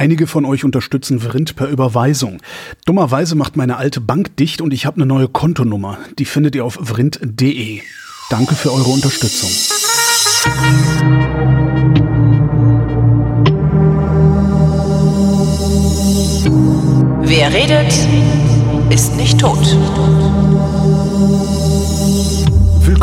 [0.00, 2.40] Einige von euch unterstützen Vrind per Überweisung.
[2.86, 5.98] Dummerweise macht meine alte Bank dicht und ich habe eine neue Kontonummer.
[6.18, 7.82] Die findet ihr auf vrind.de.
[8.30, 9.50] Danke für eure Unterstützung.
[17.20, 17.92] Wer redet,
[18.88, 19.76] ist nicht tot.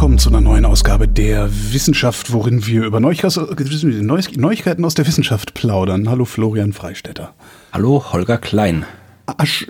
[0.08, 6.08] Willkommen zu einer neuen Ausgabe der Wissenschaft, worin wir über Neuigkeiten aus der Wissenschaft plaudern.
[6.08, 7.34] Hallo Florian Freistetter.
[7.74, 8.86] Hallo Holger Klein.
[9.26, 9.68] Asch,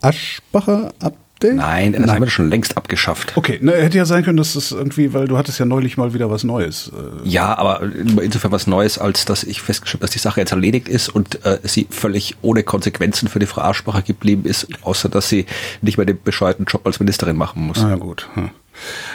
[0.00, 1.54] Aschbacher Update?
[1.54, 2.10] Nein, das Nein.
[2.10, 3.36] haben wir schon längst abgeschafft.
[3.36, 6.12] Okay, ne, hätte ja sein können, dass das irgendwie, weil du hattest ja neulich mal
[6.14, 6.90] wieder was Neues.
[6.92, 7.28] Äh.
[7.28, 7.80] Ja, aber
[8.20, 11.46] insofern was Neues, als dass ich festgestellt habe, dass die Sache jetzt erledigt ist und
[11.46, 15.46] äh, sie völlig ohne Konsequenzen für die Frau Aschbacher geblieben ist, außer dass sie
[15.80, 17.78] nicht mehr den bescheuerten Job als Ministerin machen muss.
[17.80, 18.28] Na ah, gut.
[18.34, 18.50] Hm.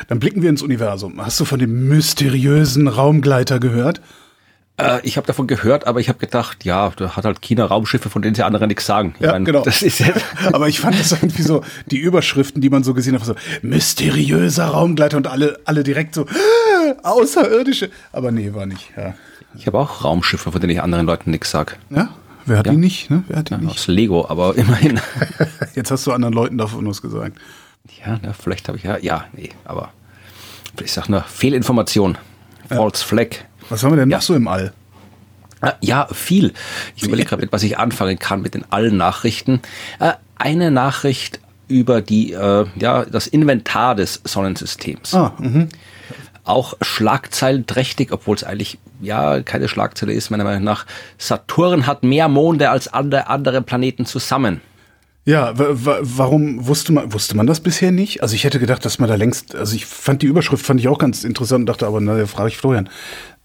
[0.08, 1.24] Dann blicken wir ins Universum.
[1.24, 4.02] Hast du von dem mysteriösen Raumgleiter gehört?
[4.80, 8.10] Äh, ich habe davon gehört, aber ich habe gedacht, ja, da hat halt China Raumschiffe,
[8.10, 9.14] von denen sie andere nichts sagen.
[9.20, 9.64] Ich ja, mein, genau.
[9.64, 10.02] Das ist
[10.54, 14.68] aber ich fand das irgendwie so, die Überschriften, die man so gesehen hat, so mysteriöser
[14.68, 16.26] Raumgleiter und alle, alle direkt so
[17.04, 17.90] außerirdische.
[18.12, 18.92] Aber nee, war nicht.
[18.96, 19.14] Ja.
[19.56, 21.78] Ich habe auch Raumschiffe, von denen ich anderen Leuten nichts sag.
[21.90, 22.10] Ja?
[22.46, 22.72] Wer hat ja.
[22.72, 23.10] die nicht?
[23.10, 23.24] Ne?
[23.28, 23.72] Wer hat die ja, nicht?
[23.72, 25.00] Aus Lego, aber immerhin.
[25.76, 27.38] Jetzt hast du anderen Leuten davon was gesagt.
[28.06, 29.92] Ja, na, vielleicht habe ich ja, ja, nee, aber
[30.82, 32.18] ich sag nur Fehlinformation,
[32.68, 33.04] False.
[33.04, 33.28] Flag.
[33.70, 34.18] Was haben wir denn ja.
[34.18, 34.74] noch so im All?
[35.62, 36.54] Ah, ja, viel.
[36.96, 39.62] Ich überlege gerade, was ich anfangen kann mit den All-Nachrichten.
[40.00, 45.14] Äh, eine Nachricht über die, äh, ja, das Inventar des Sonnensystems.
[45.14, 45.68] Ah, mh.
[46.46, 50.86] Auch schlagzeilenträchtig, obwohl es eigentlich ja keine Schlagzeile ist, meiner Meinung nach.
[51.18, 54.62] Saturn hat mehr Monde als andere Planeten zusammen.
[55.30, 58.24] Ja, warum wusste man, wusste man das bisher nicht?
[58.24, 60.88] Also ich hätte gedacht, dass man da längst, also ich fand die Überschrift fand ich
[60.88, 62.90] auch ganz interessant und dachte aber, naja, frage ich Florian.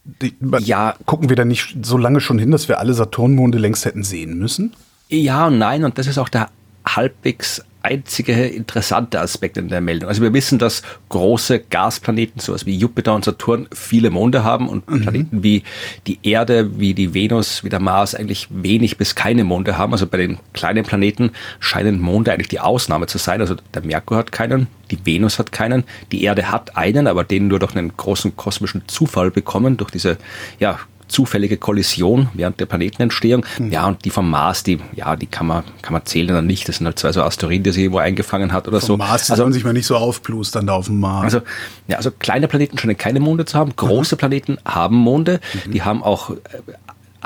[0.02, 3.84] Die, ja, gucken wir da nicht so lange schon hin, dass wir alle Saturnmonde längst
[3.84, 4.72] hätten sehen müssen?
[5.10, 6.48] Ja und nein, und das ist auch der
[6.86, 10.08] halbwegs einzige interessante Aspekt in der Meldung.
[10.08, 14.88] Also wir wissen, dass große Gasplaneten, sowas wie Jupiter und Saturn, viele Monde haben und
[14.88, 15.02] mhm.
[15.02, 15.62] Planeten wie
[16.06, 19.92] die Erde, wie die Venus, wie der Mars eigentlich wenig bis keine Monde haben.
[19.92, 21.30] Also bei den kleinen Planeten
[21.60, 23.40] scheinen Monde eigentlich die Ausnahme zu sein.
[23.40, 27.48] Also der Merkur hat keinen, die Venus hat keinen, die Erde hat einen, aber den
[27.48, 30.16] nur durch einen großen kosmischen Zufall bekommen, durch diese
[30.58, 30.78] ja,
[31.08, 33.44] zufällige Kollision während der Planetenentstehung.
[33.58, 33.70] Mhm.
[33.70, 36.68] Ja, und die vom Mars, die, ja, die kann man, kann man zählen oder nicht.
[36.68, 38.96] Das sind halt zwei so Asteroiden, die sie irgendwo eingefangen hat oder vom so.
[38.96, 41.24] Mars, also, sollen sich mal nicht so aufplustern da auf dem Mars.
[41.24, 41.40] Also,
[41.88, 43.74] ja, also kleine Planeten scheinen keine Monde zu haben.
[43.76, 44.18] Große mhm.
[44.18, 45.40] Planeten haben Monde.
[45.66, 45.72] Mhm.
[45.72, 46.36] Die haben auch äh,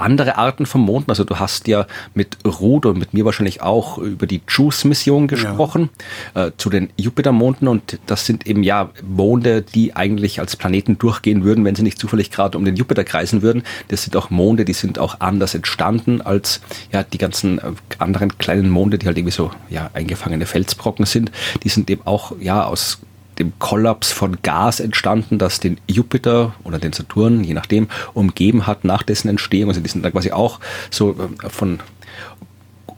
[0.00, 1.10] andere Arten von Monden.
[1.10, 5.90] Also du hast ja mit Ruth und mit mir wahrscheinlich auch über die JUICE-Mission gesprochen,
[6.34, 6.46] ja.
[6.46, 11.44] äh, zu den Jupiter-Monden und das sind eben ja Monde, die eigentlich als Planeten durchgehen
[11.44, 13.62] würden, wenn sie nicht zufällig gerade um den Jupiter kreisen würden.
[13.88, 16.60] Das sind auch Monde, die sind auch anders entstanden als
[16.92, 21.30] ja die ganzen äh, anderen kleinen Monde, die halt irgendwie so ja eingefangene Felsbrocken sind.
[21.62, 22.98] Die sind eben auch ja aus
[23.38, 28.84] dem Kollaps von Gas entstanden, das den Jupiter oder den Saturn, je nachdem, umgeben hat
[28.84, 29.70] nach dessen Entstehung.
[29.70, 30.60] Also die sind da quasi auch
[30.90, 31.80] so äh, von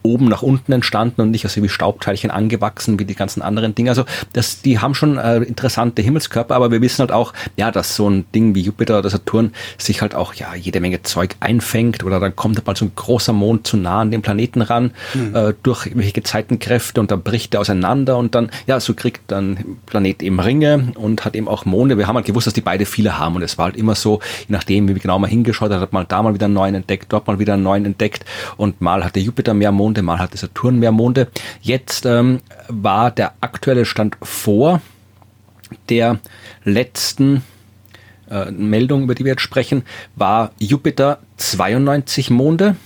[0.03, 3.91] oben nach unten entstanden und nicht aus wie Staubteilchen angewachsen wie die ganzen anderen Dinge.
[3.91, 7.97] Also das, die haben schon äh, interessante Himmelskörper, aber wir wissen halt auch, ja, dass
[7.97, 12.05] so ein Ding wie Jupiter oder Saturn sich halt auch ja jede Menge Zeug einfängt
[12.05, 15.35] oder dann kommt mal so ein großer Mond zu nah an den Planeten ran mhm.
[15.35, 19.79] äh, durch irgendwelche Gezeitenkräfte und dann bricht er auseinander und dann ja so kriegt dann
[19.87, 21.99] Planet eben Ringe und hat eben auch Monde.
[21.99, 24.21] Wir haben halt gewusst, dass die beide viele haben und es war halt immer so,
[24.41, 26.75] je nachdem wie wir genau mal hingeschaut hat, hat mal da mal wieder einen neuen
[26.75, 28.25] entdeckt, dort mal wieder einen neuen entdeckt
[28.57, 31.27] und mal hatte Jupiter mehr Monde Monde, mal hatte Saturn mehr Monde.
[31.61, 34.81] Jetzt ähm, war der aktuelle Stand vor
[35.89, 36.21] der
[36.65, 37.43] letzten
[38.31, 39.83] äh, Meldung, über die wir jetzt sprechen,
[40.15, 42.77] war Jupiter 92 Monde,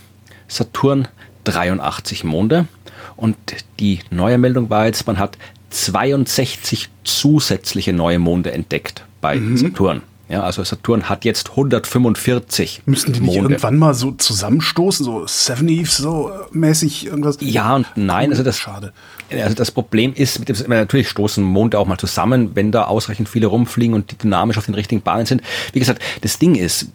[0.49, 1.09] Saturn
[1.45, 2.69] 83 Monde.
[3.17, 3.37] Und
[3.81, 5.37] die neue Meldung war jetzt, man hat
[5.69, 9.59] 62 zusätzliche neue Monde entdeckt bei mhm.
[9.59, 10.01] Saturn.
[10.29, 12.83] Ja, also Saturn hat jetzt 145.
[12.87, 13.51] Müssen die nicht Monde.
[13.51, 17.37] irgendwann mal so zusammenstoßen, so Seven Eves so mäßig irgendwas?
[17.41, 18.93] Ja und nein, also das schade.
[19.31, 23.29] Also das Problem ist, mit dem, natürlich stoßen Monde auch mal zusammen, wenn da ausreichend
[23.29, 25.43] viele rumfliegen und die dynamisch auf den richtigen Bahnen sind.
[25.73, 26.89] Wie gesagt, das Ding ist,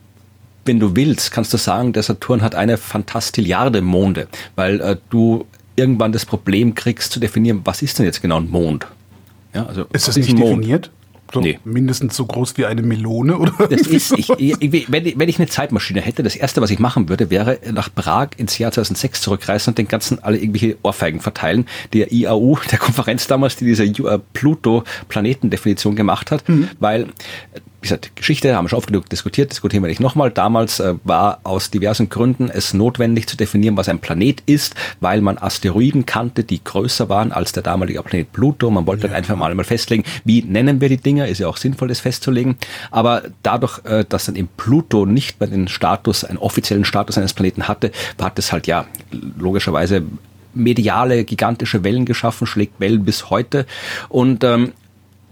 [0.65, 5.45] wenn du willst, kannst du sagen, der Saturn hat eine Fantastilliarde Monde, weil äh, du
[5.75, 8.87] irgendwann das Problem kriegst zu definieren, was ist denn jetzt genau ein Mond?
[9.53, 10.59] Ja, also ist das nicht Mond?
[10.59, 10.91] definiert?
[11.31, 11.59] So nee.
[11.63, 15.47] mindestens so groß wie eine Melone oder das ist, ich, ich, wenn, wenn, ich eine
[15.47, 19.71] Zeitmaschine hätte, das erste, was ich machen würde, wäre nach Prag ins Jahr 2006 zurückreisen
[19.71, 21.67] und den ganzen alle irgendwelche Ohrfeigen verteilen.
[21.93, 26.69] Der IAU, der Konferenz damals, die diese äh, Pluto-Planetendefinition gemacht hat, mhm.
[26.79, 27.07] weil
[27.81, 30.31] wie gesagt, Geschichte haben wir schon oft genug diskutiert, diskutieren wir nicht nochmal.
[30.31, 35.21] Damals äh, war aus diversen Gründen es notwendig zu definieren, was ein Planet ist, weil
[35.21, 38.69] man Asteroiden kannte, die größer waren als der damalige Planet Pluto.
[38.69, 39.13] Man wollte ja.
[39.13, 42.57] einfach mal mal festlegen, wie nennen wir die Dinger, ist ja auch sinnvoll, das festzulegen.
[42.91, 47.33] Aber dadurch, äh, dass dann eben Pluto nicht mehr den Status, einen offiziellen Status eines
[47.33, 48.85] Planeten hatte, hat es halt ja
[49.37, 50.03] logischerweise
[50.53, 53.65] mediale, gigantische Wellen geschaffen, schlägt Wellen bis heute.
[54.09, 54.73] Und ähm,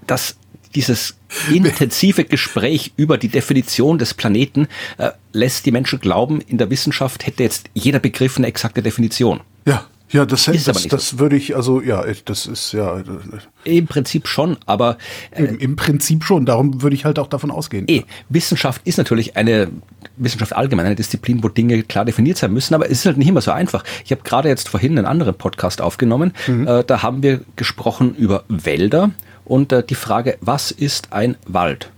[0.06, 0.38] das
[0.76, 1.16] dieses
[1.52, 4.68] intensive Gespräch über die Definition des Planeten
[4.98, 9.42] äh, lässt die Menschen glauben, in der Wissenschaft hätte jetzt jeder Begriff eine exakte Definition.
[9.66, 9.86] Ja.
[10.10, 11.20] Ja, das, ist das, das so.
[11.20, 13.04] würde ich, also ja, das ist ja.
[13.66, 14.98] Im Prinzip schon, aber.
[15.32, 17.86] Äh, Im, Im, Prinzip schon, darum würde ich halt auch davon ausgehen.
[17.90, 19.70] Eh, Wissenschaft ist natürlich eine,
[20.16, 23.28] Wissenschaft allgemein, eine Disziplin, wo Dinge klar definiert sein müssen, aber es ist halt nicht
[23.28, 23.84] immer so einfach.
[24.06, 26.66] Ich habe gerade jetzt vorhin einen anderen Podcast aufgenommen, mhm.
[26.66, 29.12] äh, da haben wir gesprochen über Wälder
[29.48, 31.92] und äh, die Frage, was ist ein Wald?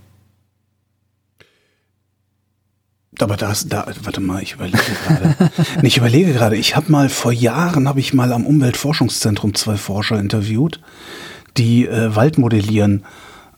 [3.20, 5.36] Aber das, da, warte mal, ich überlege gerade.
[5.82, 10.20] ich überlege gerade, ich habe mal vor Jahren, habe ich mal am Umweltforschungszentrum zwei Forscher
[10.20, 10.80] interviewt,
[11.58, 13.04] die äh, Wald modellieren.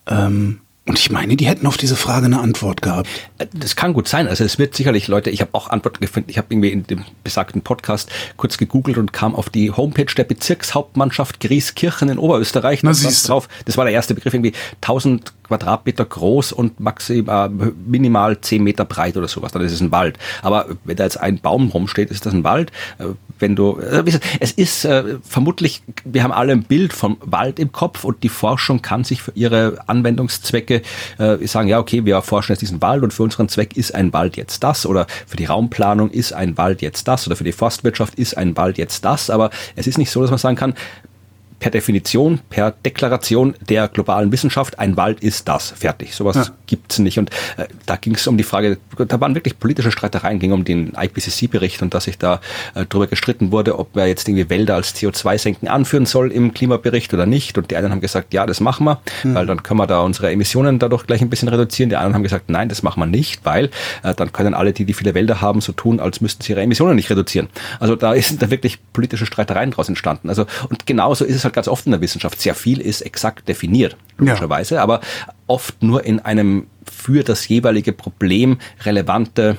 [0.08, 3.08] Ähm, und ich meine, die hätten auf diese Frage eine Antwort gehabt.
[3.38, 4.28] Äh, das kann gut sein.
[4.28, 6.30] Also es wird sicherlich Leute, ich habe auch Antworten gefunden.
[6.32, 10.24] Ich habe irgendwie in dem besagten Podcast kurz gegoogelt und kam auf die Homepage der
[10.24, 12.82] Bezirkshauptmannschaft Grieskirchen in Oberösterreich.
[12.82, 17.50] Na, das, drauf, das war der erste Begriff, irgendwie 1000 Quadratmeter groß und maximal
[17.86, 19.52] minimal 10 Meter breit oder sowas.
[19.52, 20.18] Dann ist es ein Wald.
[20.42, 22.72] Aber wenn da jetzt ein Baum rumsteht, ist das ein Wald.
[22.98, 23.08] Äh,
[23.38, 24.04] wenn du, äh,
[24.40, 28.30] es ist äh, vermutlich, wir haben alle ein Bild vom Wald im Kopf und die
[28.30, 30.71] Forschung kann sich für ihre Anwendungszwecke
[31.18, 34.38] sagen, ja, okay, wir erforschen jetzt diesen Wald und für unseren Zweck ist ein Wald
[34.38, 38.16] jetzt das oder für die Raumplanung ist ein Wald jetzt das oder für die Forstwirtschaft
[38.16, 39.30] ist ein Wald jetzt das.
[39.30, 40.74] Aber es ist nicht so, dass man sagen kann,
[41.62, 45.70] per Definition, per Deklaration der globalen Wissenschaft, ein Wald ist das.
[45.70, 46.16] Fertig.
[46.16, 46.46] Sowas ja.
[46.66, 47.20] gibt's nicht.
[47.20, 50.66] Und äh, da ging es um die Frage, da waren wirklich politische Streitereien, ging um
[50.66, 52.42] den IPCC-Bericht und dass sich da
[52.74, 57.14] äh, darüber gestritten wurde, ob man jetzt irgendwie Wälder als CO2-Senken anführen soll im Klimabericht
[57.14, 57.60] oder nicht.
[57.60, 59.36] Und die einen haben gesagt, ja, das machen wir, mhm.
[59.36, 61.92] weil dann können wir da unsere Emissionen dadurch gleich ein bisschen reduzieren.
[61.92, 63.70] Die anderen haben gesagt, nein, das machen wir nicht, weil
[64.02, 66.64] äh, dann können alle, die, die viele Wälder haben, so tun, als müssten sie ihre
[66.64, 67.50] Emissionen nicht reduzieren.
[67.80, 70.28] Also da sind da wirklich politische Streitereien draus entstanden.
[70.28, 72.40] Also und genauso ist es halt halt ganz oft in der Wissenschaft.
[72.42, 74.84] Sehr viel ist exakt definiert, logischerweise, ja.
[74.84, 75.02] aber
[75.48, 79.58] oft nur in einem für das jeweilige Problem relevante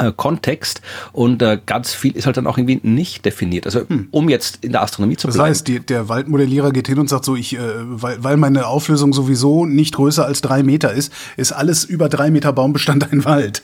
[0.00, 0.80] äh, Kontext
[1.12, 3.66] und äh, ganz viel ist halt dann auch irgendwie nicht definiert.
[3.66, 4.08] Also hm.
[4.10, 5.38] um jetzt in der Astronomie zu bleiben.
[5.38, 8.66] Das heißt, die, der Waldmodellierer geht hin und sagt so, ich, äh, weil, weil meine
[8.66, 13.24] Auflösung sowieso nicht größer als drei Meter ist, ist alles über drei Meter Baumbestand ein
[13.24, 13.62] Wald.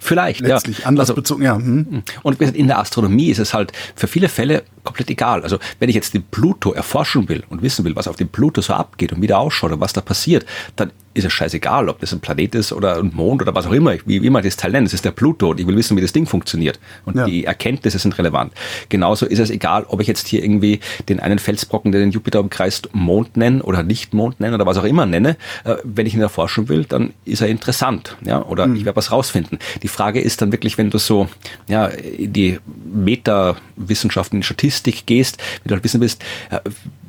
[0.00, 0.86] Vielleicht, Letztlich, ja.
[0.86, 1.64] anlassbezogen, also, ja.
[1.64, 1.86] Hm.
[1.90, 2.02] hm.
[2.22, 5.42] Und in der Astronomie ist es halt für viele Fälle komplett egal.
[5.42, 8.62] Also wenn ich jetzt den Pluto erforschen will und wissen will, was auf dem Pluto
[8.62, 10.46] so abgeht und wie der ausschaut und was da passiert,
[10.76, 13.72] dann ist es scheißegal, ob das ein Planet ist oder ein Mond oder was auch
[13.72, 14.86] immer, wie, wie man das Teil nennt.
[14.86, 16.78] Es ist der Pluto und ich will wissen, wie das Ding funktioniert.
[17.04, 17.26] Und ja.
[17.26, 18.52] die Erkenntnisse sind relevant.
[18.88, 22.40] Genauso ist es egal, ob ich jetzt hier irgendwie den einen Felsbrocken, der den Jupiter
[22.40, 25.36] umkreist, Mond nenne oder nicht Mond nenne oder was auch immer nenne.
[25.64, 28.16] Äh, wenn ich ihn erforschen will, dann ist er interessant.
[28.24, 28.44] Ja?
[28.44, 28.76] Oder mhm.
[28.76, 29.58] ich werde was rausfinden.
[29.82, 31.28] Die Frage ist dann wirklich, wenn du so
[31.68, 32.58] ja, in die
[32.92, 36.60] Metawissenschaften, in die Statistik gehst, wenn du halt wissen willst, äh,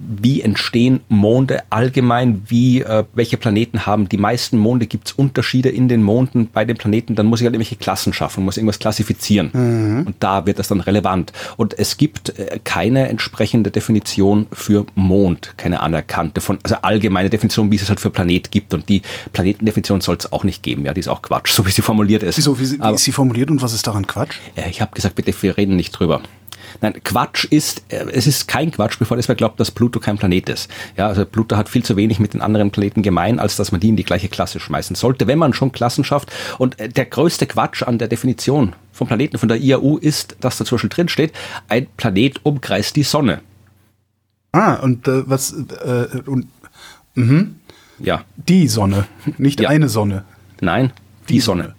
[0.10, 5.70] wie entstehen Monde allgemein, wie äh, welche Planeten haben die meisten Monde, gibt es Unterschiede
[5.70, 8.80] in den Monden bei den Planeten, dann muss ich halt irgendwelche Klassen schaffen, muss irgendwas
[8.80, 9.52] klassifizieren.
[9.54, 10.08] Mhm.
[10.08, 11.32] Und da wird das dann relevant.
[11.58, 17.72] Und es gibt äh, keine entsprechende Definition für Mond, keine anerkannte von, also allgemeine Definition,
[17.72, 18.74] wie es halt für Planet gibt.
[18.74, 20.86] Und die Planetendefinition soll es auch nicht geben.
[20.86, 22.38] Ja, die ist auch Quatsch, so wie sie formuliert ist.
[22.38, 24.38] Wieso, wie, wie ist sie formuliert und was ist daran Quatsch?
[24.70, 26.22] Ich habe gesagt, bitte, wir reden nicht drüber.
[26.82, 30.18] Nein, Quatsch ist, äh, es ist kein Quatsch, bevor es wer glaubt, dass Pluto kein
[30.18, 30.70] Planet ist.
[30.98, 33.82] Ja, also Pluto hat viel zu wenig mit den anderen Planeten gemein, als dass man
[33.82, 36.32] die in die gleiche Klasse schmeißen sollte, wenn man schon Klassen schafft.
[36.58, 40.58] Und äh, der größte Quatsch an der Definition vom Planeten von der IAU ist, dass
[40.58, 41.34] da zum Beispiel drin steht,
[41.68, 43.42] ein Planet umkreist die Sonne.
[44.52, 46.48] Ah, und äh, was, äh, und,
[47.16, 47.56] mhm.
[48.00, 48.24] Ja.
[48.36, 49.08] Die Sonne,
[49.38, 49.70] nicht ja.
[49.70, 50.24] eine Sonne.
[50.62, 50.92] Nein,
[51.28, 51.64] die, die Sonne.
[51.64, 51.76] Sonne.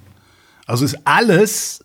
[0.66, 1.85] Also ist alles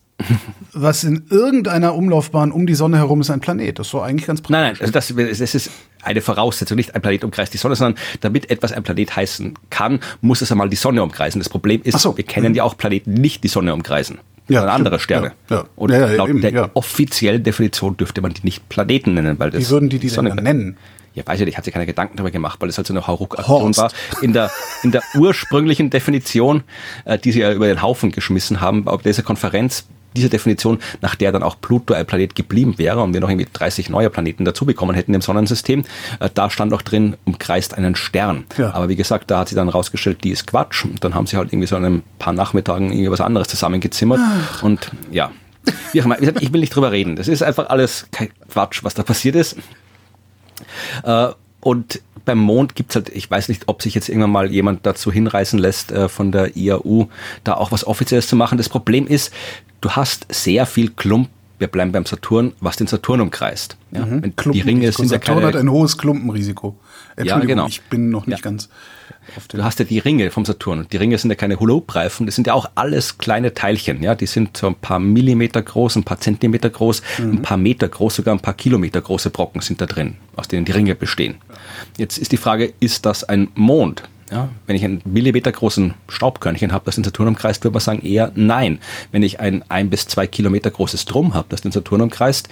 [0.72, 3.78] was in irgendeiner Umlaufbahn um die Sonne herum ist ein Planet.
[3.78, 4.52] Das ist so eigentlich ganz praktisch.
[4.52, 5.70] Nein, nein, also das, das ist
[6.02, 10.00] eine Voraussetzung, nicht ein Planet umkreist die Sonne, sondern damit etwas ein Planet heißen kann,
[10.20, 11.40] muss es einmal die Sonne umkreisen.
[11.40, 12.16] Das Problem ist, so.
[12.16, 14.18] wir kennen ja auch Planeten, die nicht die Sonne umkreisen.
[14.48, 15.32] Ja, sondern andere Sterne.
[15.50, 15.64] Ja, ja.
[15.74, 19.60] Und ja, laut eben, der offiziellen Definition dürfte man die nicht Planeten nennen, weil das.
[19.60, 20.76] Wie würden die die Sonne nennen?
[21.16, 23.06] ja, weiß ich nicht, hat sich keine Gedanken darüber gemacht, weil es halt so eine
[23.06, 23.90] Hauruck-Aktion war.
[24.20, 24.50] In der,
[24.82, 26.62] in der ursprünglichen Definition,
[27.06, 31.14] äh, die sie ja über den Haufen geschmissen haben, auf dieser Konferenz dieser Definition, nach
[31.14, 34.44] der dann auch Pluto ein Planet geblieben wäre und wir noch irgendwie 30 neue Planeten
[34.44, 35.84] dazu bekommen hätten im Sonnensystem,
[36.20, 38.44] äh, da stand auch drin, umkreist einen Stern.
[38.58, 38.74] Ja.
[38.74, 40.84] Aber wie gesagt, da hat sie dann rausgestellt, die ist Quatsch.
[40.84, 44.20] Und dann haben sie halt irgendwie so an ein paar Nachmittagen irgendwie was anderes zusammengezimmert.
[44.22, 44.62] Ach.
[44.62, 45.30] Und ja,
[45.92, 47.16] wie auch immer, ich will nicht drüber reden.
[47.16, 49.56] Das ist einfach alles kein Quatsch, was da passiert ist.
[51.02, 51.28] Äh,
[51.60, 55.10] und beim Mond gibt's halt, ich weiß nicht, ob sich jetzt irgendwann mal jemand dazu
[55.10, 57.08] hinreißen lässt, äh, von der IAU
[57.44, 58.58] da auch was Offizielles zu machen.
[58.58, 59.32] Das Problem ist,
[59.80, 63.76] du hast sehr viel Klump wir bleiben beim Saturn, was den Saturn umkreist.
[63.90, 64.34] Ja, mhm.
[64.52, 66.76] Die Ringe sind ja keine, Saturn hat ein hohes Klumpenrisiko.
[67.16, 67.66] Entschuldigung, ja, genau.
[67.66, 68.42] ich bin noch nicht ja.
[68.42, 68.68] ganz.
[69.48, 72.34] Du hast ja die Ringe vom Saturn und die Ringe sind ja keine Hula-Hoop-Reifen, das
[72.34, 76.04] sind ja auch alles kleine Teilchen, ja, die sind so ein paar Millimeter groß, ein
[76.04, 77.32] paar Zentimeter groß, mhm.
[77.32, 80.64] ein paar Meter groß, sogar ein paar Kilometer große Brocken sind da drin, aus denen
[80.64, 81.36] die Ringe bestehen.
[81.98, 84.02] Jetzt ist die Frage, ist das ein Mond?
[84.30, 88.04] Ja, wenn ich einen Millimeter großen Staubkörnchen habe, das den Saturn umkreist, würde man sagen
[88.04, 88.80] eher nein.
[89.12, 92.48] Wenn ich ein ein bis zwei Kilometer großes Drum habe, das den Saturn umkreist,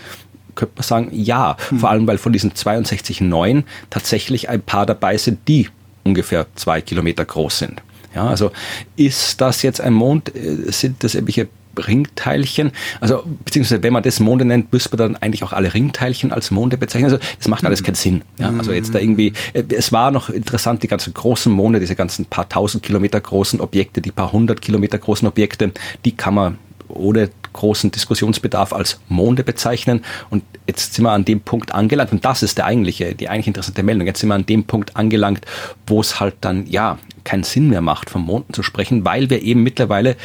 [0.54, 1.56] könnte man sagen ja.
[1.70, 1.80] Hm.
[1.80, 5.68] Vor allem, weil von diesen 62 neuen tatsächlich ein paar dabei sind, die
[6.04, 7.82] ungefähr zwei Kilometer groß sind.
[8.14, 8.52] Ja, also
[8.96, 10.34] ist das jetzt ein Mond?
[10.34, 12.70] Äh, sind das irgendwelche Ringteilchen.
[13.00, 16.50] Also, beziehungsweise, wenn man das Monde nennt, müsste man dann eigentlich auch alle Ringteilchen als
[16.50, 17.10] Monde bezeichnen.
[17.10, 18.22] Also, das macht alles keinen Sinn.
[18.38, 21.96] Ja, also jetzt da irgendwie, äh, es war noch interessant, die ganzen großen Monde, diese
[21.96, 25.72] ganzen paar tausend Kilometer großen Objekte, die paar hundert Kilometer großen Objekte,
[26.04, 30.04] die kann man ohne großen Diskussionsbedarf als Monde bezeichnen.
[30.30, 33.46] Und jetzt sind wir an dem Punkt angelangt, und das ist der eigentliche, die eigentlich
[33.46, 34.06] interessante Meldung.
[34.06, 35.46] Jetzt sind wir an dem Punkt angelangt,
[35.86, 39.42] wo es halt dann, ja, keinen Sinn mehr macht, vom Monden zu sprechen, weil wir
[39.42, 40.16] eben mittlerweile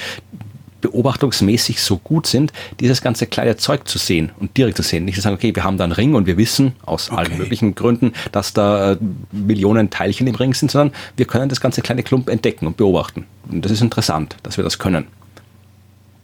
[0.81, 5.05] beobachtungsmäßig so gut sind, dieses ganze kleine Zeug zu sehen und direkt zu sehen.
[5.05, 7.19] Nicht zu sagen, okay, wir haben da einen Ring und wir wissen aus okay.
[7.19, 8.97] allen möglichen Gründen, dass da äh,
[9.31, 13.25] Millionen Teilchen im Ring sind, sondern wir können das ganze kleine Klump entdecken und beobachten.
[13.51, 15.07] Und das ist interessant, dass wir das können.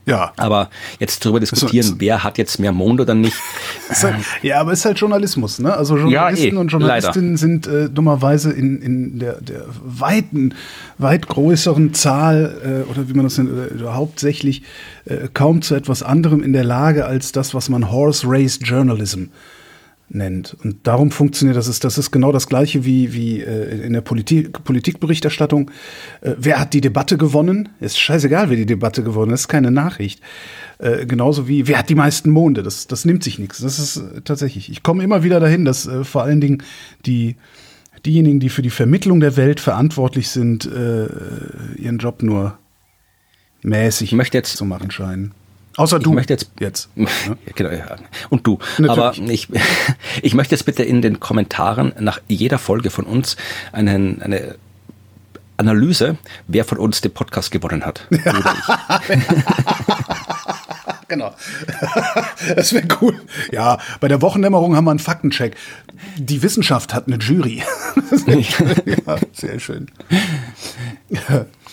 [0.05, 0.33] Ja.
[0.37, 0.69] Aber
[0.99, 3.35] jetzt darüber diskutieren, so, wer hat jetzt mehr Mond oder nicht.
[3.89, 5.73] Halt, ja, aber es ist halt Journalismus, ne?
[5.75, 7.37] Also Journalisten ja, eh, und Journalistinnen leider.
[7.37, 10.53] sind äh, dummerweise in, in der, der weiten,
[10.97, 14.63] weit größeren Zahl äh, oder wie man das nennt, äh, hauptsächlich
[15.35, 19.27] kaum zu etwas anderem in der Lage als das, was man Horse Race Journalism äh,
[20.09, 20.55] nennt.
[20.63, 21.67] Und darum funktioniert das.
[21.67, 25.71] Ist, das ist genau das Gleiche wie, wie äh, in der Politik, Politikberichterstattung.
[26.21, 27.69] Äh, wer hat die Debatte gewonnen?
[27.79, 29.33] Ist scheißegal, wer die Debatte gewonnen hat.
[29.33, 30.21] Das ist keine Nachricht.
[30.77, 32.63] Äh, genauso wie, wer hat die meisten Monde?
[32.63, 33.59] Das, das nimmt sich nichts.
[33.59, 34.69] Das ist äh, tatsächlich.
[34.69, 36.63] Ich komme immer wieder dahin, dass äh, vor allen Dingen
[37.05, 37.35] die
[38.05, 41.07] diejenigen, die für die Vermittlung der Welt verantwortlich sind, äh,
[41.77, 42.57] ihren Job nur
[43.63, 45.33] mäßig jetzt zu machen scheinen.
[45.77, 46.11] Außer du.
[46.11, 46.89] Ich möchte jetzt, jetzt.
[46.95, 47.07] Ja,
[47.55, 47.95] genau, ja.
[48.29, 48.59] Und du.
[48.77, 48.89] Natürlich.
[48.89, 49.49] Aber ich,
[50.21, 53.35] ich möchte jetzt bitte in den Kommentaren nach jeder Folge von uns
[53.71, 54.55] einen, eine
[55.57, 56.17] Analyse,
[56.47, 58.07] wer von uns den Podcast gewonnen hat.
[61.07, 61.33] genau.
[62.55, 63.21] Das wäre cool.
[63.51, 65.55] Ja, bei der Wochendämmerung haben wir einen Faktencheck.
[66.17, 67.63] Die Wissenschaft hat eine Jury.
[68.85, 69.89] ja, sehr schön.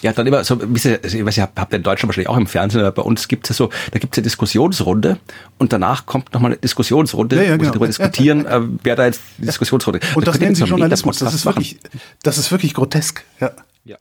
[0.02, 2.90] Ja, dann immer so, ich weiß, ihr habt in Deutschland wahrscheinlich auch im Fernsehen, aber
[2.90, 5.18] bei uns gibt es ja so, da gibt es eine Diskussionsrunde
[5.58, 7.60] und danach kommt nochmal eine Diskussionsrunde, ja, ja, genau.
[7.60, 10.00] wo sie darüber diskutieren, äh, wer da jetzt die Diskussionsrunde.
[10.16, 11.78] Und das, das nennen sie Journalismus, das ist, wirklich,
[12.24, 13.22] das ist wirklich grotesk.
[13.40, 13.52] Ja.
[13.84, 13.96] ja.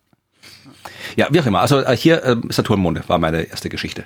[1.15, 1.61] Ja, wie auch immer.
[1.61, 4.05] Also äh, hier äh, Saturnmonde war meine erste Geschichte.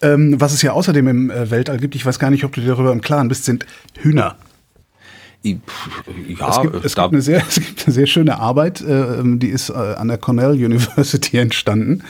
[0.00, 2.62] Ähm, was es ja außerdem im äh, Weltall gibt, ich weiß gar nicht, ob du
[2.62, 3.66] dir darüber im Klaren bist, sind
[3.98, 4.36] Hühner.
[6.38, 9.48] Ja, es gibt, es, gibt eine sehr, es gibt eine sehr schöne Arbeit, äh, die
[9.48, 12.02] ist äh, an der Cornell University entstanden.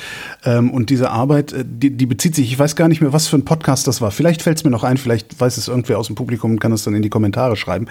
[0.44, 3.28] Ähm, und diese Arbeit, äh, die, die, bezieht sich, ich weiß gar nicht mehr, was
[3.28, 4.10] für ein Podcast das war.
[4.10, 6.72] Vielleicht fällt es mir noch ein, vielleicht weiß es irgendwer aus dem Publikum und kann
[6.72, 7.86] es dann in die Kommentare schreiben.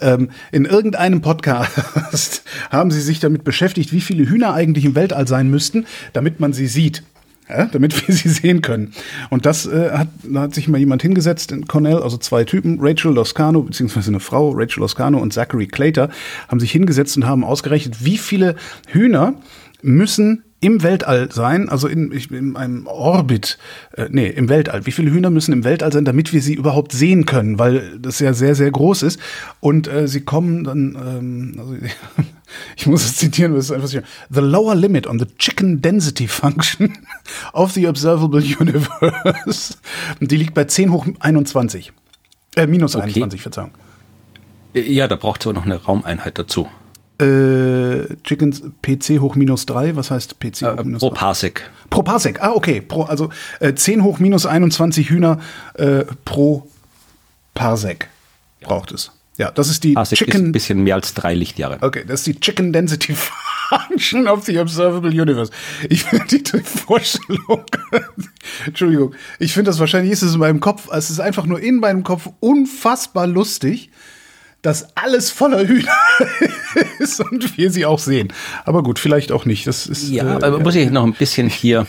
[0.00, 5.28] Ähm, in irgendeinem Podcast haben sie sich damit beschäftigt, wie viele Hühner eigentlich im Weltall
[5.28, 7.02] sein müssten, damit man sie sieht
[7.48, 8.92] ja, damit wir sie sehen können.
[9.30, 12.78] Und das äh, hat, da hat sich mal jemand hingesetzt in Cornell, also zwei Typen,
[12.80, 16.10] Rachel Loscano, beziehungsweise eine Frau, Rachel Loscano und Zachary Clater,
[16.48, 18.56] haben sich hingesetzt und haben ausgerechnet, wie viele
[18.88, 19.34] Hühner
[19.82, 23.58] müssen im Weltall sein, also in, in einem Orbit,
[23.96, 24.86] äh, nee, im Weltall.
[24.86, 28.18] Wie viele Hühner müssen im Weltall sein, damit wir sie überhaupt sehen können, weil das
[28.18, 29.20] ja sehr, sehr groß ist.
[29.60, 31.76] Und äh, sie kommen dann, ähm, also,
[32.76, 34.00] ich muss es zitieren, das ist einfach so,
[34.30, 36.98] The lower limit on the chicken density function
[37.52, 39.76] of the observable universe,
[40.20, 41.92] die liegt bei 10 hoch 21.
[42.56, 43.04] Äh, minus okay.
[43.04, 43.70] 21, Verzeihung.
[44.74, 46.68] Ja, da braucht es aber noch eine Raumeinheit dazu.
[47.20, 51.70] Äh, Chickens PC hoch minus 3, was heißt PC hoch äh, minus Pro Parsec.
[51.90, 52.80] Pro Parsec, ah, okay.
[52.80, 55.40] Pro, also äh, 10 hoch minus 21 Hühner
[55.74, 56.68] äh, pro
[57.54, 58.08] Parsec
[58.60, 59.10] braucht es.
[59.38, 60.32] Ja, das ist die Parsec Chicken.
[60.34, 61.78] Ist ein bisschen mehr als drei Lichtjahre.
[61.80, 65.52] Okay, das ist die Chicken Density Function of the Observable Universe.
[65.88, 67.64] Ich finde die Vorstellung,
[68.66, 71.76] Entschuldigung, ich finde das wahrscheinlich ist es in meinem Kopf, es ist einfach nur in
[71.76, 73.90] meinem Kopf unfassbar lustig
[74.62, 75.92] dass alles voller Hühner
[76.98, 78.32] ist und wir sie auch sehen.
[78.64, 79.68] Aber gut, vielleicht auch nicht.
[79.68, 81.86] Das ist, ja, äh, aber muss ich noch ein bisschen hier,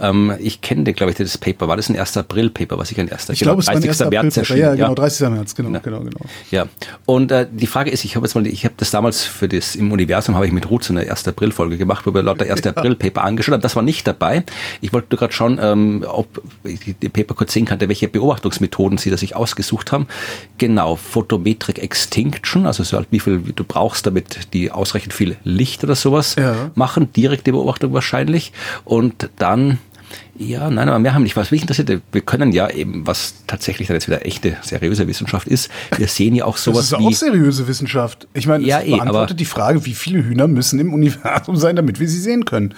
[0.00, 1.68] ähm, ich kenne, glaube ich, das Paper.
[1.68, 2.18] War das ein 1.
[2.18, 3.30] April-Paper, was ich ein 1.
[3.30, 4.10] Ich genau, glaube, es war ein 1.
[4.10, 4.60] März erschienen.
[4.60, 5.28] Ja, genau, 30.
[5.30, 5.78] März, genau, ja.
[5.78, 6.20] genau, genau.
[6.50, 6.66] Ja,
[7.06, 9.74] und äh, die Frage ist, ich habe jetzt mal, ich habe das damals für das
[9.74, 11.26] im Universum, habe ich mit Ruth so eine 1.
[11.26, 12.62] April-Folge gemacht, wo wir lauter 1.
[12.62, 12.72] Ja.
[12.72, 13.62] April-Paper angeschaut haben.
[13.62, 14.44] Das war nicht dabei.
[14.82, 18.98] Ich wollte nur gerade schauen, ähm, ob ich die Paper kurz sehen kannte, welche Beobachtungsmethoden
[18.98, 20.06] sie da sich ausgesucht haben.
[20.58, 25.84] Genau, Photometrik Extinction, also so halt wie viel du brauchst, damit die ausreichend viel Licht
[25.84, 26.70] oder sowas ja.
[26.74, 28.52] machen, direkte Beobachtung wahrscheinlich.
[28.84, 29.78] Und dann
[30.38, 31.36] ja, nein, aber mehr haben nicht.
[31.36, 35.48] Was mich interessiert, wir können ja eben, was tatsächlich dann jetzt wieder echte, seriöse Wissenschaft
[35.48, 38.28] ist, wir sehen ja auch sowas Das ist wie, auch seriöse Wissenschaft.
[38.34, 41.76] Ich meine, ja, es eh, beantwortet die Frage, wie viele Hühner müssen im Universum sein,
[41.76, 42.74] damit wir sie sehen können.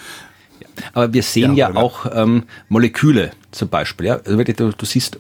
[0.92, 4.06] Aber wir sehen ja, ja auch ähm, Moleküle zum Beispiel.
[4.06, 4.20] Ja?
[4.24, 5.18] Also du, du siehst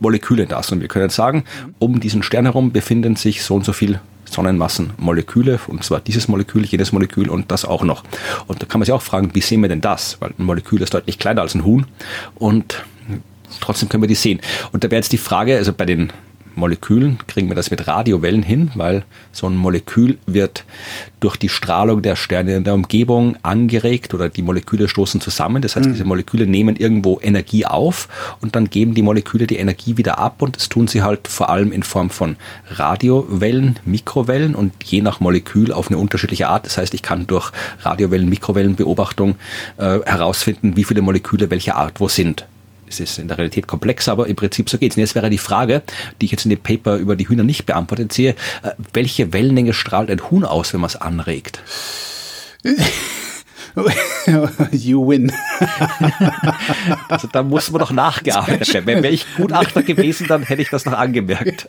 [0.00, 0.72] Moleküle das.
[0.72, 1.44] Und wir können sagen,
[1.78, 6.64] um diesen Stern herum befinden sich so und so viel Sonnenmassenmoleküle, und zwar dieses Molekül,
[6.64, 8.02] jedes Molekül und das auch noch.
[8.46, 10.16] Und da kann man sich auch fragen, wie sehen wir denn das?
[10.20, 11.86] Weil ein Molekül ist deutlich kleiner als ein Huhn
[12.34, 12.82] und
[13.60, 14.40] trotzdem können wir die sehen.
[14.72, 16.12] Und da wäre jetzt die Frage, also bei den
[16.56, 20.64] Molekülen kriegen wir das mit Radiowellen hin, weil so ein Molekül wird
[21.20, 25.62] durch die Strahlung der Sterne in der Umgebung angeregt oder die Moleküle stoßen zusammen.
[25.62, 25.92] Das heißt, mhm.
[25.92, 28.08] diese Moleküle nehmen irgendwo Energie auf
[28.40, 31.50] und dann geben die Moleküle die Energie wieder ab und das tun sie halt vor
[31.50, 32.36] allem in Form von
[32.70, 36.66] Radiowellen, Mikrowellen und je nach Molekül auf eine unterschiedliche Art.
[36.66, 39.36] Das heißt, ich kann durch Radiowellen, Mikrowellenbeobachtung
[39.78, 42.46] äh, herausfinden, wie viele Moleküle welcher Art wo sind
[42.94, 44.96] es ist in der Realität komplexer, aber im Prinzip so geht's.
[44.96, 45.82] Und jetzt wäre die Frage,
[46.20, 48.30] die ich jetzt in dem Paper über die Hühner nicht beantwortet sehe,
[48.62, 51.62] äh, welche Wellenlänge strahlt ein Huhn aus, wenn man es anregt?
[54.70, 55.32] you win.
[57.08, 59.02] also da muss man doch nachgearbeitet werden.
[59.02, 61.66] Wäre ich Gutachter gewesen, dann hätte ich das noch angemerkt.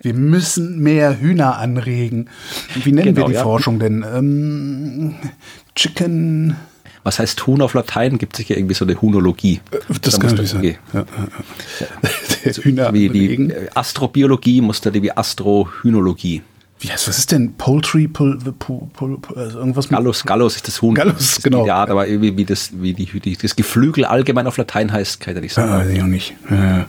[0.00, 2.30] Wir müssen mehr Hühner anregen.
[2.74, 3.42] Wie nennen genau, wir die ja.
[3.42, 4.04] Forschung denn?
[4.14, 5.16] Ähm,
[5.74, 6.56] Chicken
[7.08, 8.18] was heißt Huhn auf Latein?
[8.18, 9.62] Gibt es ja irgendwie so eine Hunologie.
[9.70, 10.62] Äh, das da kann natürlich sein.
[10.62, 11.06] Ja, ja,
[12.44, 12.52] ja.
[12.52, 16.42] so Hühner wie die Astrobiologie muss da wie Astrohünologie.
[16.80, 20.68] Wie heißt, was ist denn Poultry, Pul, Pul, Pul, also irgendwas mit Gallus, Gallus ist
[20.68, 20.94] das Huhn.
[20.94, 21.66] Gallus, das genau.
[21.66, 25.34] Ja, aber irgendwie wie das, wie die, wie das Geflügel allgemein auf Latein heißt, kann
[25.34, 25.72] ich nicht sagen.
[25.72, 26.36] Ah, weiß ich auch nicht.
[26.50, 26.86] Ja.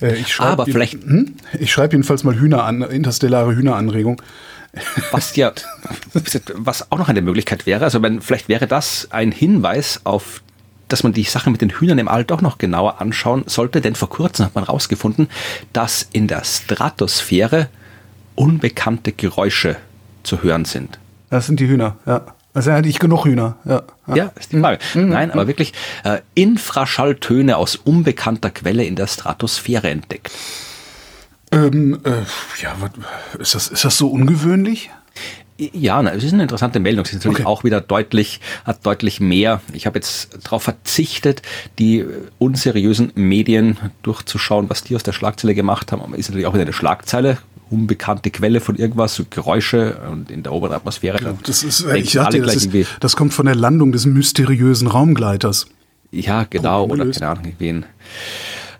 [0.00, 1.02] Äh, ich aber vielleicht.
[1.02, 1.34] Hm?
[1.58, 4.22] Ich schreibe jedenfalls mal Hühner an, interstellare Hühneranregung.
[5.10, 5.52] Was ja,
[6.54, 10.42] was auch noch eine Möglichkeit wäre, also wenn, vielleicht wäre das ein Hinweis auf
[10.88, 13.94] dass man die Sache mit den Hühnern im All doch noch genauer anschauen sollte, denn
[13.94, 15.28] vor kurzem hat man herausgefunden,
[15.72, 17.68] dass in der Stratosphäre
[18.34, 19.76] unbekannte Geräusche
[20.22, 20.98] zu hören sind.
[21.30, 22.26] Das sind die Hühner, ja.
[22.54, 23.82] Also hätte ich genug Hühner, ja.
[24.14, 24.78] Ja, ist die Frage.
[24.92, 25.08] Mhm.
[25.08, 25.72] Nein, aber wirklich
[26.04, 30.30] äh, Infraschalltöne aus unbekannter Quelle in der Stratosphäre entdeckt.
[31.52, 32.22] Ähm, äh,
[32.62, 32.74] ja,
[33.38, 34.90] ist das, ist das so ungewöhnlich?
[35.58, 37.04] Ja, es ist eine interessante Meldung.
[37.04, 37.46] Es ist natürlich okay.
[37.46, 39.60] auch wieder deutlich, hat deutlich mehr.
[39.72, 41.42] Ich habe jetzt darauf verzichtet,
[41.78, 42.04] die
[42.38, 46.14] unseriösen Medien durchzuschauen, was die aus der Schlagzeile gemacht haben.
[46.14, 47.38] Ist natürlich auch wieder eine Schlagzeile.
[47.70, 51.22] Unbekannte Quelle von irgendwas, so Geräusche und in der oberen Atmosphäre.
[51.22, 55.66] Ja, das ist, ich dachte, das, ist, das kommt von der Landung des mysteriösen Raumgleiters.
[56.10, 56.86] Ja, genau.
[56.86, 57.86] Oder keine Ahnung, ein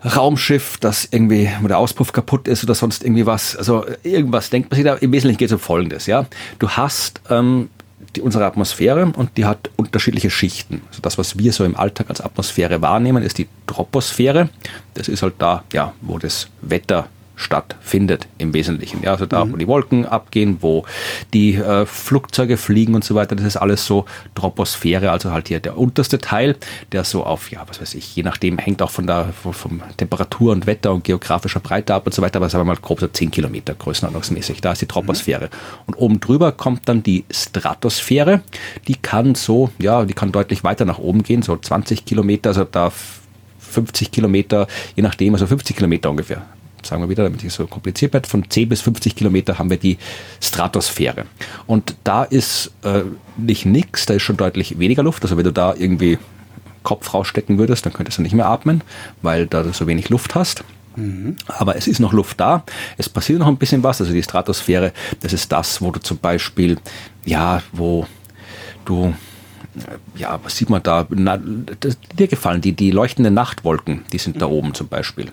[0.05, 3.55] Raumschiff, das irgendwie, wo der Auspuff kaputt ist oder sonst irgendwie was.
[3.55, 4.95] Also irgendwas denkt man sich da.
[4.95, 6.25] Im Wesentlichen geht es um Folgendes, ja.
[6.59, 7.69] Du hast ähm,
[8.15, 10.81] die, unsere Atmosphäre und die hat unterschiedliche Schichten.
[10.89, 14.49] Also das, was wir so im Alltag als Atmosphäre wahrnehmen, ist die Troposphäre.
[14.93, 17.07] Das ist halt da, ja, wo das Wetter
[17.43, 19.03] stattfindet im Wesentlichen.
[19.03, 19.53] Ja, also da, mhm.
[19.53, 20.85] wo die Wolken abgehen, wo
[21.33, 25.59] die äh, Flugzeuge fliegen und so weiter, das ist alles so Troposphäre, also halt hier
[25.59, 26.55] der unterste Teil,
[26.91, 30.51] der so auf, ja, was weiß ich, je nachdem hängt auch von der vom Temperatur
[30.53, 33.07] und Wetter und geografischer Breite ab und so weiter, aber sagen wir mal grob so
[33.07, 35.45] 10 Kilometer größenordnungsmäßig, da ist die Troposphäre.
[35.45, 35.83] Mhm.
[35.87, 38.41] Und oben drüber kommt dann die Stratosphäre,
[38.87, 42.63] die kann so, ja, die kann deutlich weiter nach oben gehen, so 20 Kilometer, also
[42.63, 42.91] da
[43.59, 46.43] 50 Kilometer, je nachdem, also 50 Kilometer ungefähr
[46.85, 49.77] sagen wir wieder, damit ich so kompliziert werde, von 10 bis 50 Kilometer haben wir
[49.77, 49.97] die
[50.41, 51.25] Stratosphäre.
[51.67, 53.01] Und da ist äh,
[53.37, 55.23] nicht nix, da ist schon deutlich weniger Luft.
[55.23, 56.17] Also wenn du da irgendwie
[56.83, 58.81] Kopf rausstecken würdest, dann könntest du nicht mehr atmen,
[59.21, 60.63] weil da du so wenig Luft hast.
[60.95, 61.37] Mhm.
[61.47, 62.63] Aber es ist noch Luft da.
[62.97, 64.01] Es passiert noch ein bisschen was.
[64.01, 64.91] Also die Stratosphäre,
[65.21, 66.77] das ist das, wo du zum Beispiel,
[67.25, 68.05] ja, wo
[68.85, 69.13] du
[70.15, 71.07] ja, was sieht man da?
[71.09, 75.31] Na, dir gefallen die, die leuchtenden Nachtwolken, die sind da oben zum Beispiel.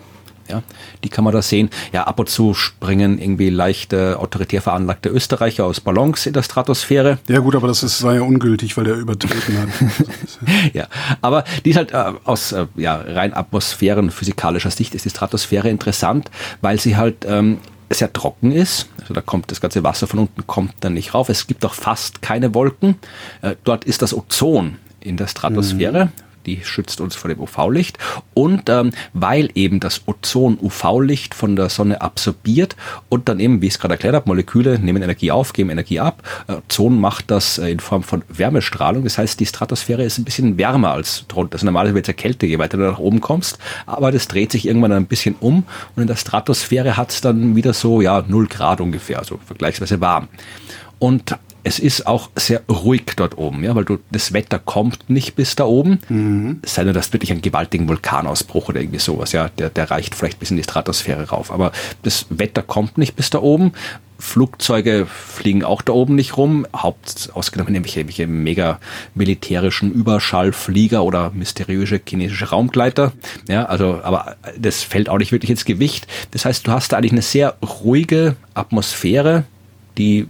[0.51, 0.63] Ja,
[1.05, 1.71] die kann man da sehen.
[1.93, 7.19] Ja, ab und zu springen irgendwie leichte autoritär veranlagte Österreicher aus Ballons in der Stratosphäre.
[7.29, 9.69] Ja gut, aber das ist, war ja ungültig, weil der übertreten hat.
[10.73, 10.89] ja,
[11.21, 16.31] aber die ist halt äh, aus äh, ja, rein atmosphärenphysikalischer Sicht ist die Stratosphäre interessant,
[16.61, 17.59] weil sie halt ähm,
[17.89, 18.89] sehr trocken ist.
[19.01, 21.29] Also da kommt das ganze Wasser von unten kommt dann nicht rauf.
[21.29, 22.97] Es gibt auch fast keine Wolken.
[23.43, 26.07] Äh, dort ist das Ozon in der Stratosphäre.
[26.07, 27.98] Mhm die schützt uns vor dem UV-Licht.
[28.35, 32.76] Und ähm, weil eben das Ozon UV-Licht von der Sonne absorbiert
[33.09, 36.00] und dann eben, wie ich es gerade erklärt habe, Moleküle nehmen Energie auf, geben Energie
[36.00, 36.22] ab.
[36.48, 39.05] Äh, Ozon macht das äh, in Form von Wärmestrahlung.
[39.05, 41.55] Das heißt, die Stratosphäre ist ein bisschen wärmer als drunter.
[41.55, 43.59] Also normalerweise wird es ja kälter, je weiter du nach oben kommst.
[43.87, 45.64] Aber das dreht sich irgendwann ein bisschen um
[45.96, 50.00] und in der Stratosphäre hat es dann wieder so, ja, 0 Grad ungefähr, also vergleichsweise
[50.00, 50.29] warm.
[50.98, 55.35] Und es ist auch sehr ruhig dort oben, ja, weil du, das Wetter kommt nicht
[55.37, 56.01] bis da oben.
[56.09, 56.61] Mhm.
[56.64, 60.38] Sei denn, dass wirklich ein gewaltigen Vulkanausbruch oder irgendwie sowas, ja, der, der reicht vielleicht
[60.38, 61.51] bis in die Stratosphäre rauf.
[61.51, 63.73] Aber das Wetter kommt nicht bis da oben.
[64.20, 68.79] Flugzeuge fliegen auch da oben nicht rum, haupt ausgenommen nämlich irgendwelche mega
[69.14, 73.12] militärischen Überschallflieger oder mysteriöse chinesische Raumgleiter.
[73.49, 76.07] Ja, also, aber das fällt auch nicht wirklich ins Gewicht.
[76.33, 79.44] Das heißt, du hast da eigentlich eine sehr ruhige Atmosphäre,
[79.96, 80.29] die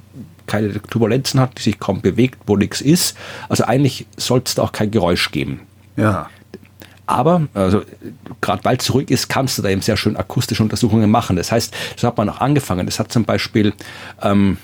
[0.50, 3.16] keine Turbulenzen hat, die sich kaum bewegt, wo nichts ist.
[3.48, 5.60] Also eigentlich soll es da auch kein Geräusch geben.
[5.96, 6.28] Ja.
[7.06, 7.82] Aber, also,
[8.40, 11.34] gerade weil es ruhig ist, kannst du da eben sehr schön akustische Untersuchungen machen.
[11.34, 12.86] Das heißt, so hat man auch angefangen.
[12.86, 13.72] Das hat zum Beispiel
[14.22, 14.58] ähm,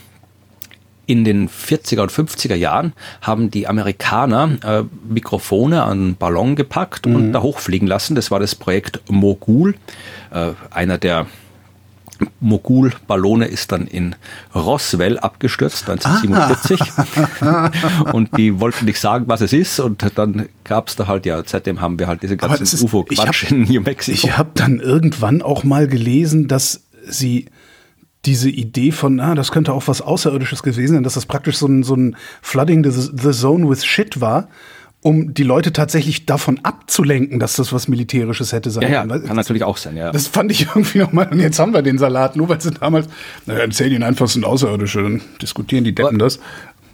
[1.06, 7.28] in den 40er und 50er Jahren haben die Amerikaner äh, Mikrofone an Ballon gepackt und
[7.28, 7.32] mhm.
[7.32, 8.14] da hochfliegen lassen.
[8.14, 9.74] Das war das Projekt Mogul,
[10.32, 11.26] äh, einer der
[12.40, 14.14] Mogul-Ballone ist dann in
[14.54, 16.80] Roswell abgestürzt, 1947.
[17.40, 17.70] Ah.
[18.12, 19.80] und die wollten nicht sagen, was es ist.
[19.80, 23.62] Und dann gab es da halt, ja, seitdem haben wir halt diese ganzen UFO-Quatsch in
[23.64, 24.16] New Mexico.
[24.16, 27.46] Ich habe dann irgendwann auch mal gelesen, dass sie
[28.24, 31.66] diese Idee von, ah, das könnte auch was Außerirdisches gewesen sein, dass das praktisch so
[31.66, 34.48] ein, so ein Flooding the, the Zone with Shit war
[35.06, 39.36] um die Leute tatsächlich davon abzulenken, dass das was Militärisches hätte sein ja, ja, kann.
[39.36, 40.10] natürlich auch sein, ja.
[40.10, 43.08] Das fand ich irgendwie nochmal, und jetzt haben wir den Salat, nur weil sie damals,
[43.46, 46.40] naja, erzähl ihnen einfach, es sind Außerirdische, dann diskutieren die Deppen das.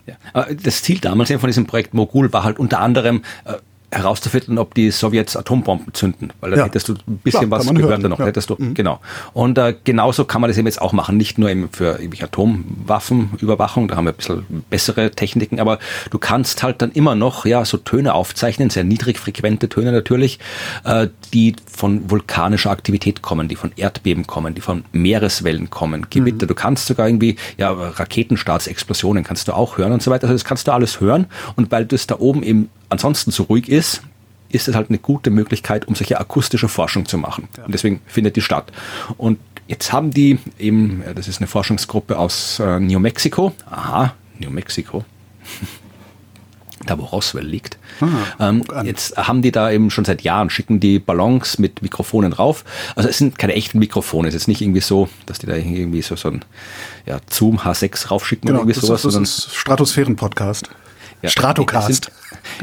[0.06, 0.46] Ja.
[0.62, 3.54] Das Ziel damals von diesem Projekt Mogul war halt unter anderem, äh,
[3.92, 6.64] herauszufinden, ob die Sowjets Atombomben zünden, weil da ja.
[6.64, 8.26] hättest du ein bisschen Klar, was gehört da noch, ja.
[8.26, 8.74] hättest du, mhm.
[8.74, 9.00] genau.
[9.34, 13.88] Und äh, genauso kann man das eben jetzt auch machen, nicht nur eben für Atomwaffenüberwachung,
[13.88, 15.78] da haben wir ein bisschen bessere Techniken, aber
[16.10, 20.38] du kannst halt dann immer noch, ja, so Töne aufzeichnen, sehr niedrigfrequente Töne natürlich,
[20.84, 26.46] äh, die von vulkanischer Aktivität kommen, die von Erdbeben kommen, die von Meereswellen kommen, Gewitter,
[26.46, 26.48] mhm.
[26.48, 30.44] du kannst sogar irgendwie, ja, Raketenstartsexplosionen kannst du auch hören und so weiter, also das
[30.44, 31.26] kannst du alles hören
[31.56, 33.81] und weil das da oben eben ansonsten so ruhig ist,
[34.50, 37.48] ist es halt eine gute Möglichkeit, um solche akustische Forschung zu machen.
[37.56, 37.64] Ja.
[37.64, 38.70] Und deswegen findet die statt.
[39.16, 43.52] Und jetzt haben die eben, das ist eine Forschungsgruppe aus äh, New Mexico.
[43.70, 45.04] Aha, New Mexico.
[46.86, 47.78] da wo Roswell liegt.
[48.00, 52.32] Ah, ähm, jetzt haben die da eben schon seit Jahren, schicken die Ballons mit Mikrofonen
[52.32, 52.64] rauf.
[52.96, 56.02] Also es sind keine echten Mikrofone, es ist nicht irgendwie so, dass die da irgendwie
[56.02, 56.44] so, so ein
[57.06, 59.02] ja, Zoom H6 raufschicken genau, oder irgendwie sowas.
[59.02, 60.70] Das ist Stratosphären-Podcast.
[61.22, 62.10] Ja, Stratocast.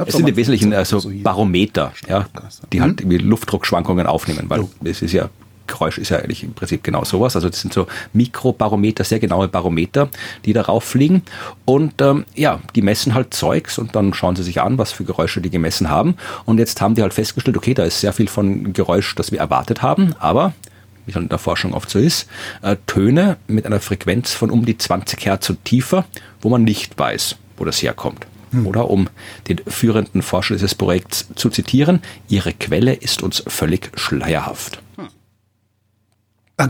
[0.06, 2.28] Es sind, im Wesentlichen also Barometer, ja,
[2.72, 3.12] die halt mhm.
[3.12, 5.30] Luftdruckschwankungen aufnehmen, weil es ist ja
[5.70, 7.36] Geräusch ist ja eigentlich im Prinzip genau sowas.
[7.36, 10.10] Also das sind so Mikrobarometer, sehr genaue Barometer,
[10.44, 11.22] die darauf fliegen.
[11.64, 15.06] Und ähm, ja, die messen halt Zeugs und dann schauen sie sich an, was für
[15.06, 16.16] Geräusche die gemessen haben.
[16.46, 19.40] Und jetzt haben die halt festgestellt, okay, da ist sehr viel von Geräusch, das wir
[19.40, 20.54] erwartet haben, aber
[21.06, 22.28] wie es halt in der Forschung oft so ist,
[22.62, 26.06] äh, Töne mit einer Frequenz von um die 20 Hertz und tiefer,
[26.42, 28.26] wo man nicht weiß, wo das herkommt.
[28.52, 28.68] Hm.
[28.68, 29.10] Oder um
[29.48, 34.82] den führenden Forscher dieses Projekts zu zitieren, ihre Quelle ist uns völlig schleierhaft.
[34.98, 35.10] Hm.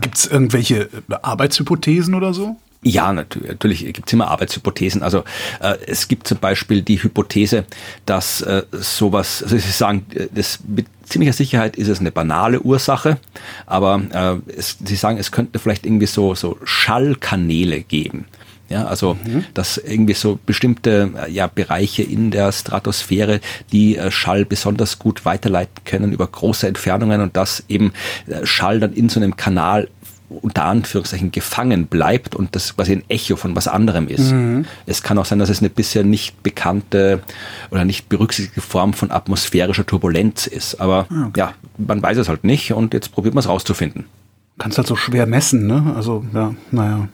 [0.02, 2.56] Gibt es irgendwelche äh, Arbeitshypothesen oder so?
[2.82, 5.04] Ja, natürlich, natürlich gibt es immer Arbeitshypothesen.
[5.04, 5.26] Also
[5.60, 7.66] äh, es gibt zum Beispiel die Hypothese,
[8.06, 12.62] dass äh, sowas, also Sie sagen, äh, das mit ziemlicher Sicherheit ist es eine banale
[12.62, 13.18] Ursache,
[13.66, 18.26] aber äh, es, Sie sagen, es könnte vielleicht irgendwie so, so Schallkanäle geben.
[18.70, 19.46] Ja, also mhm.
[19.54, 25.26] dass irgendwie so bestimmte äh, ja, Bereiche in der Stratosphäre, die äh, Schall besonders gut
[25.26, 27.94] weiterleiten können über große Entfernungen und dass eben
[28.28, 29.88] äh, Schall dann in so einem Kanal
[30.30, 34.32] unter Anführungszeichen gefangen bleibt und das quasi ein Echo von was anderem ist.
[34.32, 34.66] Mhm.
[34.86, 37.22] Es kann auch sein, dass es eine bisher nicht bekannte
[37.72, 40.80] oder nicht berücksichtigte Form von atmosphärischer Turbulenz ist.
[40.80, 41.40] Aber ah, okay.
[41.40, 44.06] ja, man weiß es halt nicht und jetzt probiert man es rauszufinden.
[44.60, 45.94] Kannst halt so schwer messen, ne?
[45.96, 47.08] Also, ja, naja.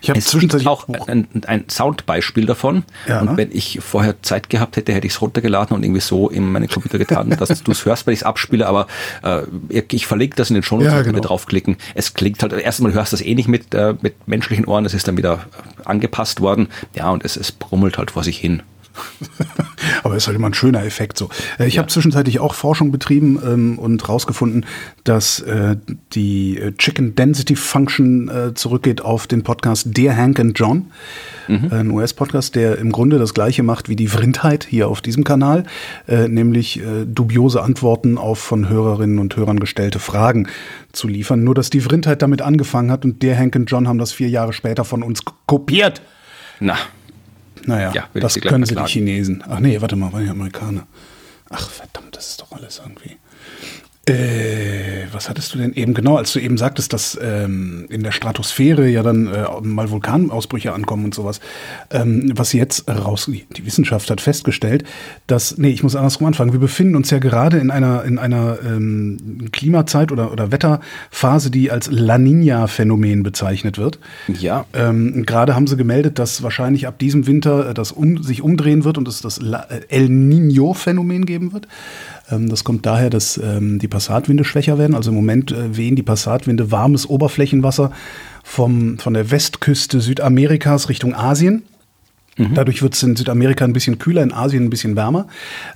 [0.00, 2.84] Ich habe zwischenzeitlich auch ein, ein Soundbeispiel davon.
[3.06, 3.36] Ja, und ne?
[3.36, 6.68] wenn ich vorher Zeit gehabt hätte, hätte ich es runtergeladen und irgendwie so in meinen
[6.68, 8.66] Computer getan, dass du es hörst, weil ich es abspiele.
[8.66, 8.86] Aber
[9.22, 9.42] äh,
[9.90, 11.20] ich verlinke das in den Show ja, genau.
[11.20, 11.76] draufklicken.
[11.94, 14.94] Es klingt halt, erstmal hörst du das eh nicht mit, äh, mit menschlichen Ohren, das
[14.94, 15.40] ist dann wieder
[15.84, 16.68] angepasst worden.
[16.94, 18.62] Ja, und es, es brummelt halt vor sich hin.
[20.02, 21.28] Aber ist halt immer ein schöner Effekt so.
[21.58, 21.82] Äh, ich ja.
[21.82, 24.66] habe zwischenzeitlich auch Forschung betrieben ähm, und rausgefunden,
[25.04, 25.76] dass äh,
[26.12, 30.86] die äh, Chicken Density Function äh, zurückgeht auf den Podcast Dear Hank and John.
[31.48, 31.68] Mhm.
[31.70, 35.64] Ein US-Podcast, der im Grunde das gleiche macht wie die Vrindheit hier auf diesem Kanal,
[36.06, 40.48] äh, nämlich äh, dubiose Antworten auf von Hörerinnen und Hörern gestellte Fragen
[40.92, 41.44] zu liefern.
[41.44, 44.28] Nur, dass die Vrindheit damit angefangen hat und Dear Hank and John haben das vier
[44.28, 46.02] Jahre später von uns kopiert.
[46.60, 46.76] Na.
[47.68, 49.44] Naja, ja, das können sie die Chinesen.
[49.46, 50.86] Ach nee, warte mal, waren die Amerikaner.
[51.50, 53.18] Ach verdammt, das ist doch alles irgendwie.
[54.08, 58.12] Äh, was hattest du denn eben genau, als du eben sagtest, dass ähm, in der
[58.12, 61.40] Stratosphäre ja dann äh, mal Vulkanausbrüche ankommen und sowas.
[61.90, 64.84] Ähm, was jetzt raus, die Wissenschaft hat festgestellt,
[65.26, 66.52] dass, nee, ich muss andersrum anfangen.
[66.52, 71.70] Wir befinden uns ja gerade in einer in einer ähm, Klimazeit oder oder Wetterphase, die
[71.70, 73.98] als La Nina-Phänomen bezeichnet wird.
[74.28, 74.64] Ja.
[74.72, 78.84] Ähm, gerade haben sie gemeldet, dass wahrscheinlich ab diesem Winter äh, das um, sich umdrehen
[78.84, 81.68] wird und es das La äh, El Nino-Phänomen geben wird.
[82.30, 84.94] Ähm, das kommt daher, dass ähm, die Passatwinde schwächer werden.
[84.94, 87.92] Also im Moment äh, wehen die Passatwinde warmes Oberflächenwasser
[88.42, 91.62] vom, von der Westküste Südamerikas Richtung Asien.
[92.36, 92.54] Mhm.
[92.54, 95.26] Dadurch wird es in Südamerika ein bisschen kühler, in Asien ein bisschen wärmer.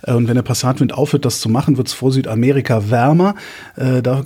[0.03, 3.35] Äh, und wenn der Passatwind aufhört, das zu machen, wird es vor Südamerika wärmer.
[3.75, 4.25] Äh, da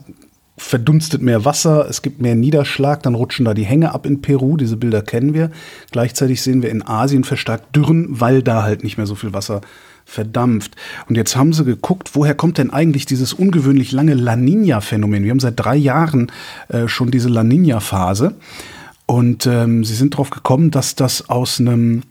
[0.57, 4.57] verdunstet mehr Wasser, es gibt mehr Niederschlag, dann rutschen da die Hänge ab in Peru,
[4.57, 5.51] diese Bilder kennen wir.
[5.91, 9.61] Gleichzeitig sehen wir in Asien verstärkt Dürren, weil da halt nicht mehr so viel Wasser
[10.07, 10.75] verdampft.
[11.09, 15.23] Und jetzt haben sie geguckt, woher kommt denn eigentlich dieses ungewöhnlich lange La Nina-Phänomen?
[15.23, 16.31] Wir haben seit drei Jahren
[16.69, 18.35] äh, schon diese La Nina-Phase.
[19.05, 22.03] Und ähm, sie sind darauf gekommen, dass das aus einem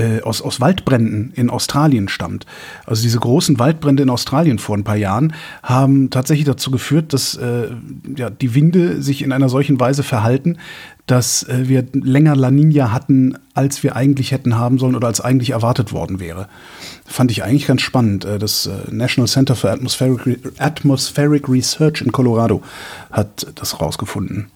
[0.00, 2.46] äh, aus, aus Waldbränden in Australien stammt.
[2.86, 7.34] Also diese großen Waldbrände in Australien vor ein paar Jahren haben tatsächlich dazu geführt, dass
[7.36, 7.68] äh,
[8.16, 10.56] ja, die Winde sich in einer solchen Weise verhalten,
[11.06, 15.20] dass äh, wir länger La Nina hatten, als wir eigentlich hätten haben sollen oder als
[15.20, 16.48] eigentlich erwartet worden wäre.
[17.04, 18.24] Fand ich eigentlich ganz spannend.
[18.24, 22.62] Äh, das äh, National Center for Atmospheric, Atmospheric Research in Colorado
[23.10, 24.46] hat das rausgefunden.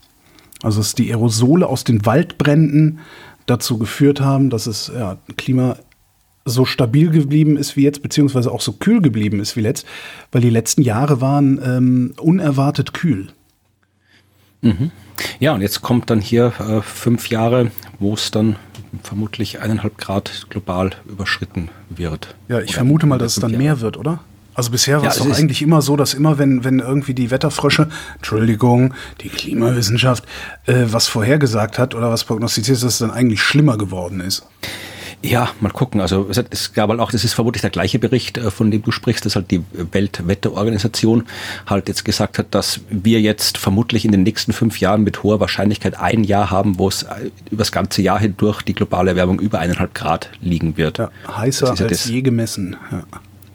[0.63, 3.01] Also dass die Aerosole aus den Waldbränden
[3.47, 5.77] dazu geführt haben, dass es ja, Klima
[6.45, 9.87] so stabil geblieben ist wie jetzt, beziehungsweise auch so kühl geblieben ist wie letzt,
[10.31, 13.29] weil die letzten Jahre waren ähm, unerwartet kühl.
[14.61, 14.91] Mhm.
[15.39, 18.57] Ja, und jetzt kommt dann hier äh, fünf Jahre, wo es dann
[19.03, 22.35] vermutlich eineinhalb Grad global überschritten wird.
[22.49, 23.63] Ja, ich oder vermute mal, dass es dann Jahre.
[23.63, 24.21] mehr wird, oder?
[24.55, 27.31] Also bisher war ja, es doch eigentlich immer so, dass immer, wenn, wenn irgendwie die
[27.31, 30.25] Wetterfrösche, Entschuldigung, die Klimawissenschaft,
[30.67, 34.47] äh, was vorhergesagt hat oder was prognostiziert, dass es dann eigentlich schlimmer geworden ist.
[35.25, 36.03] Ja, mal gucken.
[36.03, 38.91] Also es gab halt auch, das ist vermutlich der gleiche Bericht, äh, von dem du
[38.91, 41.25] sprichst, dass halt die Weltwetterorganisation
[41.67, 45.41] halt jetzt gesagt hat, dass wir jetzt vermutlich in den nächsten fünf Jahren mit hoher
[45.41, 49.41] Wahrscheinlichkeit ein Jahr haben, wo es äh, über das ganze Jahr hindurch die globale Erwärmung
[49.41, 50.99] über eineinhalb Grad liegen wird.
[50.99, 52.77] Ja, heißer als ja je gemessen.
[52.93, 53.05] Ja.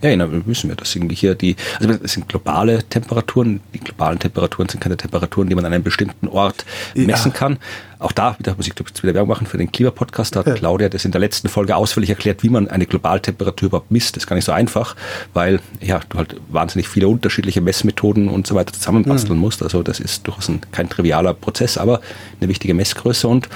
[0.02, 0.76] Ja, genau, wissen wir.
[0.76, 3.60] Das sind hier die, also das sind globale Temperaturen.
[3.74, 7.38] Die globalen Temperaturen sind keine Temperaturen, die man an einem bestimmten Ort messen ja.
[7.38, 7.58] kann.
[8.00, 10.34] Auch da wieder muss ich jetzt wieder Werbung machen für den Klimapodcast.
[10.34, 10.54] Da hat ja.
[10.54, 14.16] Claudia das in der letzten Folge ausführlich erklärt, wie man eine Globaltemperatur überhaupt misst.
[14.16, 14.96] Das ist gar nicht so einfach,
[15.34, 19.42] weil ja du halt wahnsinnig viele unterschiedliche Messmethoden und so weiter zusammenbasteln mhm.
[19.42, 19.62] musst.
[19.62, 22.00] Also das ist durchaus ein, kein trivialer Prozess, aber
[22.40, 23.28] eine wichtige Messgröße.
[23.28, 23.50] Und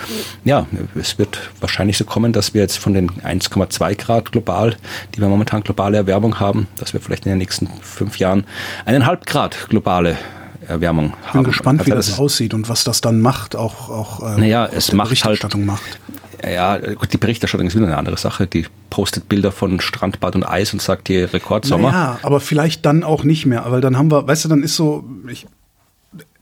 [0.43, 0.67] ja,
[0.99, 4.75] es wird wahrscheinlich so kommen, dass wir jetzt von den 1,2 Grad global,
[5.15, 8.43] die wir momentan globale Erwärmung haben, dass wir vielleicht in den nächsten fünf Jahren
[8.83, 10.17] eineinhalb Grad globale
[10.67, 11.43] Erwärmung ich bin haben.
[11.43, 14.69] gespannt, also wie das, das aussieht und was das dann macht, auch, auch äh, naja,
[14.71, 15.99] es macht Berichterstattung halt, macht.
[16.45, 18.47] Ja, gut, die Berichterstattung ist wieder eine andere Sache.
[18.47, 21.91] Die postet Bilder von Strandbad und Eis und sagt hier Rekordsommer.
[21.91, 24.75] Ja, aber vielleicht dann auch nicht mehr, weil dann haben wir, weißt du, dann ist
[24.75, 25.47] so, ich,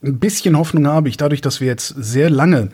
[0.03, 2.71] ein bisschen Hoffnung habe ich, dadurch, dass wir jetzt sehr lange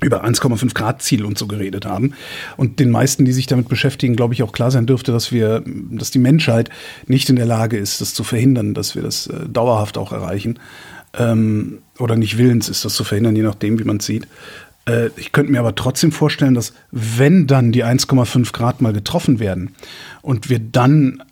[0.00, 2.14] über 1,5 Grad Ziel und so geredet haben.
[2.56, 5.62] Und den meisten, die sich damit beschäftigen, glaube ich, auch klar sein dürfte, dass wir,
[5.66, 6.70] dass die Menschheit
[7.06, 10.58] nicht in der Lage ist, das zu verhindern, dass wir das äh, dauerhaft auch erreichen.
[11.14, 14.26] Ähm, oder nicht willens ist, das zu verhindern, je nachdem, wie man es sieht.
[14.86, 19.38] Äh, ich könnte mir aber trotzdem vorstellen, dass wenn dann die 1,5 Grad mal getroffen
[19.38, 19.74] werden
[20.22, 21.22] und wir dann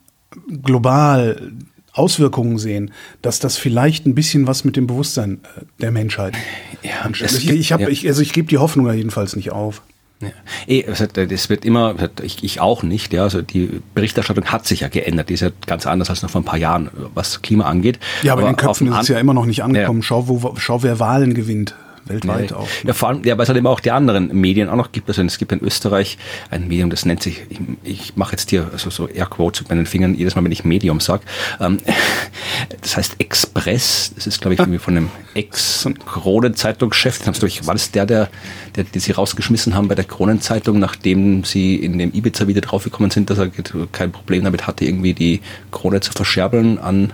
[0.63, 1.53] global
[1.93, 6.35] Auswirkungen sehen, dass das vielleicht ein bisschen was mit dem Bewusstsein äh, der Menschheit
[6.83, 7.33] ja, anstellt.
[7.33, 7.89] Ich, ich, hab, ja.
[7.89, 9.83] ich, also ich gebe die Hoffnung ja jedenfalls nicht auf.
[10.21, 10.29] Ja.
[10.67, 13.23] Eh, das wird immer, ich, ich auch nicht, ja.
[13.23, 15.31] Also die Berichterstattung hat sich ja geändert.
[15.31, 17.99] Die ist ja ganz anders als noch vor ein paar Jahren, was Klima angeht.
[18.23, 20.01] Ja, aber, aber in den Köpfen ist es ja immer noch nicht angekommen.
[20.01, 20.07] Ja.
[20.07, 21.75] Schau, wo, schau, wer Wahlen gewinnt.
[22.07, 22.69] Weltweit ja, auch.
[22.85, 25.09] Ja, vor allem, ja, weil es halt eben auch die anderen Medien auch noch gibt.
[25.09, 26.19] Also es gibt in Österreich
[26.51, 29.87] ein Medium, das nennt sich, ich, ich mache jetzt hier also so Airquotes mit meinen
[29.87, 31.23] Fingern jedes Mal, wenn ich Medium sage.
[31.61, 31.79] Ähm,
[32.81, 33.17] das heißt
[33.55, 37.27] Express, das ist glaube ich irgendwie von einem Ex-Kronenzeitungschef,
[37.67, 38.29] war das der, der,
[38.77, 43.31] der, die sie rausgeschmissen haben bei der Kronenzeitung, nachdem sie in dem Ibiza-Video draufgekommen sind,
[43.31, 43.51] dass er
[43.93, 47.13] kein Problem damit hatte, irgendwie die Krone zu verscherbeln an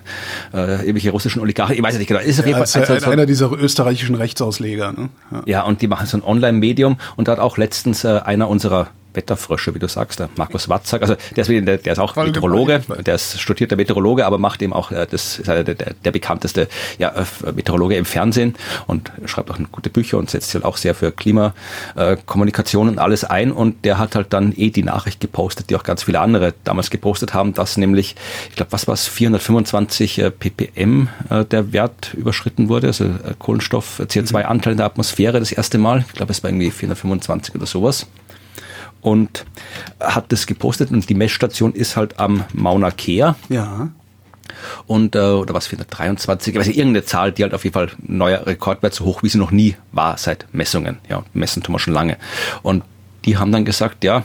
[0.53, 1.77] äh, irgendwelche russischen Oligarchen.
[1.77, 2.20] Ich weiß nicht genau.
[2.20, 4.92] Ist auf jeden ja, Fall ein, ein, einer dieser österreichischen Rechtsausleger.
[4.92, 5.09] Ne?
[5.31, 5.42] Ja.
[5.46, 8.88] ja, und die machen so ein Online-Medium und da hat auch letztens äh, einer unserer
[9.16, 11.02] Wetterfrösche, wie du sagst, der Markus Watzak.
[11.02, 14.62] Also der ist, der, der ist auch Voll Meteorologe, der ist studierter Meteorologe, aber macht
[14.62, 18.55] eben auch, äh, das ist der, der, der bekannteste ja, äh, Meteorologe im Fernsehen
[18.87, 23.24] und schreibt auch gute Bücher und setzt sich halt auch sehr für Klimakommunikation und alles
[23.24, 23.52] ein.
[23.52, 26.90] Und der hat halt dann eh die Nachricht gepostet, die auch ganz viele andere damals
[26.90, 28.14] gepostet haben, dass nämlich,
[28.50, 31.09] ich glaube, was war es, 425 ppm
[31.50, 36.05] der Wert überschritten wurde, also Kohlenstoff, CO2-Anteil in der Atmosphäre das erste Mal.
[36.07, 38.07] Ich glaube, es war irgendwie 425 oder sowas
[39.06, 39.46] und
[40.00, 43.36] hat das gepostet und die Messstation ist halt am Mauna Kea.
[43.48, 43.90] Ja.
[44.88, 47.90] Und, äh, oder was, 423, ich weiß nicht, irgendeine Zahl, die halt auf jeden Fall
[47.98, 50.98] neuer Rekordwert, so hoch wie sie noch nie war seit Messungen.
[51.08, 52.16] Ja, messen tun wir schon lange.
[52.64, 52.82] Und
[53.26, 54.24] die haben dann gesagt, ja,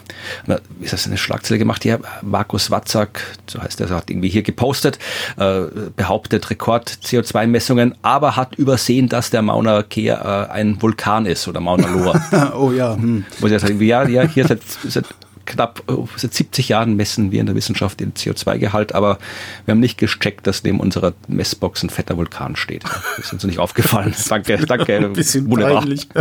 [0.80, 5.00] ist das eine Schlagzeile gemacht hier, Markus Watzak, so heißt er, hat irgendwie hier gepostet,
[5.38, 5.64] äh,
[5.96, 11.60] behauptet Rekord CO2-Messungen, aber hat übersehen, dass der Mauna Kea äh, ein Vulkan ist oder
[11.60, 12.54] Mauna Loa.
[12.56, 12.96] oh ja.
[12.96, 13.26] Hm.
[13.40, 15.06] Wo sie sagen, ja, ja, hier seit, seit
[15.46, 19.18] knapp oh, seit 70 Jahren messen wir in der Wissenschaft den CO2-Gehalt, aber
[19.66, 22.84] wir haben nicht gecheckt, dass neben unserer Messbox ein fetter Vulkan steht.
[23.18, 24.14] Das ist uns nicht aufgefallen.
[24.30, 24.98] danke, danke.
[24.98, 26.08] Ein bisschen peinlich.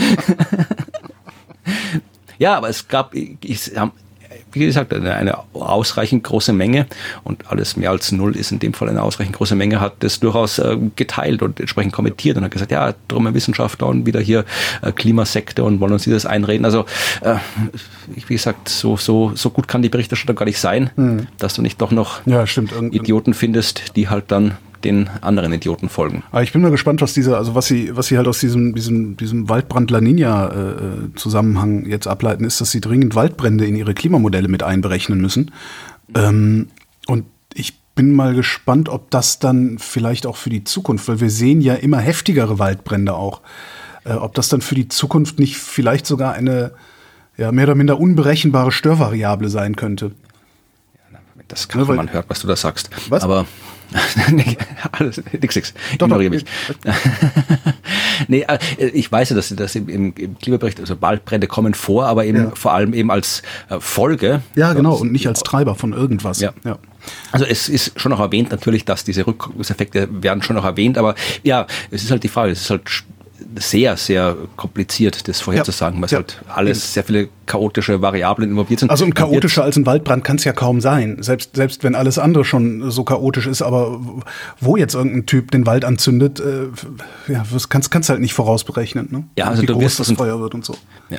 [2.41, 3.71] Ja, aber es gab, ich,
[4.53, 6.87] wie gesagt, eine, ausreichend große Menge
[7.23, 10.21] und alles mehr als null ist in dem Fall eine ausreichend große Menge, hat das
[10.21, 14.47] durchaus äh, geteilt und entsprechend kommentiert und hat gesagt, ja, drum Wissenschaftler und wieder hier
[14.81, 16.65] äh, Klimasekte und wollen uns dieses einreden.
[16.65, 16.87] Also,
[17.21, 17.37] äh,
[18.15, 21.27] wie gesagt, so, so, so gut kann die Berichterstattung gar nicht sein, hm.
[21.37, 22.73] dass du nicht doch noch ja, stimmt.
[22.95, 26.23] Idioten findest, die halt dann den anderen Idioten folgen.
[26.31, 28.75] Aber ich bin mal gespannt, was diese, also was sie, was sie halt aus diesem,
[28.75, 33.77] diesem, diesem Waldbrand La Nina äh, Zusammenhang jetzt ableiten, ist, dass sie dringend Waldbrände in
[33.77, 35.53] ihre Klimamodelle mit einberechnen müssen.
[36.15, 36.69] Ähm,
[37.07, 41.31] und ich bin mal gespannt, ob das dann vielleicht auch für die Zukunft, weil wir
[41.31, 43.41] sehen ja immer heftigere Waldbrände auch,
[44.05, 46.73] äh, ob das dann für die Zukunft nicht vielleicht sogar eine
[47.37, 50.13] ja, mehr oder minder unberechenbare Störvariable sein könnte.
[51.49, 52.91] Das kann ja, man hört, was du da sagst.
[53.09, 53.25] Was?
[53.25, 53.47] Aber
[54.93, 55.75] alles, nix, nix.
[55.99, 56.45] Doch, Ignoriere mich.
[58.29, 62.07] nee, äh, ich weiß ja, dass, dass im, im, im Klimabericht, also Waldbrände kommen vor,
[62.07, 62.53] aber eben ja.
[62.55, 64.43] vor allem eben als äh, Folge.
[64.55, 66.41] Ja, genau, und nicht als Treiber von irgendwas.
[66.41, 66.53] Ja.
[66.65, 66.79] ja.
[67.33, 71.15] Also es ist schon noch erwähnt natürlich, dass diese Rückwirkungseffekte werden schon noch erwähnt, aber
[71.43, 72.83] ja, es ist halt die Frage, es ist halt
[73.57, 78.81] sehr, sehr kompliziert, das vorherzusagen, ja, weil ja, halt alles sehr viele chaotische Variablen involviert
[78.81, 78.91] sind.
[78.91, 82.19] Also und chaotischer als ein Waldbrand kann es ja kaum sein, selbst, selbst wenn alles
[82.19, 84.01] andere schon so chaotisch ist, aber
[84.61, 86.69] wo jetzt irgendein Typ den Wald anzündet, äh,
[87.33, 89.25] ja, das kannst, kannst halt nicht vorausberechnen, ne?
[89.37, 90.77] Ja, also wie du groß wirst das Feuer wird und so.
[91.11, 91.19] Ja,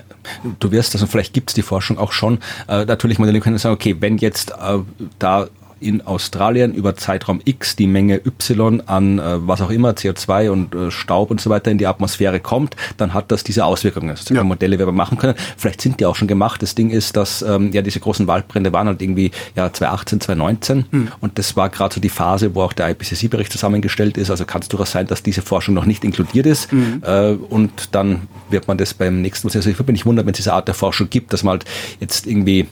[0.60, 3.58] du wirst das, und vielleicht gibt es die Forschung auch schon, äh, natürlich Modelle können
[3.58, 4.80] sagen, okay, wenn jetzt äh,
[5.20, 5.48] da
[5.82, 10.76] in Australien über Zeitraum X die Menge Y an äh, was auch immer, CO2 und
[10.76, 14.10] äh, Staub und so weiter in die Atmosphäre kommt, dann hat das diese Auswirkungen.
[14.10, 14.44] Das sind ja.
[14.44, 15.36] Modelle, die wir machen können.
[15.58, 16.62] Vielleicht sind die auch schon gemacht.
[16.62, 20.86] Das Ding ist, dass ähm, ja diese großen Waldbrände waren halt irgendwie ja 2018, 2019
[20.91, 21.08] hm.
[21.20, 24.30] und das war gerade so die Phase, wo auch der IPCC-Bericht zusammengestellt ist.
[24.30, 27.02] Also kann es durchaus sein, dass diese Forschung noch nicht inkludiert ist hm.
[27.06, 29.56] äh, und dann wird man das beim nächsten Mal.
[29.56, 31.65] Also ich würde mich wundern, wenn es diese Art der Forschung gibt, dass man halt
[32.00, 32.67] jetzt irgendwie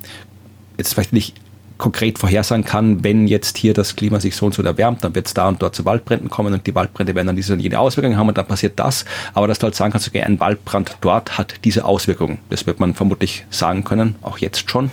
[0.77, 1.35] jetzt vielleicht nicht
[1.79, 5.25] konkret vorhersagen kann, wenn jetzt hier das Klima sich so und so erwärmt, dann wird
[5.25, 7.79] es da und dort zu Waldbränden kommen und die Waldbrände werden dann diese und jene
[7.79, 9.05] Auswirkungen haben und dann passiert das.
[9.33, 12.37] Aber dass du halt sagen kannst, okay, ein Waldbrand dort hat diese Auswirkungen.
[12.49, 14.91] Das wird man vermutlich sagen können, auch jetzt schon.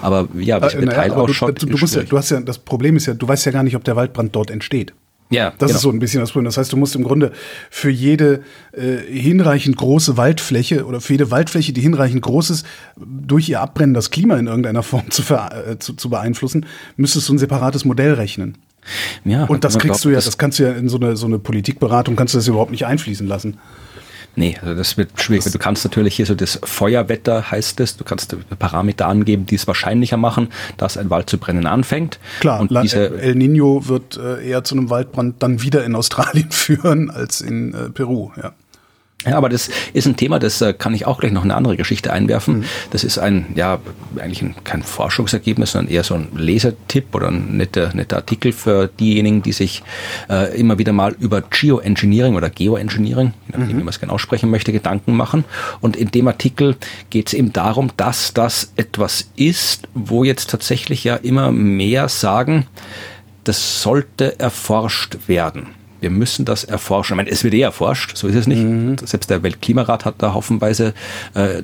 [0.00, 1.62] Aber ja, wie es äh, naja, ausschaut.
[1.62, 3.62] Du, du, du, ja, du hast ja, das Problem ist ja, du weißt ja gar
[3.62, 4.92] nicht, ob der Waldbrand dort entsteht.
[5.30, 5.76] Ja, das genau.
[5.76, 6.44] ist so ein bisschen das Problem.
[6.44, 7.32] Das heißt, du musst im Grunde
[7.70, 13.48] für jede äh, hinreichend große Waldfläche oder für jede Waldfläche, die hinreichend groß ist, durch
[13.48, 17.38] ihr Abbrennen das Klima in irgendeiner Form zu, äh, zu, zu beeinflussen, müsstest du ein
[17.38, 18.56] separates Modell rechnen.
[19.24, 21.26] Ja, und das kriegst glaubt, du ja, das kannst du ja in so eine, so
[21.26, 23.58] eine Politikberatung, kannst du das überhaupt nicht einfließen lassen.
[24.36, 25.44] Nee, also das wird schwierig.
[25.44, 29.54] Das du kannst natürlich hier so das Feuerwetter heißt es, du kannst Parameter angeben, die
[29.54, 32.18] es wahrscheinlicher machen, dass ein Wald zu brennen anfängt.
[32.40, 36.50] Klar, und diese El Nino wird äh, eher zu einem Waldbrand dann wieder in Australien
[36.50, 38.52] führen als in äh, Peru, ja.
[39.26, 41.76] Ja, aber das ist ein Thema, das äh, kann ich auch gleich noch eine andere
[41.76, 42.58] Geschichte einwerfen.
[42.58, 42.64] Mhm.
[42.90, 43.80] Das ist ein, ja,
[44.18, 48.86] eigentlich ein, kein Forschungsergebnis, sondern eher so ein Lesertipp oder ein netter, netter Artikel für
[48.88, 49.82] diejenigen, die sich
[50.30, 53.68] äh, immer wieder mal über Geoengineering oder Geoengineering, mhm.
[53.68, 55.44] wie man es genau aussprechen möchte, Gedanken machen.
[55.80, 56.76] Und in dem Artikel
[57.10, 62.66] geht es eben darum, dass das etwas ist, wo jetzt tatsächlich ja immer mehr sagen,
[63.44, 67.14] das sollte erforscht werden wir müssen das erforschen.
[67.14, 68.62] Ich meine, es wird eh erforscht, so ist es nicht.
[68.62, 68.96] Mhm.
[69.02, 70.94] Selbst der Weltklimarat hat da hoffenweise
[71.34, 71.62] äh,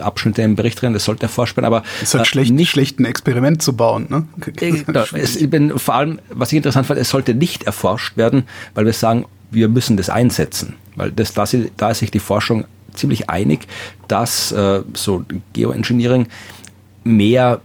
[0.00, 2.70] Abschnitte im Bericht drin, das sollte erforscht werden, aber es ist halt äh, schlecht, nicht
[2.70, 4.06] schlecht ein Experiment zu bauen.
[4.08, 4.26] Ne?
[4.56, 8.44] Genau, es, bin, vor allem, was ich interessant fand, es sollte nicht erforscht werden,
[8.74, 11.44] weil wir sagen, wir müssen das einsetzen, weil das, da,
[11.76, 13.66] da ist sich die Forschung ziemlich einig,
[14.08, 16.28] dass äh, so Geoengineering
[17.04, 17.60] mehr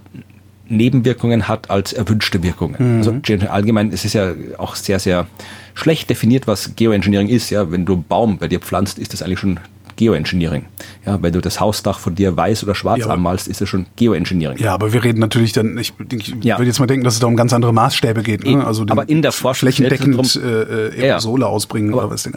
[0.67, 2.75] Nebenwirkungen hat als erwünschte Wirkungen.
[2.79, 2.97] Mhm.
[2.97, 5.27] Also allgemein es ist ja auch sehr, sehr
[5.73, 7.49] schlecht definiert, was Geoengineering ist.
[7.49, 9.59] Ja, wenn du einen Baum bei dir pflanzt, ist das eigentlich schon
[9.95, 10.65] Geoengineering.
[11.05, 13.85] Ja, wenn du das Hausdach von dir weiß oder schwarz ja, anmalst, ist das schon
[13.97, 14.57] Geoengineering.
[14.57, 16.57] Ja, aber wir reden natürlich dann, ich, ich ja.
[16.57, 18.43] würde jetzt mal denken, dass es da um ganz andere Maßstäbe geht.
[18.43, 18.65] Ne?
[18.65, 22.33] Also aber in der Forschung flächendeckend drum, äh, Aerosole ja, ausbringen aber, oder was denn.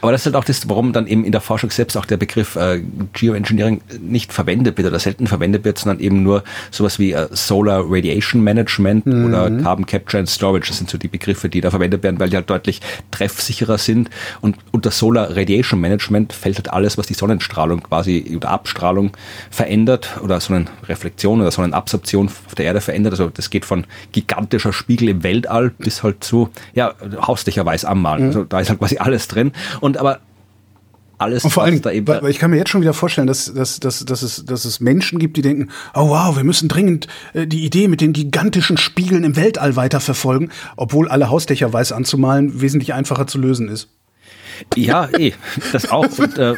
[0.00, 2.16] Aber das ist halt auch das, warum dann eben in der Forschung selbst auch der
[2.16, 2.82] Begriff äh,
[3.12, 7.84] Geoengineering nicht verwendet wird oder selten verwendet wird, sondern eben nur sowas wie äh, Solar
[7.86, 9.26] Radiation Management mhm.
[9.26, 10.68] oder Carbon Capture and Storage.
[10.68, 12.80] Das sind so die Begriffe, die da verwendet werden, weil die halt deutlich
[13.10, 14.10] treffsicherer sind.
[14.40, 19.12] Und unter Solar Radiation Management fällt halt alles, was die Sonnenstrahlung quasi oder Abstrahlung
[19.50, 23.14] verändert oder Sonnenreflexion oder Sonnenabsorption auf der Erde verändert.
[23.14, 28.22] Also das geht von gigantischer Spiegel im Weltall bis halt zu ja, hausdächerweise anmalen.
[28.22, 28.28] Mhm.
[28.28, 29.52] Also da ist halt quasi alles drin.
[29.80, 30.20] Und aber
[31.18, 33.52] alles, und vor allem, da eben weil ich kann mir jetzt schon wieder vorstellen, dass,
[33.52, 37.06] dass, dass, dass, es, dass es Menschen gibt, die denken, oh wow, wir müssen dringend
[37.32, 42.60] äh, die Idee mit den gigantischen Spiegeln im Weltall weiterverfolgen, obwohl alle Hausdächer weiß anzumalen
[42.60, 43.88] wesentlich einfacher zu lösen ist.
[44.74, 45.32] Ja, eh,
[45.72, 46.18] das auch.
[46.18, 46.54] Und, äh,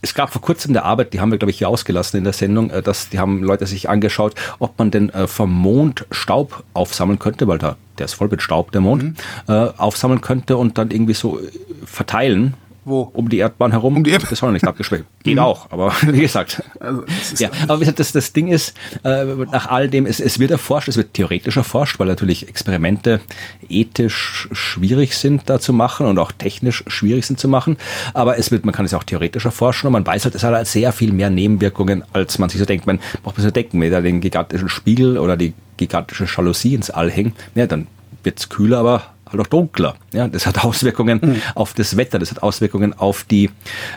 [0.00, 2.32] es gab vor kurzem eine Arbeit, die haben wir, glaube ich, hier ausgelassen in der
[2.32, 6.64] Sendung, äh, dass die haben Leute sich angeschaut, ob man denn äh, vom Mond Staub
[6.74, 9.14] aufsammeln könnte, weil da der ist voll mit Staub, der Mond, mhm.
[9.48, 11.50] äh, aufsammeln könnte und dann irgendwie so äh,
[11.84, 13.02] verteilen wo?
[13.12, 13.96] Um die Erdbahn herum.
[13.96, 14.30] Um die Erdbahn.
[14.30, 15.04] Das ist auch noch nicht abgeschwächt.
[15.22, 16.62] Geht auch, aber wie gesagt.
[16.80, 17.04] Also,
[17.38, 18.74] ja, aber wie gesagt, das, das Ding ist,
[19.04, 23.20] äh, nach all dem, es, es wird erforscht, es wird theoretisch erforscht, weil natürlich Experimente
[23.68, 27.76] ethisch schwierig sind da zu machen und auch technisch schwierig sind zu machen.
[28.14, 30.54] Aber es wird, man kann es auch theoretisch erforschen und man weiß halt, es hat
[30.54, 32.86] halt sehr viel mehr Nebenwirkungen, als man sich so denkt.
[32.86, 36.90] Man braucht sich so denken, wenn da den gigantischen Spiegel oder die gigantische Jalousie ins
[36.90, 37.86] All hängt, ja, dann
[38.22, 39.02] wird's kühler, aber
[39.32, 39.94] halt auch dunkler.
[40.12, 41.42] Ja, das hat Auswirkungen mhm.
[41.54, 43.50] auf das Wetter, das hat Auswirkungen auf die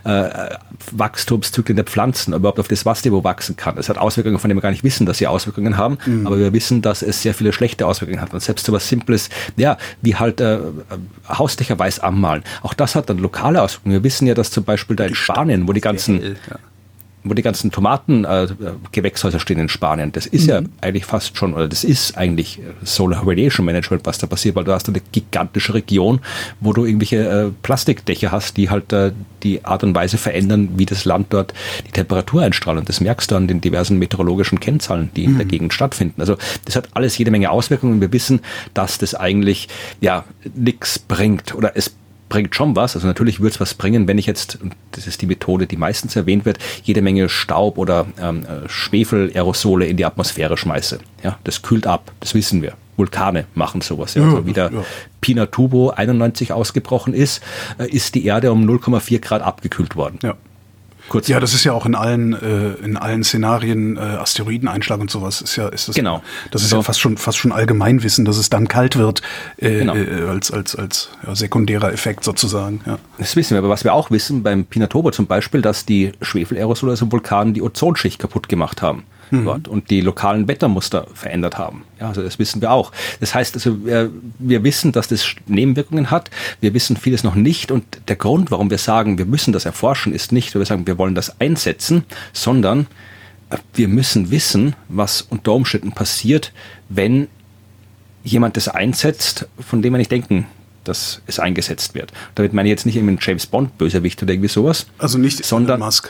[0.03, 0.29] äh,
[0.91, 3.77] Wachstumszyklen der Pflanzen, überhaupt auf das, was die wo wachsen kann.
[3.77, 6.27] Es hat Auswirkungen, von denen wir gar nicht wissen, dass sie Auswirkungen haben, mhm.
[6.27, 8.33] aber wir wissen, dass es sehr viele schlechte Auswirkungen hat.
[8.33, 10.59] Und selbst so was Simples, ja, wie halt äh,
[11.27, 12.43] Hausdächer weiß anmalen.
[12.61, 13.93] Auch das hat dann lokale Auswirkungen.
[13.93, 16.57] Wir wissen ja, dass zum Beispiel da in Spanien, wo die ganzen ja
[17.25, 20.49] wo die ganzen Tomatengewächshäuser äh, stehen in Spanien, das ist mhm.
[20.49, 24.63] ja eigentlich fast schon, oder das ist eigentlich Solar Radiation Management, was da passiert, weil
[24.63, 26.19] du hast eine gigantische Region,
[26.61, 29.11] wo du irgendwelche äh, Plastikdächer hast, die halt äh,
[29.43, 31.53] die Art und Weise verändern, wie das Land dort
[31.87, 32.79] die Temperatur einstrahlt.
[32.79, 35.33] Und das merkst du an den diversen meteorologischen Kennzahlen, die mhm.
[35.33, 36.21] in der Gegend stattfinden.
[36.21, 38.01] Also das hat alles jede Menge Auswirkungen.
[38.01, 38.41] Wir wissen,
[38.73, 39.67] dass das eigentlich
[40.01, 41.95] ja nichts bringt oder es
[42.29, 42.95] bringt schon was.
[42.95, 44.59] Also natürlich wird es was bringen, wenn ich jetzt,
[44.91, 49.85] das ist die Methode, die meistens erwähnt wird, jede Menge Staub oder ähm, äh, Schwefel-Aerosole
[49.85, 50.99] in die Atmosphäre schmeiße.
[51.23, 52.73] Ja, das kühlt ab, das wissen wir.
[52.97, 54.13] Vulkane machen sowas.
[54.13, 54.23] Ja.
[54.23, 54.85] Also wie der ja.
[55.21, 57.43] Pinatubo 91 ausgebrochen ist,
[57.77, 60.19] äh, ist die Erde um 0,4 Grad abgekühlt worden.
[60.23, 60.35] Ja.
[61.09, 65.11] Kurz ja, das ist ja auch in allen äh, in allen Szenarien äh, Asteroideneinschlag und
[65.11, 66.23] sowas ist ja ist das genau.
[66.51, 66.77] das ist so.
[66.77, 69.21] ja fast schon fast schon Allgemeinwissen, dass es dann kalt wird
[69.57, 69.95] äh, genau.
[69.95, 72.81] äh, als als als ja, sekundärer Effekt sozusagen.
[72.85, 72.97] Ja.
[73.17, 76.93] Das wissen wir, aber was wir auch wissen beim Pinatubo zum Beispiel, dass die Schwefelaerosole
[76.93, 79.45] aus dem Vulkan die Ozonschicht kaputt gemacht haben mhm.
[79.45, 81.83] dort und die lokalen Wettermuster verändert haben.
[81.99, 82.91] Ja, also das wissen wir auch.
[83.19, 86.29] Das heißt, also wir, wir wissen, dass das Nebenwirkungen hat.
[86.61, 90.13] Wir wissen vieles noch nicht und der Grund, warum wir sagen, wir müssen das erforschen,
[90.13, 92.03] ist nicht, weil wir sagen, wir wollen das einsetzen,
[92.33, 92.87] sondern
[93.49, 96.51] äh, wir müssen wissen, was unter Umständen passiert,
[96.89, 97.27] wenn
[98.23, 100.47] jemand das einsetzt, von dem wir nicht denken,
[100.83, 102.11] dass es eingesetzt wird.
[102.35, 104.85] Damit meine ich jetzt nicht einen James Bond Bösewicht oder irgendwie sowas.
[104.97, 106.09] Also nicht sondern Musk.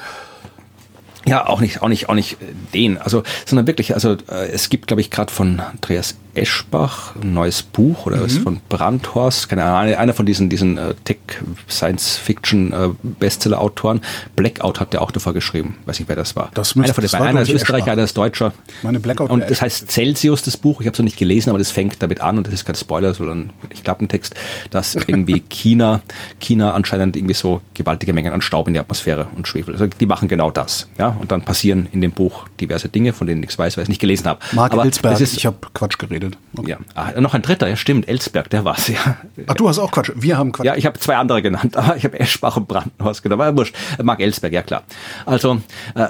[1.27, 2.97] Ja, auch nicht, auch nicht, auch nicht äh, den.
[2.97, 7.63] Also, sondern wirklich, also äh, es gibt, glaube ich, gerade von Andreas Eschbach, ein neues
[7.63, 8.25] Buch oder mhm.
[8.25, 14.01] ist von Brandhorst, keine Ahnung, einer von diesen, diesen äh, Tech-Science-Fiction-Bestseller-Autoren.
[14.35, 15.77] Blackout hat der auch davor geschrieben.
[15.85, 16.51] Weiß nicht, wer das war.
[16.53, 17.27] Das einer von den beiden.
[17.27, 18.53] Einer ist Österreicher, einer ist Deutscher.
[18.83, 20.81] Meine Blackout und das heißt Celsius, das Buch.
[20.81, 22.75] Ich habe es noch nicht gelesen, aber das fängt damit an und das ist kein
[22.75, 24.35] Spoiler, sondern ich glaube ein Text,
[24.69, 26.01] dass irgendwie China,
[26.39, 29.73] China anscheinend irgendwie so gewaltige Mengen an Staub in die Atmosphäre und Schwefel.
[29.73, 30.89] Also die machen genau das.
[30.97, 33.85] Ja, und dann passieren in dem Buch diverse Dinge, von denen ich weiß, weil ich
[33.85, 34.39] es nicht gelesen habe.
[34.51, 36.24] Mark aber Ellsberg, ist, ich habe Quatsch geredet.
[36.55, 36.71] Okay.
[36.71, 39.17] Ja, ah, noch ein dritter, ja stimmt, Ellsberg, der war's ja.
[39.47, 40.11] Ach, du hast auch Quatsch.
[40.15, 40.65] Wir haben Quatsch.
[40.65, 43.41] Ja, ich habe zwei andere genannt, aber ich habe Eschbach und Brandenhorst genommen.
[43.41, 43.75] Aber wurscht.
[44.01, 44.83] Mark Ellsberg, ja klar.
[45.25, 45.61] Also
[45.95, 46.07] äh,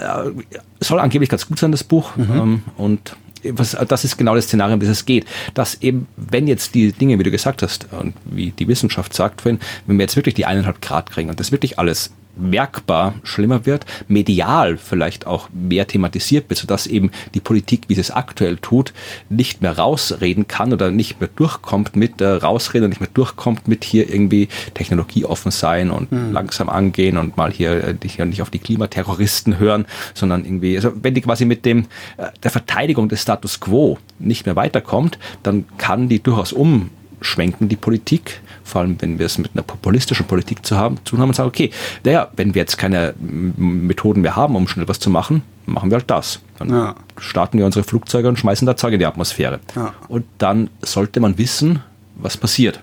[0.80, 2.16] soll angeblich ganz gut sein, das Buch.
[2.16, 2.32] Mhm.
[2.32, 3.16] Ähm, und
[3.52, 5.26] was, das ist genau das Szenario, um das es geht.
[5.54, 9.42] Dass eben, wenn jetzt die Dinge, wie du gesagt hast, und wie die Wissenschaft sagt
[9.42, 13.66] vorhin, wenn wir jetzt wirklich die eineinhalb Grad kriegen und das wirklich alles merkbar schlimmer
[13.66, 18.58] wird, medial vielleicht auch mehr thematisiert wird, sodass eben die Politik, wie sie es aktuell
[18.58, 18.94] tut,
[19.30, 23.68] nicht mehr rausreden kann oder nicht mehr durchkommt mit äh, rausreden und nicht mehr durchkommt
[23.68, 26.32] mit hier irgendwie technologieoffen sein und mhm.
[26.32, 31.14] langsam angehen und mal hier äh, nicht auf die Klimaterroristen hören, sondern irgendwie, also wenn
[31.14, 31.86] die quasi mit dem
[32.18, 37.76] äh, der Verteidigung des Status quo nicht mehr weiterkommt, dann kann die durchaus umschwenken, die
[37.76, 41.36] Politik, vor allem wenn wir es mit einer populistischen Politik zu haben, zu haben und
[41.36, 41.72] sagen, okay,
[42.04, 45.98] naja, wenn wir jetzt keine Methoden mehr haben, um schnell was zu machen, machen wir
[45.98, 46.42] halt das.
[46.58, 46.96] Dann ja.
[47.18, 49.60] starten wir unsere Flugzeuge und schmeißen da Zeug in die Atmosphäre.
[49.76, 49.94] Ja.
[50.08, 51.80] Und dann sollte man wissen,
[52.16, 52.82] was passiert.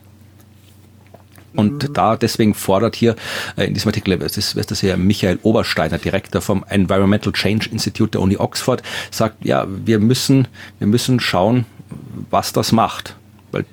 [1.55, 1.93] Und mhm.
[1.93, 3.16] da deswegen fordert hier
[3.57, 8.12] äh, in diesem Artikel, das ist, das ja Michael Obersteiner, Direktor vom Environmental Change Institute
[8.12, 11.66] der Uni Oxford, sagt, ja, wir müssen, wir müssen schauen,
[12.30, 13.16] was das macht.
[13.51, 13.64] Weil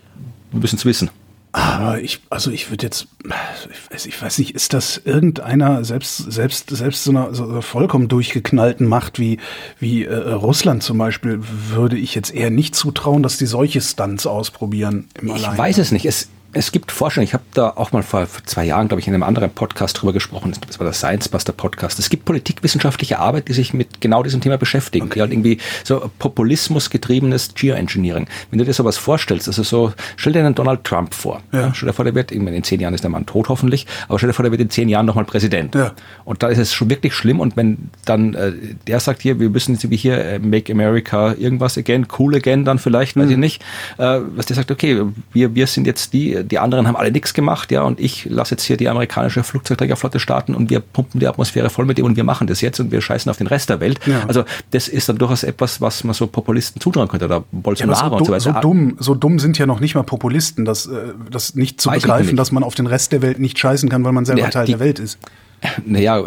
[0.51, 1.09] wir müssen es wissen.
[1.51, 6.31] Aber ich, also ich würde jetzt, ich weiß, ich weiß nicht, ist das irgendeiner selbst,
[6.31, 9.39] selbst, selbst so einer, so vollkommen durchgeknallten Macht wie,
[9.79, 14.27] wie äh, Russland zum Beispiel, würde ich jetzt eher nicht zutrauen, dass die solche Stunts
[14.27, 15.57] ausprobieren im Ich Alleine.
[15.57, 16.05] weiß es nicht.
[16.05, 19.13] Es, es gibt Forschung, ich habe da auch mal vor zwei Jahren, glaube ich, in
[19.13, 21.99] einem anderen Podcast drüber gesprochen, das war der Science Buster Podcast.
[21.99, 25.15] Es gibt politikwissenschaftliche Arbeit, die sich mit genau diesem Thema beschäftigen, okay.
[25.15, 28.27] die halt irgendwie so Populismus getriebenes Geoengineering.
[28.49, 31.41] Wenn du dir sowas vorstellst, also so, stell dir einen Donald Trump vor.
[31.51, 31.59] Ja.
[31.59, 34.17] Ja, stell dir vor, der wird, in zehn Jahren ist der Mann tot hoffentlich, aber
[34.17, 35.75] stell dir vor, der wird in zehn Jahren nochmal Präsident.
[35.75, 35.91] Ja.
[36.25, 38.53] Und da ist es schon wirklich schlimm und wenn dann äh,
[38.87, 42.79] der sagt hier, wir müssen wie hier äh, Make America irgendwas again, cool again dann
[42.79, 43.21] vielleicht, mhm.
[43.21, 43.61] weiß ich nicht,
[43.97, 46.13] äh, was der sagt, okay, wir, wir sind jetzt
[46.43, 49.43] die, die anderen haben alle nichts gemacht, ja, und ich lasse jetzt hier die amerikanische
[49.43, 52.79] Flugzeugträgerflotte starten und wir pumpen die Atmosphäre voll mit dem und wir machen das jetzt
[52.79, 53.99] und wir scheißen auf den Rest der Welt.
[54.05, 54.23] Ja.
[54.27, 58.09] Also das ist dann durchaus etwas, was man so Populisten zutrauen könnte oder Bolsonaro ja,
[58.09, 58.53] so und so weiter.
[58.53, 61.89] So dumm, so dumm sind ja noch nicht mal Populisten, das, äh, das nicht zu
[61.89, 64.41] Weiß begreifen, dass man auf den Rest der Welt nicht scheißen kann, weil man selber
[64.41, 65.19] ja, Teil die, der Welt ist.
[65.85, 66.23] Naja,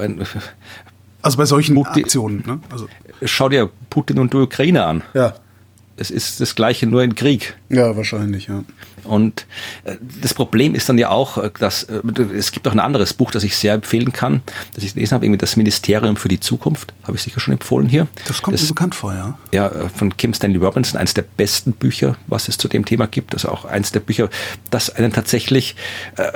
[1.22, 2.44] also bei solchen Putin, Aktionen.
[2.46, 2.60] Ne?
[2.70, 2.86] Also.
[3.24, 5.02] Schau dir Putin und die Ukraine an.
[5.14, 5.34] Ja
[5.96, 7.56] es ist das Gleiche nur in Krieg.
[7.68, 8.64] Ja, wahrscheinlich, ja.
[9.04, 9.46] Und
[9.84, 12.00] äh, das Problem ist dann ja auch, äh, dass äh,
[12.34, 14.42] es gibt auch ein anderes Buch, das ich sehr empfehlen kann,
[14.74, 17.88] das ich gelesen habe, irgendwie das Ministerium für die Zukunft, habe ich sicher schon empfohlen
[17.88, 18.06] hier.
[18.26, 19.38] Das kommt das, mir bekannt vor, ja.
[19.52, 23.34] Ja, von Kim Stanley Robinson, eines der besten Bücher, was es zu dem Thema gibt.
[23.34, 24.28] Also auch eines der Bücher,
[24.70, 25.76] das einen tatsächlich
[26.16, 26.32] äh,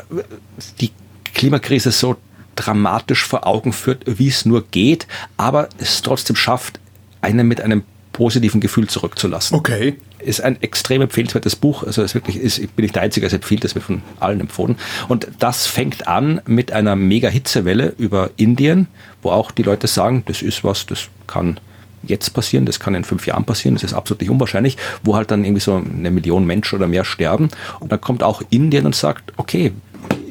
[0.80, 0.90] die
[1.34, 2.16] Klimakrise so
[2.56, 6.80] dramatisch vor Augen führt, wie es nur geht, aber es trotzdem schafft,
[7.20, 7.82] einen mit einem
[8.16, 9.58] positiven Gefühl zurückzulassen.
[9.58, 9.96] Okay.
[10.18, 11.82] Ist ein extrem empfehlenswertes Buch.
[11.82, 14.40] Also es wirklich ist, ich bin nicht der Einzige, es empfiehlt, das wird von allen
[14.40, 14.76] empfohlen.
[15.08, 18.88] Und das fängt an mit einer mega Hitzewelle über Indien,
[19.20, 21.60] wo auch die Leute sagen, das ist was, das kann
[22.04, 25.30] jetzt passieren, das kann in fünf Jahren passieren, das ist absolut nicht unwahrscheinlich, wo halt
[25.30, 27.50] dann irgendwie so eine Million Menschen oder mehr sterben.
[27.80, 29.72] Und dann kommt auch Indien und sagt, okay,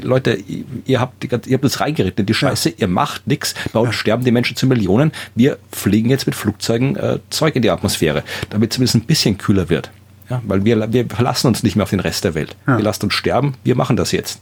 [0.05, 0.37] Leute,
[0.85, 2.75] ihr habt, ihr habt uns reingeritten in die Scheiße, ja.
[2.79, 3.93] ihr macht nichts, bei uns ja.
[3.93, 8.23] sterben die Menschen zu Millionen, wir fliegen jetzt mit Flugzeugen äh, Zeug in die Atmosphäre,
[8.49, 9.91] damit es zumindest ein bisschen kühler wird.
[10.29, 12.55] Ja, weil wir, wir verlassen uns nicht mehr auf den Rest der Welt.
[12.65, 12.77] Ja.
[12.77, 14.41] Wir lassen uns sterben, wir machen das jetzt.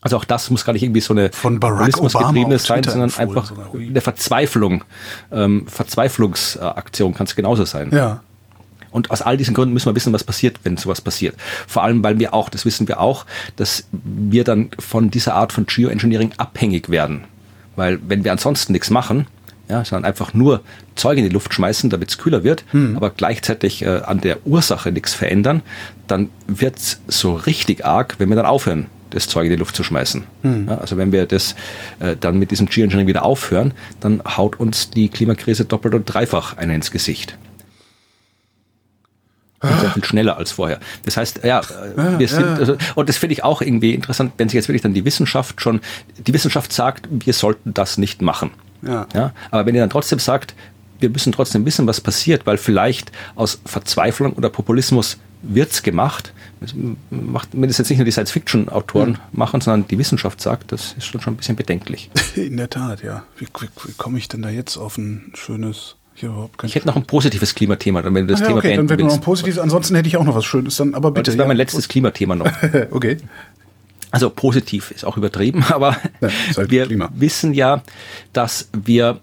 [0.00, 4.00] Also auch das muss gar nicht irgendwie so eine von getriebenes sein, sondern einfach eine
[4.00, 4.84] Verzweiflung,
[5.32, 7.90] ähm, Verzweiflungsaktion kann es genauso sein.
[7.92, 8.22] Ja.
[8.90, 11.36] Und aus all diesen Gründen müssen wir wissen, was passiert, wenn sowas passiert.
[11.66, 13.26] Vor allem, weil wir auch, das wissen wir auch,
[13.56, 17.24] dass wir dann von dieser Art von Geoengineering abhängig werden.
[17.76, 19.26] Weil wenn wir ansonsten nichts machen,
[19.68, 20.60] ja, sondern einfach nur
[20.94, 22.96] Zeug in die Luft schmeißen, damit es kühler wird, hm.
[22.96, 25.62] aber gleichzeitig äh, an der Ursache nichts verändern,
[26.06, 29.74] dann wird es so richtig arg, wenn wir dann aufhören, das Zeug in die Luft
[29.74, 30.24] zu schmeißen.
[30.42, 30.68] Hm.
[30.68, 31.56] Ja, also wenn wir das
[31.98, 36.56] äh, dann mit diesem Geoengineering wieder aufhören, dann haut uns die Klimakrise doppelt und dreifach
[36.56, 37.36] einen ins Gesicht.
[39.62, 40.80] Und sehr viel schneller als vorher.
[41.04, 41.62] Das heißt, ja,
[42.18, 44.92] wir sind, also, und das finde ich auch irgendwie interessant, wenn sich jetzt wirklich dann
[44.92, 45.80] die Wissenschaft schon,
[46.18, 48.50] die Wissenschaft sagt, wir sollten das nicht machen.
[48.82, 49.06] Ja.
[49.14, 49.32] ja.
[49.50, 50.54] Aber wenn ihr dann trotzdem sagt,
[51.00, 56.32] wir müssen trotzdem wissen, was passiert, weil vielleicht aus Verzweiflung oder Populismus wird's gemacht.
[56.60, 56.74] Das
[57.10, 59.20] macht, wenn das jetzt nicht nur die Science-Fiction-Autoren hm.
[59.32, 62.10] machen, sondern die Wissenschaft sagt, das ist schon, schon ein bisschen bedenklich.
[62.34, 63.24] In der Tat, ja.
[63.36, 65.96] Wie, wie, wie komme ich denn da jetzt auf ein schönes
[66.62, 68.88] ich hätte noch ein positives Klimathema, dann wenn du das ah, ja, Thema okay, dann
[68.88, 69.58] wäre noch ein positives.
[69.58, 71.30] Ansonsten hätte ich auch noch was Schönes, dann aber bitte.
[71.30, 71.48] Das wäre ja.
[71.48, 72.50] mein letztes Klimathema noch.
[72.90, 73.18] okay.
[74.10, 77.10] Also positiv ist auch übertrieben, aber ja, halt wir Klima.
[77.14, 77.82] wissen ja,
[78.32, 79.20] dass wir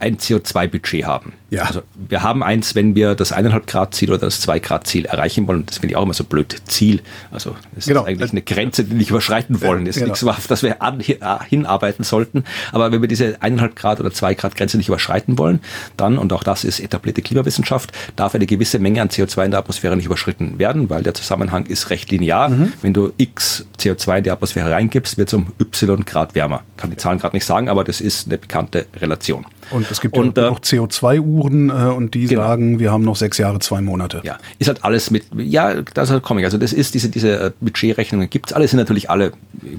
[0.00, 1.34] ein CO2-Budget haben.
[1.50, 1.64] Ja.
[1.64, 5.04] Also wir haben eins, wenn wir das 1,5 Grad Ziel oder das 2 Grad Ziel
[5.04, 5.66] erreichen wollen.
[5.66, 6.56] Das finde ich auch immer so blöd.
[6.66, 7.00] Ziel.
[7.30, 8.02] Also das genau.
[8.02, 9.84] ist eigentlich eine Grenze, die wir nicht überschreiten wollen.
[9.84, 10.12] Das ist genau.
[10.12, 12.44] nichts, auf das wir an, hinarbeiten sollten.
[12.72, 15.60] Aber wenn wir diese 1,5 Grad oder 2 Grad Grenze nicht überschreiten wollen,
[15.96, 19.60] dann, und auch das ist etablierte Klimawissenschaft, darf eine gewisse Menge an CO2 in der
[19.60, 22.48] Atmosphäre nicht überschritten werden, weil der Zusammenhang ist recht linear.
[22.48, 22.72] Mhm.
[22.80, 26.62] Wenn du x CO2 in die Atmosphäre reingibst, wird es um y Grad wärmer.
[26.76, 29.44] Kann die Zahlen gerade nicht sagen, aber das ist eine bekannte Relation.
[29.70, 32.42] Und es gibt und, ja noch CO2-Uhren äh, und die genau.
[32.42, 34.20] sagen, wir haben noch sechs Jahre, zwei Monate.
[34.24, 36.44] Ja, ist halt alles mit, ja, das ist komme ich.
[36.44, 39.32] Also das ist diese, diese äh, Budgetrechnungen gibt es alle, sind natürlich alle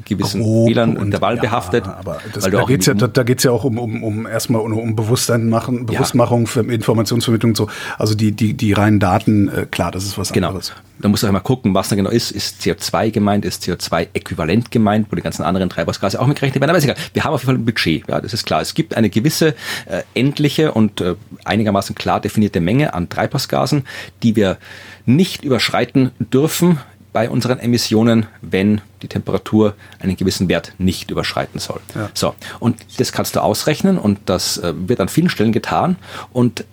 [0.06, 1.88] gewissen Grob Fehlern und der Wahl ja, behaftet.
[1.88, 4.62] Aber das, da geht es ja, da, da geht's ja auch um, um, um erstmal
[4.62, 6.62] um, um Bewusstsein machen, Bewusstmachung, ja.
[6.62, 7.68] Informationsvermittlung und so.
[7.98, 10.50] Also die, die, die reinen Daten, äh, klar, das ist was genau.
[10.50, 10.74] anderes.
[11.02, 12.32] Da muss man immer gucken, was da genau ist.
[12.32, 16.70] Ist CO2 gemeint, ist CO2-äquivalent gemeint, wo die ganzen anderen Treibhausgase auch mitgerechnet werden.
[16.70, 16.98] Aber ist egal.
[17.14, 18.08] Wir haben auf jeden Fall ein Budget.
[18.08, 18.62] Ja, das ist klar.
[18.62, 19.56] Es gibt eine gewisse
[19.88, 23.86] äh, endliche und äh, einigermaßen klar definierte Menge an Treibhausgasen,
[24.24, 24.58] die wir
[25.06, 26.80] nicht überschreiten dürfen
[27.14, 31.82] bei unseren Emissionen, wenn die Temperatur einen gewissen Wert nicht überschreiten soll.
[31.96, 32.10] Ja.
[32.14, 35.98] So, und das kannst du ausrechnen und das äh, wird an vielen Stellen getan
[36.32, 36.64] und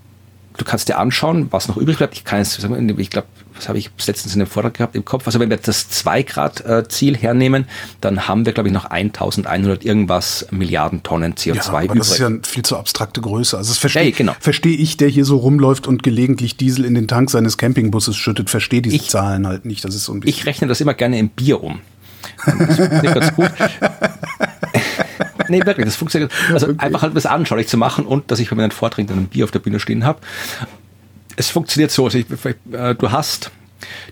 [0.57, 2.14] du kannst dir anschauen, was noch übrig bleibt.
[2.14, 3.29] Ich kann jetzt, ich glaube,
[3.59, 5.27] was habe ich letztens in dem Vortrag gehabt im Kopf?
[5.27, 7.67] Also wenn wir das 2-Grad-Ziel hernehmen,
[8.01, 11.99] dann haben wir, glaube ich, noch 1100 irgendwas Milliarden Tonnen CO2 ja, aber übrig.
[11.99, 13.57] Das ist ja eine viel zu abstrakte Größe.
[13.57, 14.35] Also das verstehe ja, genau.
[14.41, 18.51] versteh ich, der hier so rumläuft und gelegentlich Diesel in den Tank seines Campingbusses schüttet,
[18.51, 19.85] verstehe diese ich, Zahlen halt nicht.
[19.85, 21.81] Das ist so ein ich rechne das immer gerne in Bier um.
[22.45, 23.51] Das ist ganz gut.
[25.49, 26.33] nee, wirklich, das funktioniert.
[26.53, 26.77] Also okay.
[26.79, 29.45] einfach halt was anschaulich zu machen und dass ich bei meinen Vorträgen dann ein Bier
[29.45, 30.21] auf der Bühne stehen habe
[31.39, 32.26] es funktioniert so, also ich,
[32.72, 33.53] äh, du hast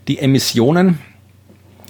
[0.06, 1.00] die Emissionen,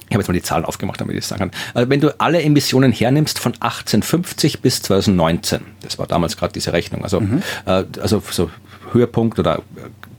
[0.09, 1.61] ich habe jetzt mal die Zahlen aufgemacht, damit ich das sagen kann.
[1.75, 6.73] Also wenn du alle Emissionen hernimmst von 1850 bis 2019, das war damals gerade diese
[6.73, 7.43] Rechnung, also, mhm.
[7.67, 8.51] äh, also so
[8.93, 9.63] Höhepunkt oder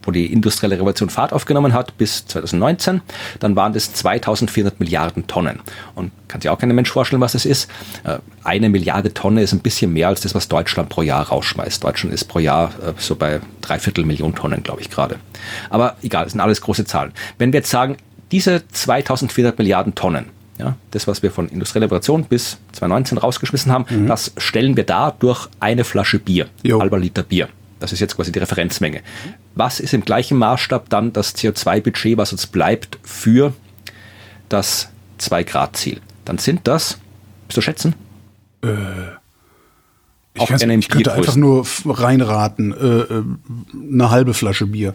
[0.07, 3.01] wo die industrielle Revolution Fahrt aufgenommen hat, bis 2019.
[3.39, 5.59] Dann waren das 2400 Milliarden Tonnen.
[5.95, 7.69] Und kann sich auch kein Mensch vorstellen, was das ist.
[8.03, 11.83] Äh, eine Milliarde Tonne ist ein bisschen mehr als das, was Deutschland pro Jahr rausschmeißt.
[11.83, 15.17] Deutschland ist pro Jahr äh, so bei dreiviertel Millionen Tonnen, glaube ich gerade.
[15.69, 17.11] Aber egal, das sind alles große Zahlen.
[17.37, 17.97] Wenn wir jetzt sagen,
[18.31, 20.25] diese 2400 Milliarden Tonnen,
[20.57, 24.07] ja, das, was wir von industrieller Revolution bis 2019 rausgeschmissen haben, mhm.
[24.07, 26.79] das stellen wir da durch eine Flasche Bier, jo.
[26.79, 27.49] halber Liter Bier.
[27.79, 29.01] Das ist jetzt quasi die Referenzmenge.
[29.57, 33.53] Was ist im gleichen Maßstab dann das CO2-Budget, was uns bleibt für
[34.49, 34.89] das
[35.19, 35.99] 2-Grad-Ziel?
[36.25, 36.99] Dann sind das,
[37.47, 37.95] bist du schätzen?
[38.63, 38.67] Äh,
[40.33, 43.23] ich, Auch ich könnte einfach nur reinraten, äh, äh,
[43.91, 44.93] eine halbe Flasche Bier.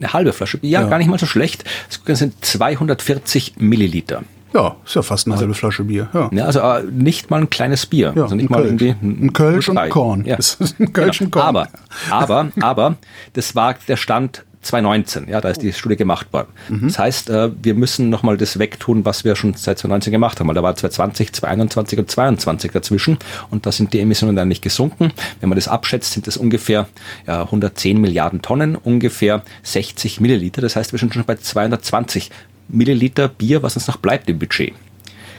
[0.00, 0.88] Eine halbe Flasche Bier, ja, ja.
[0.88, 1.64] gar nicht mal so schlecht.
[2.04, 4.24] Das sind 240 Milliliter.
[4.54, 6.08] Ja, ist ja fast eine also, halbe Flasche Bier.
[6.12, 6.30] Ja.
[6.32, 8.12] ja also äh, nicht mal ein kleines Bier.
[8.14, 10.24] Ja, also nicht mal irgendwie ein, ein Kölsch und Korn.
[10.24, 10.36] Ja.
[10.36, 11.26] Das ist ein Kölsch genau.
[11.26, 11.46] und Korn.
[11.46, 11.68] Aber,
[12.10, 12.96] aber, aber,
[13.32, 16.48] das war der Stand 2019, ja, da ist die Studie gemacht worden.
[16.68, 16.86] Mhm.
[16.86, 20.46] Das heißt, äh, wir müssen nochmal das wegtun, was wir schon seit 2019 gemacht haben,
[20.46, 23.18] weil da war 2020, 2021 und 2022 dazwischen
[23.50, 25.12] und da sind die Emissionen dann nicht gesunken.
[25.40, 26.86] Wenn man das abschätzt, sind das ungefähr
[27.26, 30.62] ja, 110 Milliarden Tonnen, ungefähr 60 Milliliter.
[30.62, 32.30] Das heißt, wir sind schon bei 220
[32.72, 34.72] Milliliter Bier, was uns noch bleibt im Budget.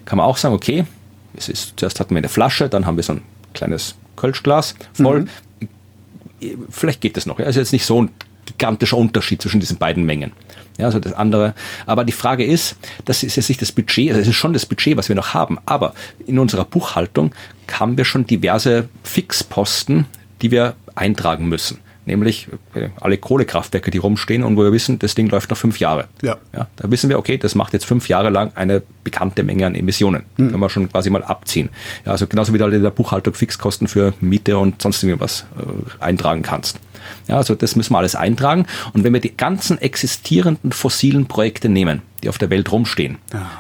[0.06, 0.86] Kann man auch sagen, okay,
[1.36, 3.22] es ist, zuerst hatten wir eine Flasche, dann haben wir so ein
[3.54, 5.22] kleines Kölschglas voll.
[5.22, 6.60] Mhm.
[6.70, 7.40] Vielleicht geht das noch.
[7.40, 7.46] Ja.
[7.46, 8.10] ist jetzt nicht so ein
[8.46, 10.34] gigantischer Unterschied zwischen diesen beiden Mengen.
[10.78, 11.54] Ja, also das andere.
[11.86, 12.76] Aber die Frage ist,
[13.06, 15.34] das ist jetzt nicht das Budget, also es ist schon das Budget, was wir noch
[15.34, 15.94] haben, aber
[16.26, 17.34] in unserer Buchhaltung
[17.72, 20.06] haben wir schon diverse Fixposten,
[20.42, 25.16] die wir eintragen müssen nämlich äh, alle Kohlekraftwerke, die rumstehen und wo wir wissen, das
[25.16, 26.08] Ding läuft noch fünf Jahre.
[26.22, 26.38] Ja.
[26.54, 29.76] ja da wissen wir, okay, das macht jetzt fünf Jahre lang eine bekannte Menge an
[29.76, 30.24] Emissionen.
[30.38, 30.50] Mhm.
[30.50, 31.70] Können wir schon quasi mal abziehen.
[32.06, 35.46] Ja, also genauso wie du halt in der Buchhaltung Fixkosten für Miete und sonst irgendwas
[35.58, 36.80] äh, eintragen kannst.
[37.28, 38.66] Ja, also das müssen wir alles eintragen.
[38.94, 43.18] Und wenn wir die ganzen existierenden fossilen Projekte nehmen, die auf der Welt rumstehen,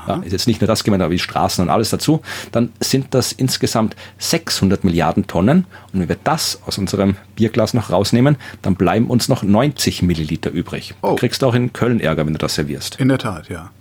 [0.07, 2.21] ja, ist jetzt nicht nur das gemeint, aber die Straßen und alles dazu,
[2.51, 5.65] dann sind das insgesamt 600 Milliarden Tonnen.
[5.91, 10.51] Und wenn wir das aus unserem Bierglas noch rausnehmen, dann bleiben uns noch 90 Milliliter
[10.51, 10.93] übrig.
[11.01, 11.09] Oh.
[11.09, 12.99] Du kriegst auch in Köln Ärger, wenn du das servierst.
[12.99, 13.71] In der Tat, ja.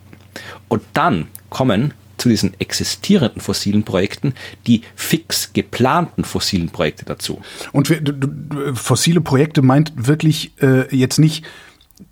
[0.69, 1.93] Und dann kommen
[2.23, 4.35] zu diesen existierenden fossilen Projekten
[4.67, 7.41] die fix geplanten fossilen Projekte dazu.
[7.73, 8.01] Und wir,
[8.75, 11.45] fossile Projekte meint wirklich äh, jetzt nicht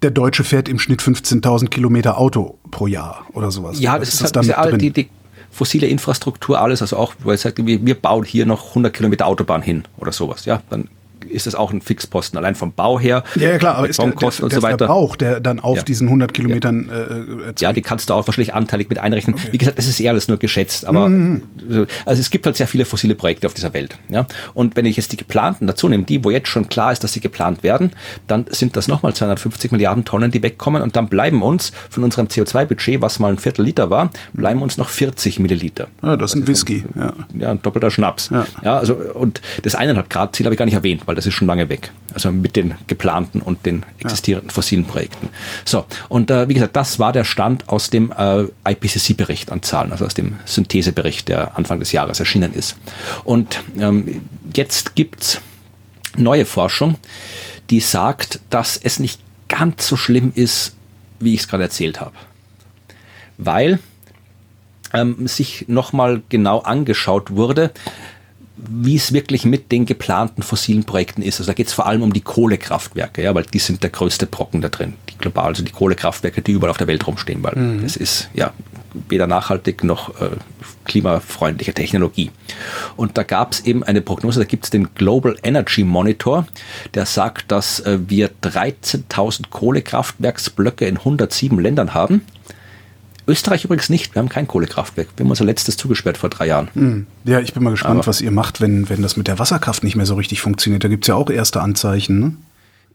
[0.02, 3.80] der Deutsche fährt im Schnitt 15.000 Kilometer Auto pro Jahr oder sowas.
[3.80, 5.08] Ja, das ist, ist, halt, dann die, die,
[5.50, 9.26] fossile Infrastruktur, alles, also auch, weil es sagt, wir, wir bauen hier noch 100 Kilometer
[9.26, 10.88] Autobahn hin oder sowas, ja, dann
[11.28, 13.24] ist das auch ein Fixposten, allein vom Bau her.
[13.36, 14.86] Ja, ja klar, aber ist der, der, der, und so weiter.
[14.86, 15.82] Verbrauch, der dann auf ja.
[15.82, 17.48] diesen 100 Kilometern ja.
[17.48, 19.36] äh, Ja, die kannst du auch wahrscheinlich anteilig mit einrechnen.
[19.36, 19.48] Okay.
[19.52, 21.42] Wie gesagt, es ist eher alles nur geschätzt, aber mhm.
[22.06, 23.98] also es gibt halt sehr viele fossile Projekte auf dieser Welt.
[24.08, 24.26] Ja?
[24.54, 27.12] Und wenn ich jetzt die geplanten dazu nehme, die, wo jetzt schon klar ist, dass
[27.12, 27.92] sie geplant werden,
[28.26, 32.26] dann sind das nochmal 250 Milliarden Tonnen, die wegkommen und dann bleiben uns von unserem
[32.26, 35.88] CO2-Budget, was mal ein Viertel Liter war, bleiben uns noch 40 Milliliter.
[36.02, 36.84] Ja, das ist ein Whisky.
[36.94, 37.12] Ja.
[37.38, 38.30] ja, ein doppelter Schnaps.
[38.30, 38.46] Ja.
[38.62, 41.34] ja, also und das eineinhalb Grad Ziel habe ich gar nicht erwähnt, weil das ist
[41.34, 41.90] schon lange weg.
[42.14, 45.28] Also mit den geplanten und den existierenden fossilen Projekten.
[45.64, 49.90] So, und äh, wie gesagt, das war der Stand aus dem äh, IPCC-Bericht an Zahlen,
[49.90, 52.76] also aus dem Synthesebericht, der Anfang des Jahres erschienen ist.
[53.24, 54.20] Und ähm,
[54.54, 55.40] jetzt gibt's
[56.16, 56.94] neue Forschung,
[57.70, 60.76] die sagt, dass es nicht ganz so schlimm ist,
[61.18, 62.14] wie ich es gerade erzählt habe.
[63.36, 63.80] Weil
[64.92, 67.72] ähm, sich nochmal genau angeschaut wurde,
[68.68, 71.40] wie es wirklich mit den geplanten fossilen Projekten ist.
[71.40, 74.26] Also da geht es vor allem um die Kohlekraftwerke, ja, weil die sind der größte
[74.26, 74.94] Brocken da drin.
[75.08, 77.82] Die global, also die Kohlekraftwerke, die überall auf der Welt rumstehen, weil mhm.
[77.82, 78.52] das ist ja
[79.08, 80.30] weder nachhaltig noch äh,
[80.84, 82.30] klimafreundliche Technologie.
[82.96, 86.46] Und da gab es eben eine Prognose, da gibt es den Global Energy Monitor,
[86.94, 92.22] der sagt, dass äh, wir 13.000 Kohlekraftwerksblöcke in 107 Ländern haben.
[93.30, 94.14] Österreich übrigens nicht.
[94.14, 95.08] Wir haben kein Kohlekraftwerk.
[95.16, 96.68] Wir haben unser letztes zugesperrt vor drei Jahren.
[96.74, 97.06] Hm.
[97.24, 99.84] Ja, ich bin mal gespannt, Aber was ihr macht, wenn, wenn das mit der Wasserkraft
[99.84, 100.84] nicht mehr so richtig funktioniert.
[100.84, 102.18] Da gibt es ja auch erste Anzeichen.
[102.18, 102.32] Ne?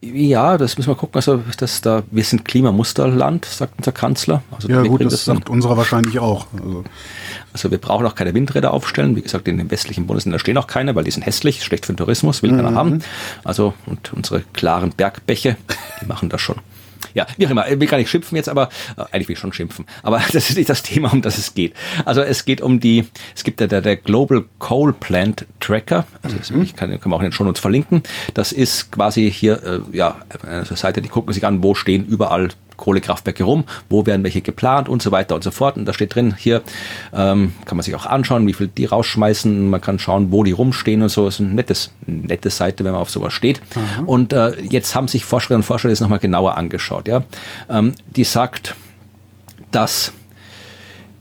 [0.02, 1.16] Ja, das müssen wir gucken.
[1.16, 4.44] Also, dass da, wir sind Klimamusterland, sagt unser Kanzler.
[4.52, 6.48] Also, ja, gut, das, das sagt unserer wahrscheinlich auch.
[6.54, 6.84] Also.
[7.54, 7.72] also.
[7.72, 9.16] wir brauchen auch keine Windräder aufstellen.
[9.16, 11.94] Wie gesagt, in den westlichen Bundesländern stehen auch keine, weil die sind hässlich, schlecht für
[11.94, 12.58] den Tourismus, will mhm.
[12.58, 13.00] keiner haben.
[13.44, 15.58] Also, und unsere klaren Bergbäche,
[16.02, 16.58] die machen das schon.
[17.14, 17.68] Ja, wie auch immer.
[17.68, 19.86] Ich will gar nicht schimpfen jetzt, aber äh, eigentlich will ich schon schimpfen.
[20.04, 21.74] Aber das ist nicht das Thema, um das es geht.
[22.06, 26.06] Also es geht um die, es gibt ja der, der Global Coal Plant Tracker.
[26.22, 26.64] Also mhm.
[26.64, 28.04] ich kann, kann man auch in den Show Notes verlinken.
[28.34, 32.50] Das ist quasi hier, äh, ja, eine Seite, die gucken sich an, wo stehen überall
[32.78, 35.78] Kohlekraftwerke rum, wo werden welche geplant und so weiter und so fort.
[35.78, 36.62] Und da steht drin, hier
[37.14, 39.70] ähm, kann man sich auch anschauen, wie viel die rausschmeißen.
[39.70, 41.26] Man kann schauen, wo die rumstehen und so.
[41.26, 43.62] Das ist ein nettes, nette Seite, wenn man auf sowas steht.
[43.76, 44.08] Mhm.
[44.08, 47.08] Und äh, jetzt haben sich Forscherinnen und Forscher das nochmal genauer angeschaut.
[47.08, 47.24] Ja?
[47.70, 48.76] Ähm, die sagt,
[49.72, 50.12] dass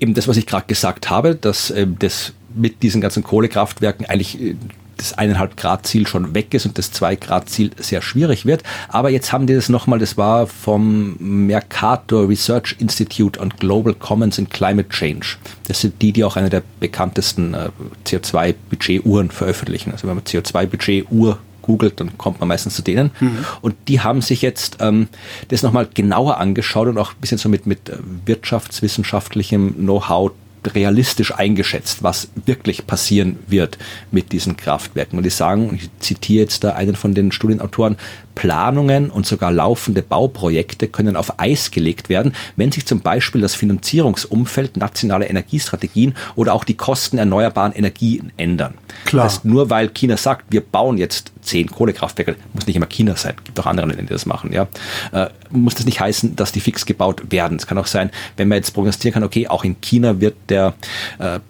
[0.01, 4.41] eben das, was ich gerade gesagt habe, dass äh, das mit diesen ganzen Kohlekraftwerken eigentlich
[4.41, 4.57] äh,
[4.97, 8.63] das 1,5 Grad Ziel schon weg ist und das 2 Grad Ziel sehr schwierig wird.
[8.89, 14.39] Aber jetzt haben die das nochmal, das war vom Mercator Research Institute on Global Commons
[14.39, 15.37] in Climate Change.
[15.69, 17.71] Das sind die, die auch eine der bekanntesten äh,
[18.07, 19.93] CO2-Budget-Uhren veröffentlichen.
[19.93, 23.11] Also wenn man CO2-Budget-Uhr googelt, dann kommt man meistens zu denen.
[23.21, 23.45] Mhm.
[23.63, 25.09] Und die haben sich jetzt ähm,
[25.49, 30.33] das nochmal genauer angeschaut und auch ein bisschen so mit, mit äh, wirtschaftswissenschaftlichem Know-how
[30.75, 33.79] realistisch eingeschätzt, was wirklich passieren wird
[34.11, 35.19] mit diesen Kraftwerken.
[35.19, 37.97] Und die sagen, ich zitiere jetzt da einen von den Studienautoren,
[38.35, 43.55] Planungen und sogar laufende Bauprojekte können auf Eis gelegt werden, wenn sich zum Beispiel das
[43.55, 48.75] Finanzierungsumfeld, nationale Energiestrategien oder auch die Kosten erneuerbaren Energien ändern.
[49.05, 49.25] Klar.
[49.25, 53.17] Das heißt, nur weil China sagt, wir bauen jetzt zehn Kohlekraftwerke, muss nicht immer China
[53.17, 54.67] sein, gibt auch andere Länder, die das machen, ja,
[55.13, 57.57] äh, muss das nicht heißen, dass die fix gebaut werden.
[57.59, 60.75] Es kann auch sein, wenn man jetzt prognostizieren kann, okay, auch in China wird der
[61.19, 61.41] äh,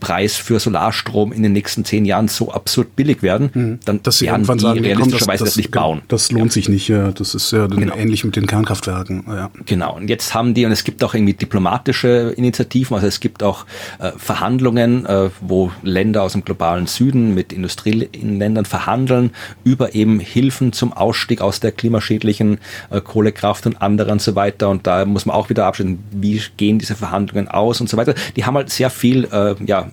[0.00, 3.80] Preis für Solarstrom in den nächsten zehn Jahren so absurd billig werden, mhm.
[3.84, 6.02] dann Dass sie werden die sagen, realistischerweise das, das, nicht bauen.
[6.08, 6.50] Das lohnt ja.
[6.52, 7.12] sich nicht, ja.
[7.12, 7.94] Das ist ja genau.
[7.94, 9.24] ähnlich mit den Kernkraftwerken.
[9.28, 9.50] Ja.
[9.66, 9.96] Genau.
[9.96, 13.66] Und jetzt haben die, und es gibt auch irgendwie diplomatische Initiativen, also es gibt auch
[13.98, 19.30] äh, Verhandlungen, äh, wo Länder aus dem globalen Süden mit Industrieländern verhandeln
[19.64, 22.58] über eben Hilfen zum Ausstieg aus der klimaschädlichen
[22.90, 24.68] äh, Kohlekraft und anderen und so weiter.
[24.68, 28.14] Und da muss man auch wieder abstellen, wie gehen diese Verhandlungen aus und so weiter.
[28.36, 29.89] Die haben halt sehr viel, äh, ja,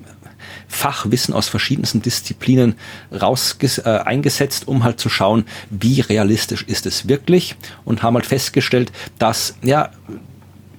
[0.67, 2.75] Fachwissen aus verschiedensten Disziplinen
[3.11, 7.55] raus äh, eingesetzt, um halt zu schauen, wie realistisch ist es wirklich
[7.85, 9.91] und haben halt festgestellt, dass ja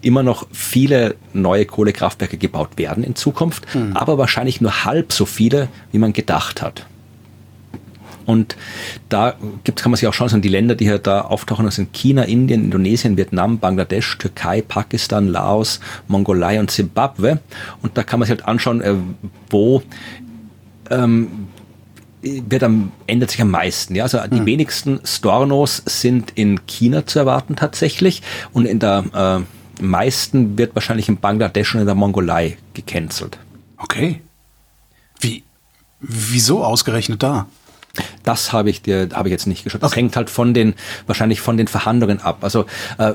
[0.01, 3.97] immer noch viele neue Kohlekraftwerke gebaut werden in Zukunft, mhm.
[3.97, 6.87] aber wahrscheinlich nur halb so viele, wie man gedacht hat.
[8.29, 8.57] Und
[9.09, 11.95] da gibt, kann man sich auch schauen, die Länder, die hier da auftauchen, das sind
[11.95, 17.39] China, Indien, Indonesien, Vietnam, Bangladesch, Türkei, Pakistan, Laos, Mongolei und Zimbabwe.
[17.81, 18.97] Und da kann man sich halt anschauen, äh,
[19.49, 19.83] wo
[20.91, 21.49] ähm,
[22.21, 23.95] wird am, ändert sich am meisten.
[23.95, 24.03] Ja?
[24.03, 24.47] Also die hm.
[24.47, 28.21] wenigsten Stornos sind in China zu erwarten tatsächlich
[28.53, 29.47] und in der
[29.81, 33.39] äh, meisten wird wahrscheinlich in Bangladesch und in der Mongolei gecancelt.
[33.79, 34.21] Okay.
[35.19, 35.45] Wie,
[36.01, 37.47] wieso ausgerechnet da?
[38.23, 39.83] Das habe ich dir, habe ich jetzt nicht geschaut.
[39.83, 40.01] Das okay.
[40.01, 40.75] hängt halt von den,
[41.07, 42.39] wahrscheinlich von den Verhandlungen ab.
[42.43, 42.67] Also
[42.99, 43.15] äh,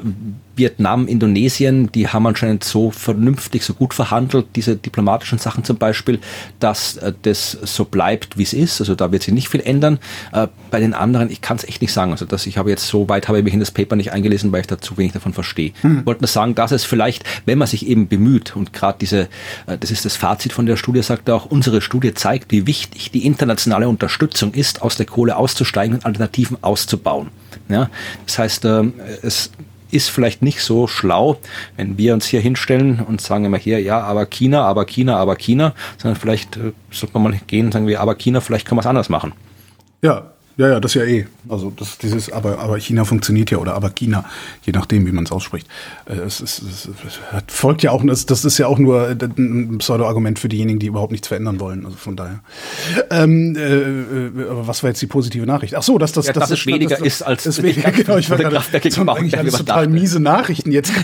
[0.56, 6.20] Vietnam, Indonesien, die haben anscheinend so vernünftig, so gut verhandelt, diese diplomatischen Sachen zum Beispiel,
[6.60, 8.82] dass äh, das so bleibt, wie es ist.
[8.82, 10.00] Also da wird sich nicht viel ändern.
[10.32, 12.12] Äh, bei den anderen, ich kann es echt nicht sagen.
[12.12, 14.52] Also dass ich habe jetzt so weit habe ich mich in das Paper nicht eingelesen,
[14.52, 15.74] weil ich da zu wenig davon verstehe.
[15.82, 16.00] Hm.
[16.00, 19.22] Ich wollte nur sagen, dass es vielleicht, wenn man sich eben bemüht und gerade diese,
[19.68, 23.12] äh, das ist das Fazit von der Studie, sagt auch, unsere Studie zeigt, wie wichtig
[23.12, 27.30] die internationale Unterstützung ist, aus der Kohle auszusteigen und Alternativen auszubauen.
[27.70, 27.90] Ja,
[28.26, 28.84] das heißt, äh,
[29.22, 29.52] es
[29.92, 31.38] ist vielleicht nicht so schlau,
[31.78, 35.36] wenn wir uns hier hinstellen und sagen immer hier, ja, aber China, aber China, aber
[35.36, 38.78] China, sondern vielleicht äh, sollte man mal gehen und sagen wir, aber China, vielleicht können
[38.78, 39.34] wir es anders machen.
[40.02, 41.26] Ja, ja, ja, das ja eh.
[41.50, 44.26] Also das, dieses, aber, aber China funktioniert ja oder aber China,
[44.64, 45.68] je nachdem, wie man es ausspricht.
[46.06, 49.78] Äh, es, es, es, es folgt ja auch, das, das ist ja auch nur ein
[49.80, 51.86] Pseudo-Argument für diejenigen, die überhaupt nichts verändern wollen.
[51.86, 52.40] Also von daher.
[53.10, 55.76] Ähm, äh, äh aber was war jetzt die positive Nachricht?
[55.76, 58.18] Ach so, dass das, ja, das, das ist weniger das, ist als ist weniger, genau,
[58.18, 60.94] ich war gerade so eigentlich alles total miese Nachrichten jetzt.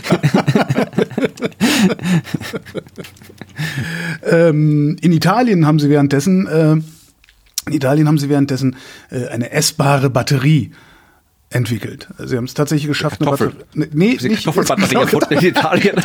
[4.24, 6.76] ähm, in Italien haben sie währenddessen äh,
[7.70, 8.76] in Italien haben sie währenddessen
[9.10, 10.72] äh, eine essbare Batterie
[11.50, 12.08] entwickelt.
[12.18, 13.48] Sie haben es tatsächlich geschafft, Kartoffel.
[13.74, 13.88] eine Batterie.
[13.92, 15.96] Nee, nicht Kartoffelbatterie erfunden in Italien.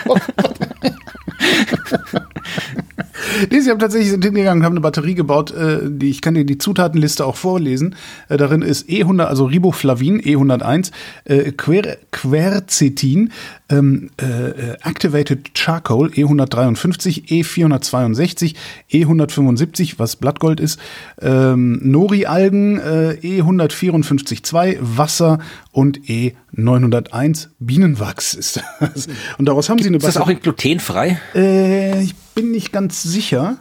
[3.51, 6.33] nee, sie haben tatsächlich sind hingegangen und haben eine Batterie gebaut, äh, die ich kann
[6.33, 7.95] dir die Zutatenliste auch vorlesen.
[8.29, 10.91] Äh, darin ist E100, also Riboflavin E101,
[11.25, 13.31] äh, Quer, Quercetin,
[13.69, 18.55] ähm, äh, Activated Charcoal E153, E462,
[18.91, 20.79] E175, was Blattgold ist,
[21.21, 25.39] ähm, Nori-Algen äh, E154,2, Wasser
[25.71, 29.07] und E901 Bienenwachs ist das.
[29.37, 30.09] Und daraus haben Gibt sie eine Batterie.
[30.09, 31.19] Ist das auch in glutenfrei?
[31.33, 33.57] Äh, ich bin nicht ganz sicher.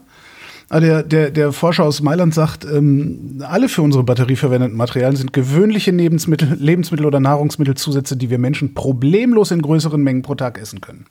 [0.68, 5.16] Ah, der, der, der Forscher aus Mailand sagt, ähm, alle für unsere Batterie verwendeten Materialien
[5.16, 10.58] sind gewöhnliche Lebensmittel, Lebensmittel oder Nahrungsmittelzusätze, die wir Menschen problemlos in größeren Mengen pro Tag
[10.58, 11.06] essen können.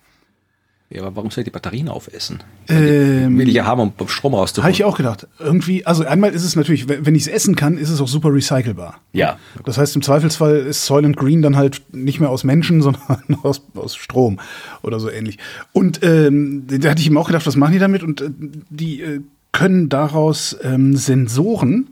[0.93, 2.43] Ja, aber warum soll ich die Batterien aufessen?
[2.69, 4.65] Ähm, will ich ja haben, um Strom rauszuholen.
[4.65, 5.27] Habe ich auch gedacht.
[5.39, 8.31] Irgendwie, also einmal ist es natürlich, wenn ich es essen kann, ist es auch super
[8.31, 8.99] recycelbar.
[9.11, 9.39] Ja.
[9.65, 13.63] Das heißt, im Zweifelsfall ist Soylent Green dann halt nicht mehr aus Menschen, sondern aus,
[13.73, 14.39] aus Strom
[14.83, 15.39] oder so ähnlich.
[15.71, 18.03] Und ähm, da hatte ich ihm auch gedacht, was machen die damit?
[18.03, 18.29] Und äh,
[18.69, 19.21] die äh,
[19.51, 21.89] können daraus ähm, Sensoren,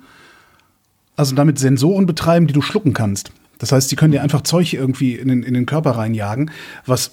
[1.16, 3.32] also damit Sensoren betreiben, die du schlucken kannst.
[3.58, 6.52] Das heißt, die können dir einfach Zeug irgendwie in den, in den Körper reinjagen,
[6.86, 7.12] was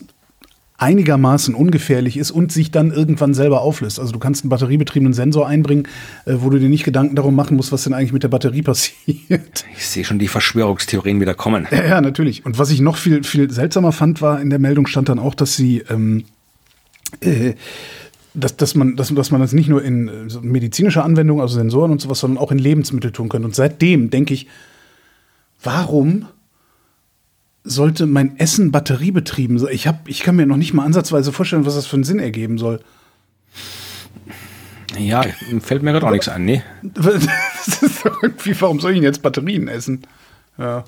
[0.79, 3.99] einigermaßen ungefährlich ist und sich dann irgendwann selber auflöst.
[3.99, 5.89] Also du kannst einen batteriebetriebenen Sensor einbringen,
[6.25, 8.63] äh, wo du dir nicht Gedanken darum machen musst, was denn eigentlich mit der Batterie
[8.63, 9.65] passiert.
[9.77, 11.67] Ich sehe schon die Verschwörungstheorien wieder kommen.
[11.71, 12.47] Ja, ja, natürlich.
[12.47, 15.35] Und was ich noch viel, viel seltsamer fand, war in der Meldung stand dann auch,
[15.35, 16.25] dass sie ähm,
[17.21, 17.55] äh,
[18.35, 20.13] dass, dass, man, dass, dass man das nicht nur in äh,
[20.43, 23.47] medizinischer Anwendung, also Sensoren und sowas, sondern auch in Lebensmittel tun könnte.
[23.47, 24.47] Und seitdem denke ich,
[25.63, 26.27] warum
[27.69, 29.73] sollte mein Essen batteriebetrieben sein?
[29.73, 32.19] Ich, hab, ich kann mir noch nicht mal ansatzweise vorstellen, was das für einen Sinn
[32.19, 32.81] ergeben soll.
[34.99, 35.23] Ja,
[35.61, 36.63] fällt mir gerade auch nichts ein, nee.
[38.23, 40.03] irgendwie, warum soll ich denn jetzt Batterien essen?
[40.57, 40.85] Ja.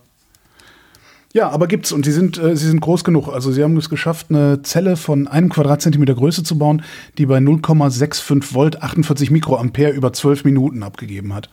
[1.32, 3.28] Ja, aber gibt's und sie sind, äh, sie sind groß genug.
[3.28, 6.82] Also sie haben es geschafft, eine Zelle von einem Quadratzentimeter Größe zu bauen,
[7.18, 11.48] die bei 0,65 Volt 48 Mikroampere über 12 Minuten abgegeben hat.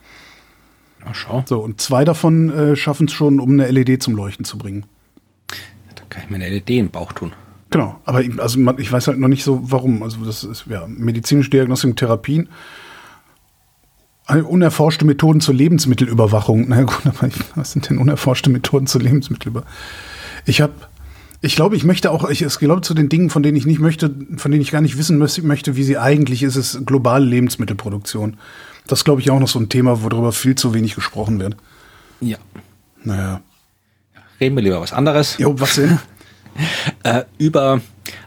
[1.05, 1.43] Ach, schau.
[1.47, 4.85] So, und zwei davon äh, schaffen es schon, um eine LED zum Leuchten zu bringen.
[6.17, 7.31] Kann ich mir eine LED im Bauch tun.
[7.69, 10.01] Genau, aber ich, also ich weiß halt noch nicht so, warum.
[10.01, 12.49] Also das ist ja medizinische Diagnostik und Therapien
[14.27, 16.65] unerforschte Methoden zur Lebensmittelüberwachung.
[16.67, 19.71] Na gut, aber was sind denn unerforschte Methoden zur Lebensmittelüberwachung?
[20.45, 20.73] Ich habe,
[21.41, 23.79] ich glaube, ich möchte auch, ich, ich glaube zu den Dingen, von denen ich nicht
[23.79, 28.37] möchte, von denen ich gar nicht wissen möchte, wie sie eigentlich ist, ist globale Lebensmittelproduktion.
[28.87, 31.55] Das glaube ich auch noch so ein Thema, worüber viel zu wenig gesprochen wird.
[32.19, 32.37] Ja.
[33.03, 33.41] Naja.
[34.39, 35.37] Reden wir lieber was anderes.
[35.37, 35.99] Jo, was denn?
[37.03, 37.81] äh, über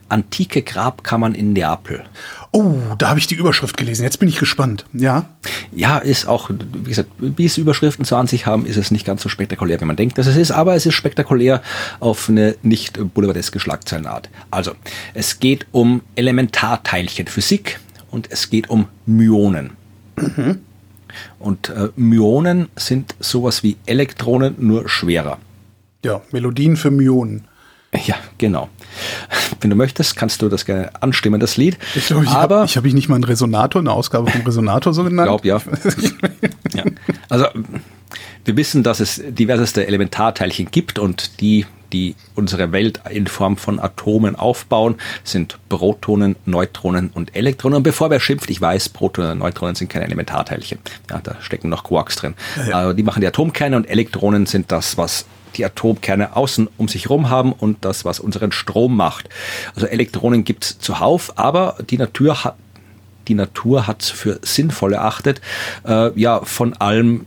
[0.09, 2.05] antike Grabkammern in Neapel.
[2.53, 4.03] Oh, da habe ich die Überschrift gelesen.
[4.03, 4.85] Jetzt bin ich gespannt.
[4.93, 5.27] Ja.
[5.73, 9.07] Ja, ist auch, wie gesagt, wie es Überschriften so an sich haben, ist es nicht
[9.07, 11.63] ganz so spektakulär, wie man denkt, dass es ist, aber es ist spektakulär
[12.01, 14.31] auf eine nicht boulevardeske Schlagzeilenart.
[14.51, 14.73] Also,
[15.15, 17.79] es geht um Elementarteilchen Physik
[18.11, 19.71] und es geht um Myonen.
[20.17, 20.59] Mhm.
[21.39, 25.39] Und äh, Myonen sind sowas wie Elektronen, nur schwerer.
[26.05, 27.47] Ja, Melodien für Myonen.
[28.07, 28.69] Ja, genau.
[29.61, 31.77] Wenn du möchtest, kannst du das gerne anstimmen, das Lied.
[31.97, 35.03] Ich glaube, ich habe hab ich nicht mal einen Resonator, eine Ausgabe vom Resonator so
[35.03, 35.31] genannt.
[35.35, 35.69] Ich glaube,
[36.73, 36.75] ja.
[36.85, 36.85] ja.
[37.29, 37.47] Also,
[38.45, 43.81] wir wissen, dass es diverseste Elementarteilchen gibt und die die unsere Welt in Form von
[43.81, 47.79] Atomen aufbauen, sind Protonen, Neutronen und Elektronen.
[47.79, 50.79] Und bevor wer schimpft, ich weiß, Protonen und Neutronen sind keine Elementarteilchen.
[51.11, 52.35] Ja, da stecken noch Quarks drin.
[52.57, 52.91] Ja, ja.
[52.91, 55.27] Äh, die machen die Atomkerne und Elektronen sind das, was
[55.57, 59.29] die Atomkerne außen um sich herum haben und das, was unseren Strom macht.
[59.75, 62.57] Also Elektronen gibt's zuhauf, aber die Natur hat
[63.29, 65.41] die Natur hat für sinnvoll erachtet,
[65.87, 67.27] äh, ja, von allem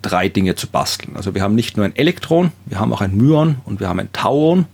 [0.00, 1.16] drei Dinge zu basteln.
[1.16, 4.00] Also wir haben nicht nur ein Elektron, wir haben auch ein Myon und wir haben
[4.00, 4.66] ein Tauon.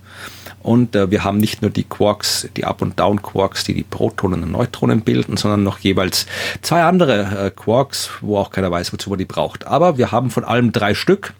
[0.63, 4.43] Und äh, wir haben nicht nur die Quarks, die Up- und Down-Quarks, die die Protonen
[4.43, 6.27] und Neutronen bilden, sondern noch jeweils
[6.63, 9.67] zwei andere äh, Quarks, wo auch keiner weiß, wozu man die braucht.
[9.67, 11.35] Aber wir haben von allem drei Stück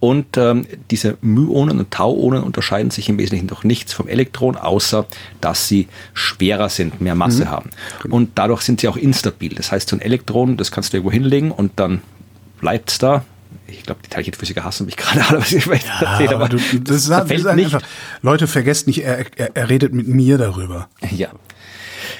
[0.00, 5.06] und ähm, diese Myonen und Tauonen unterscheiden sich im Wesentlichen doch nichts vom Elektron, außer
[5.40, 7.50] dass sie schwerer sind, mehr Masse mhm.
[7.50, 7.70] haben.
[8.02, 8.16] Genau.
[8.16, 9.54] Und dadurch sind sie auch instabil.
[9.54, 12.02] Das heißt, so ein Elektron, das kannst du irgendwo hinlegen und dann
[12.60, 13.24] bleibt es da,
[13.66, 17.06] ich glaube, die Teilchenphysiker hassen mich gerade alle, was ich ja, erzähle, aber, du, das,
[17.06, 17.74] das fällt nicht.
[17.74, 17.82] Einfach,
[18.22, 20.88] Leute, vergesst nicht, er, er, er redet mit mir darüber.
[21.10, 21.30] Ja.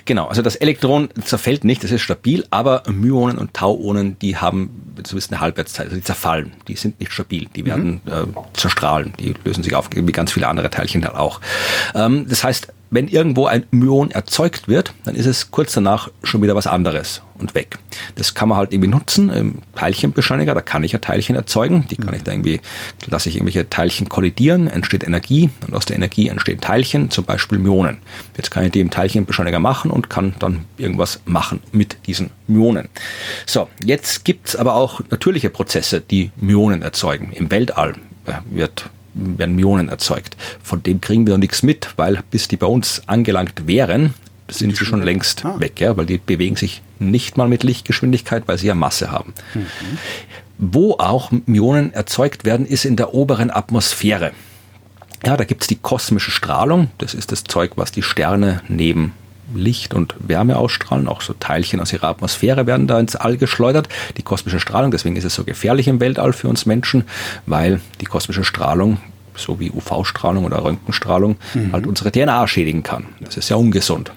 [0.07, 4.95] Genau, also das Elektron zerfällt nicht, das ist stabil, aber Myonen und Tauonen, die haben
[5.03, 8.13] zumindest eine Halbwertszeit, also die zerfallen, die sind nicht stabil, die werden mhm.
[8.13, 11.41] äh, zerstrahlen, die lösen sich auf, wie ganz viele andere Teilchen halt auch.
[11.95, 16.43] Ähm, das heißt, wenn irgendwo ein Myon erzeugt wird, dann ist es kurz danach schon
[16.43, 17.79] wieder was anderes und weg.
[18.15, 21.97] Das kann man halt irgendwie nutzen im Teilchenbeschleuniger, da kann ich ja Teilchen erzeugen, die
[21.97, 22.61] kann ich da irgendwie,
[23.07, 27.59] lasse ich irgendwelche Teilchen kollidieren, entsteht Energie und aus der Energie entstehen Teilchen, zum Beispiel
[27.59, 27.99] Myonen.
[28.37, 32.89] Jetzt kann ich die im Teilchenbeschleuniger machen und kann dann irgendwas machen mit diesen Myonen.
[33.47, 37.33] So, jetzt gibt's aber auch natürliche Prozesse, die Myonen erzeugen.
[37.33, 37.95] Im Weltall
[38.27, 40.37] äh, wird werden Myonen erzeugt.
[40.63, 44.15] Von dem kriegen wir nichts mit, weil bis die bei uns angelangt wären,
[44.49, 45.59] sind sie schon längst ah.
[45.59, 49.33] weg, ja, weil die bewegen sich nicht mal mit Lichtgeschwindigkeit, weil sie ja Masse haben.
[49.55, 49.67] Mhm.
[50.59, 54.33] Wo auch Myonen erzeugt werden, ist in der oberen Atmosphäre.
[55.27, 56.91] Ja, da gibt's die kosmische Strahlung.
[56.99, 59.13] Das ist das Zeug, was die Sterne neben
[59.55, 61.09] Licht und Wärme ausstrahlen.
[61.09, 63.89] Auch so Teilchen aus ihrer Atmosphäre werden da ins All geschleudert.
[64.17, 67.05] Die kosmische Strahlung, deswegen ist es so gefährlich im Weltall für uns Menschen,
[67.47, 68.99] weil die kosmische Strahlung
[69.37, 71.73] so wie UV-Strahlung oder Röntgenstrahlung mhm.
[71.73, 73.07] halt unsere DNA schädigen kann.
[73.21, 74.13] Das ist ja ungesund.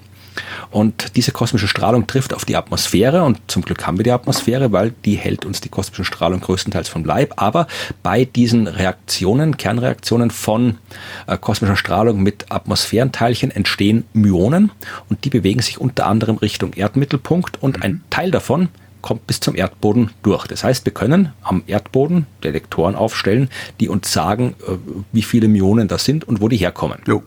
[0.70, 4.72] Und diese kosmische Strahlung trifft auf die Atmosphäre und zum Glück haben wir die Atmosphäre,
[4.72, 7.34] weil die hält uns die kosmische Strahlung größtenteils vom Leib.
[7.36, 7.66] Aber
[8.02, 10.78] bei diesen Reaktionen, Kernreaktionen von
[11.26, 14.70] äh, kosmischer Strahlung mit Atmosphärenteilchen entstehen Myonen
[15.08, 18.68] und die bewegen sich unter anderem Richtung Erdmittelpunkt und ein Teil davon
[19.00, 20.46] kommt bis zum Erdboden durch.
[20.46, 23.48] Das heißt, wir können am Erdboden Detektoren aufstellen,
[23.80, 24.72] die uns sagen, äh,
[25.12, 26.98] wie viele Myonen das sind und wo die herkommen.
[27.06, 27.22] Jo.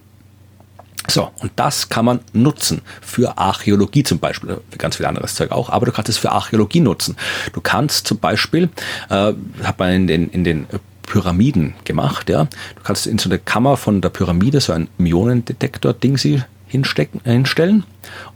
[1.08, 5.52] So, und das kann man nutzen für Archäologie zum Beispiel, für ganz viel anderes Zeug
[5.52, 7.18] auch, aber du kannst es für Archäologie nutzen.
[7.54, 8.70] Du kannst zum Beispiel,
[9.10, 9.34] äh,
[9.64, 10.68] hat man in den, in den
[11.04, 16.18] Pyramiden gemacht, ja, du kannst in so eine Kammer von der Pyramide so ein Myonendetektor-Ding
[16.18, 17.84] sie hinstecken, hinstellen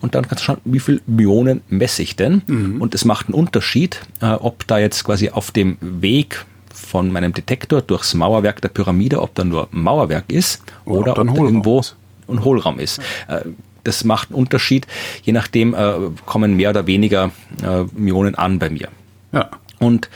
[0.01, 2.41] und dann kannst du schauen, wie viel Myonen messe ich denn?
[2.47, 2.81] Mhm.
[2.81, 7.31] Und es macht einen Unterschied, äh, ob da jetzt quasi auf dem Weg von meinem
[7.31, 11.43] Detektor durchs Mauerwerk der Pyramide, ob da nur Mauerwerk ist oder, oder ob, ob da
[11.43, 11.95] irgendwo ist
[12.27, 12.99] und Hohlraum ist.
[13.27, 13.41] Äh,
[13.83, 14.87] das macht einen Unterschied.
[15.23, 15.93] Je nachdem äh,
[16.25, 17.31] kommen mehr oder weniger
[17.63, 18.89] äh, Myonen an bei mir.
[19.31, 19.49] Ja.
[19.79, 20.09] Und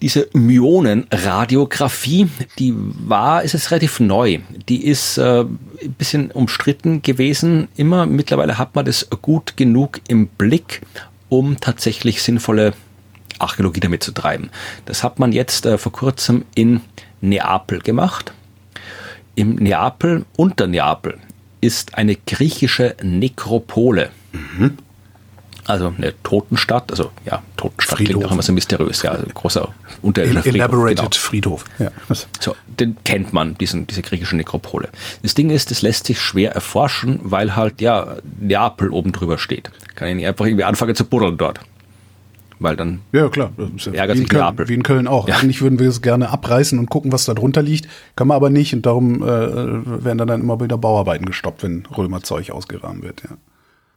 [0.00, 2.28] diese Myonenradiographie,
[2.58, 4.38] die war, ist es relativ neu.
[4.68, 7.68] Die ist äh, ein bisschen umstritten gewesen.
[7.76, 10.82] Immer mittlerweile hat man das gut genug im Blick,
[11.28, 12.72] um tatsächlich sinnvolle
[13.38, 14.50] Archäologie damit zu treiben.
[14.86, 16.80] Das hat man jetzt äh, vor kurzem in
[17.20, 18.32] Neapel gemacht.
[19.34, 21.18] Im Neapel, unter Neapel,
[21.60, 24.10] ist eine griechische Nekropole.
[24.32, 24.78] Mhm.
[25.66, 28.14] Also eine Totenstadt, also ja, Totenstadt Friedhof.
[28.14, 30.54] klingt auch immer so mysteriös, ja, also großer unterirdischer Friedhof.
[30.54, 31.10] Elaborated genau.
[31.12, 31.64] Friedhof.
[31.78, 31.90] Ja.
[32.40, 34.88] So, den kennt man, diesen, diese griechische Nekropole.
[35.22, 39.70] Das Ding ist, das lässt sich schwer erforschen, weil halt, ja, Neapel oben drüber steht.
[39.94, 41.60] Kann ich nicht einfach irgendwie anfangen zu buddeln dort
[42.60, 44.68] weil dann ja klar ja ärgert wie sich Köln, Neapel.
[44.68, 45.28] Wie in Köln auch.
[45.28, 45.36] Ja.
[45.36, 48.50] Eigentlich würden wir es gerne abreißen und gucken, was da drunter liegt, kann man aber
[48.50, 53.22] nicht und darum äh, werden dann, dann immer wieder Bauarbeiten gestoppt, wenn Römerzeug ausgerahmt wird.
[53.22, 53.36] Ja.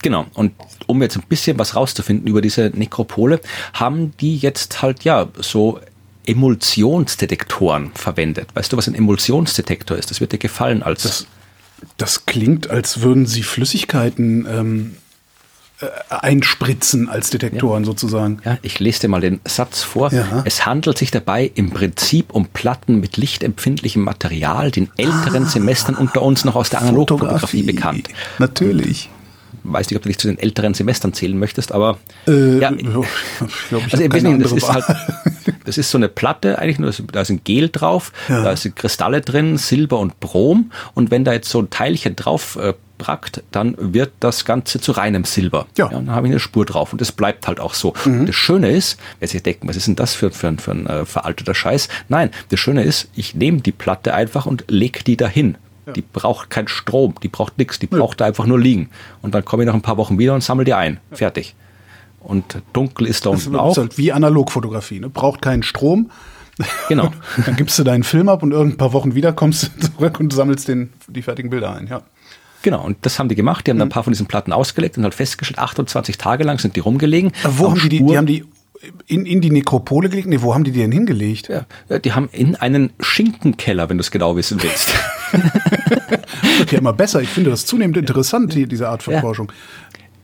[0.01, 0.26] Genau.
[0.34, 0.53] Und
[0.88, 3.39] um jetzt ein bisschen was rauszufinden über diese Nekropole,
[3.74, 5.80] haben die jetzt halt ja so
[6.26, 8.49] Emulsionsdetektoren verwendet.
[8.53, 10.12] Weißt du, was ein Emulsionsdetektor ist?
[10.12, 11.03] Das wird dir gefallen als.
[11.03, 11.28] Das,
[11.97, 15.01] das klingt, als würden sie Flüssigkeiten ähm, äh,
[16.10, 17.86] einspritzen als Detektoren ja.
[17.86, 18.40] sozusagen.
[18.46, 20.12] Ja, ich lese dir mal den Satz vor.
[20.12, 20.44] Ja.
[20.46, 25.96] Es handelt sich dabei im Prinzip um Platten mit lichtempfindlichem Material, den älteren ah, Semestern
[25.96, 28.10] unter uns noch aus der Analogfotografie bekannt.
[28.40, 29.10] Natürlich.
[29.64, 32.88] Weiß nicht, ob du dich zu den älteren Semestern zählen möchtest, aber äh, ja, ich
[32.90, 33.06] glaub,
[33.86, 34.86] ich also Wesentlichen, das ist halt
[35.66, 38.44] Das ist so eine Platte, eigentlich nur, da ist ein Gel drauf, ja.
[38.44, 40.72] da sind Kristalle drin, Silber und Brom.
[40.94, 44.91] Und wenn da jetzt so ein Teilchen drauf äh, brackt, dann wird das Ganze zu
[44.91, 45.66] reinem Silber.
[45.76, 45.86] Ja.
[45.86, 47.93] ja dann habe ich eine Spur drauf und das bleibt halt auch so.
[48.06, 48.28] Mhm.
[48.28, 51.06] Das Schöne ist, wer sich denkt, was ist denn das für, für, für ein äh,
[51.06, 51.89] veralteter Scheiß?
[52.10, 55.58] Nein, das Schöne ist, ich nehme die Platte einfach und lege die dahin.
[55.88, 55.93] Ja.
[55.93, 58.89] Die braucht keinen Strom, die braucht nichts, die braucht da einfach nur liegen.
[59.24, 60.99] Und dann komme ich nach ein paar Wochen wieder und sammle die ein.
[61.12, 61.56] Fertig.
[62.20, 63.72] Und dunkel ist da unten das auch.
[63.72, 65.10] Ist halt wie Analogfotografie, ne?
[65.10, 66.12] braucht keinen Strom.
[66.88, 67.12] Genau.
[67.45, 70.32] dann gibst du deinen Film ab und irgendein paar Wochen wieder kommst du zurück und
[70.32, 71.88] sammelst den, die fertigen Bilder ein.
[71.88, 72.04] Ja.
[72.62, 73.66] Genau, und das haben die gemacht.
[73.66, 73.84] Die haben mhm.
[73.84, 77.32] ein paar von diesen Platten ausgelegt und halt festgestellt, 28 Tage lang sind die rumgelegen.
[77.43, 78.45] Aber wo haben die, die, die haben die
[79.07, 80.28] in, in die Nekropole gelegt?
[80.28, 81.49] Nee, wo haben die die denn hingelegt?
[81.49, 84.93] Ja, die haben in einen Schinkenkeller, wenn du es genau wissen willst.
[85.32, 85.41] das
[86.59, 87.22] wird ja immer besser.
[87.22, 89.22] Ich finde das zunehmend interessant, die, diese Art von ja.
[89.22, 89.51] Forschung.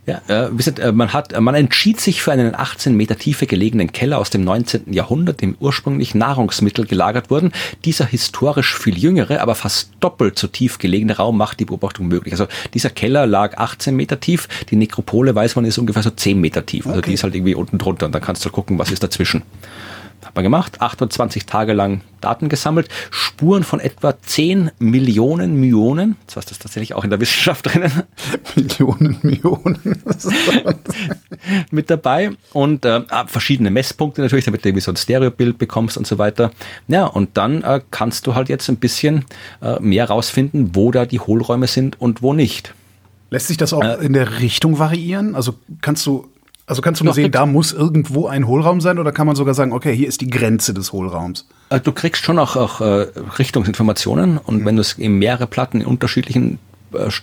[0.08, 3.91] Ja, äh, wisst, äh, man hat, man entschied sich für einen 18 Meter Tiefe gelegenen
[3.91, 4.93] Keller aus dem 19.
[4.93, 7.51] Jahrhundert, dem ursprünglich Nahrungsmittel gelagert wurden.
[7.84, 12.34] Dieser historisch viel jüngere, aber fast doppelt so tief gelegene Raum macht die Beobachtung möglich.
[12.34, 16.39] Also dieser Keller lag 18 Meter tief, die Nekropole weiß man ist ungefähr so 10
[16.39, 16.88] Meter tief.
[16.88, 17.10] Also okay.
[17.10, 19.43] die ist halt irgendwie unten drunter und dann kannst du gucken, was ist dazwischen.
[20.28, 26.38] Hat man gemacht, 28 Tage lang Daten gesammelt, Spuren von etwa 10 Millionen Myonen, das
[26.38, 28.03] ist das tatsächlich auch in der Wissenschaft drinnen.
[28.55, 30.03] Millionen Myonen.
[31.71, 35.97] mit dabei und äh, ah, verschiedene Messpunkte natürlich, damit du irgendwie so ein Stereobild bekommst
[35.97, 36.51] und so weiter.
[36.89, 39.23] Ja, und dann äh, kannst du halt jetzt ein bisschen
[39.61, 42.73] äh, mehr rausfinden, wo da die Hohlräume sind und wo nicht.
[43.30, 45.36] Lässt sich das auch äh, in der Richtung variieren?
[45.36, 46.28] Also kannst du
[46.68, 49.53] also kannst du nur sehen, da muss irgendwo ein Hohlraum sein oder kann man sogar
[49.53, 51.47] sagen, okay, hier ist die Grenze des Hohlraums?
[51.70, 53.07] Äh, du kriegst schon auch, auch äh,
[53.39, 54.65] Richtungsinformationen und mhm.
[54.65, 56.59] wenn du es in mehrere Platten in unterschiedlichen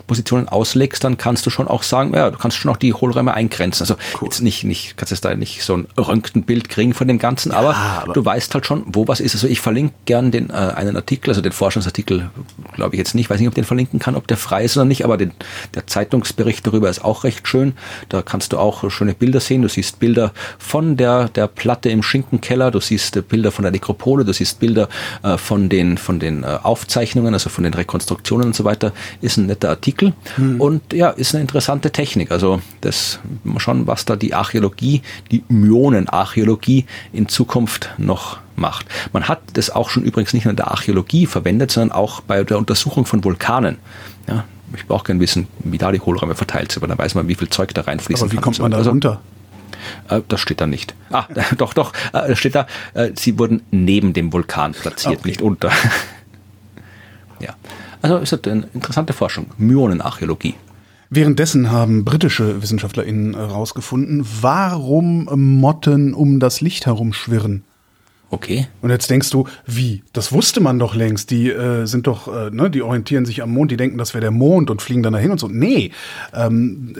[0.06, 3.34] Positionen auslegst, dann kannst du schon auch sagen, ja, du kannst schon auch die Hohlräume
[3.34, 3.82] eingrenzen.
[3.82, 4.28] Also cool.
[4.28, 7.70] jetzt nicht, nicht, kannst jetzt da nicht so ein Röntgenbild kriegen von dem Ganzen, aber,
[7.70, 9.34] ja, aber, du weißt halt schon, wo was ist.
[9.34, 12.30] Also ich verlinke gern den äh, einen Artikel, also den Forschungsartikel,
[12.74, 14.84] glaube ich jetzt nicht, weiß nicht, ob den verlinken kann, ob der frei ist oder
[14.84, 15.32] nicht, aber den,
[15.74, 17.74] der Zeitungsbericht darüber ist auch recht schön.
[18.08, 19.62] Da kannst du auch schöne Bilder sehen.
[19.62, 23.72] Du siehst Bilder von der, der Platte im Schinkenkeller, du siehst äh, Bilder von der
[23.72, 24.88] Nekropole, du siehst Bilder
[25.22, 28.92] äh, von den, von den äh, Aufzeichnungen, also von den Rekonstruktionen und so weiter.
[29.20, 30.60] Ist ein netter Artikel hm.
[30.60, 32.30] und ja, ist eine interessante Technik.
[32.30, 38.86] Also das mal schauen, was da die Archäologie, die Myonenarchäologie in Zukunft noch macht.
[39.12, 42.44] Man hat das auch schon übrigens nicht nur in der Archäologie verwendet, sondern auch bei
[42.44, 43.78] der Untersuchung von Vulkanen.
[44.28, 44.44] Ja,
[44.76, 47.34] ich brauche gerne wissen, wie da die Hohlräume verteilt sind, aber dann weiß man, wie
[47.34, 48.22] viel Zeug da reinfließt.
[48.22, 49.20] Aber wie kommt man da also, runter?
[50.08, 50.94] Äh, das steht da nicht.
[51.10, 51.26] Ah,
[51.58, 55.28] doch, doch, äh, steht da, äh, sie wurden neben dem Vulkan platziert, okay.
[55.28, 55.70] nicht unter.
[58.04, 60.56] Also ist das eine interessante Forschung, Myonenarchäologie.
[61.08, 67.64] Währenddessen haben britische WissenschaftlerInnen herausgefunden, warum Motten um das Licht herumschwirren.
[68.34, 68.66] Okay.
[68.82, 70.02] Und jetzt denkst du, wie?
[70.12, 71.30] Das wusste man doch längst.
[71.30, 74.22] Die äh, sind doch, äh, ne, die orientieren sich am Mond, die denken, das wäre
[74.22, 75.46] der Mond und fliegen dann dahin und so.
[75.46, 75.92] Nee,
[76.34, 76.94] ähm,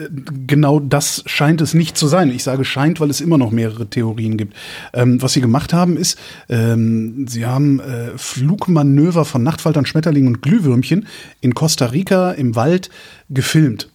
[0.47, 2.31] genau das scheint es nicht zu sein.
[2.31, 4.55] Ich sage scheint, weil es immer noch mehrere Theorien gibt.
[4.93, 6.17] Ähm, was sie gemacht haben, ist,
[6.47, 11.05] ähm, sie haben äh, Flugmanöver von Nachtfaltern, Schmetterlingen und Glühwürmchen
[11.41, 12.89] in Costa Rica im Wald
[13.29, 13.89] gefilmt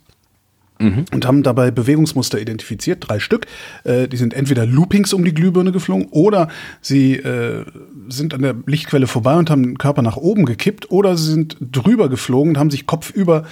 [0.81, 1.05] mhm.
[1.13, 3.47] und haben dabei Bewegungsmuster identifiziert, drei Stück.
[3.85, 6.49] Äh, die sind entweder Loopings um die Glühbirne geflogen oder
[6.81, 7.65] sie äh,
[8.09, 11.57] sind an der Lichtquelle vorbei und haben den Körper nach oben gekippt oder sie sind
[11.61, 13.45] drüber geflogen und haben sich kopfüber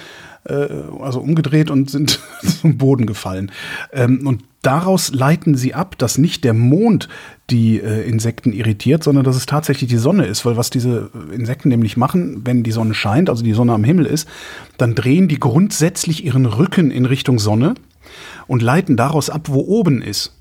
[1.01, 2.19] also umgedreht und sind
[2.61, 3.51] zum Boden gefallen.
[3.91, 7.07] Ähm, und daraus leiten sie ab, dass nicht der Mond
[7.49, 11.69] die äh, Insekten irritiert, sondern dass es tatsächlich die Sonne ist, weil was diese Insekten
[11.69, 14.27] nämlich machen, wenn die Sonne scheint, also die Sonne am Himmel ist,
[14.77, 17.75] dann drehen die grundsätzlich ihren Rücken in Richtung Sonne
[18.47, 20.35] und leiten daraus ab, wo oben ist.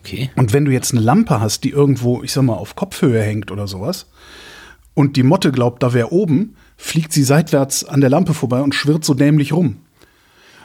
[0.00, 0.30] Okay.
[0.36, 3.50] Und wenn du jetzt eine Lampe hast, die irgendwo, ich sag mal, auf Kopfhöhe hängt
[3.50, 4.06] oder sowas,
[4.94, 8.74] und die Motte glaubt, da wäre oben, fliegt sie seitwärts an der Lampe vorbei und
[8.74, 9.76] schwirrt so dämlich rum.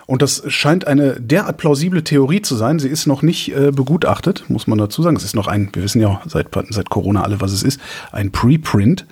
[0.07, 2.77] Und das scheint eine derart plausible Theorie zu sein.
[2.77, 5.15] Sie ist noch nicht äh, begutachtet, muss man dazu sagen.
[5.15, 7.79] Es ist noch ein, wir wissen ja seit, seit Corona alle, was es ist,
[8.11, 9.07] ein Preprint.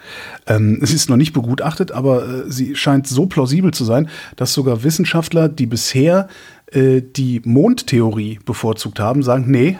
[0.46, 4.54] Ähm, es ist noch nicht begutachtet, aber äh, sie scheint so plausibel zu sein, dass
[4.54, 6.28] sogar Wissenschaftler, die bisher
[6.72, 9.80] äh, die Mondtheorie bevorzugt haben, sagen, nee,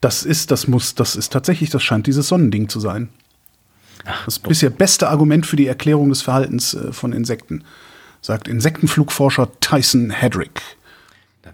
[0.00, 3.10] das ist, das muss, das ist tatsächlich, das scheint dieses Sonnending zu sein.
[4.24, 7.64] Das bisher beste Argument für die Erklärung des Verhaltens äh, von Insekten
[8.20, 10.60] sagt Insektenflugforscher Tyson Hedrick.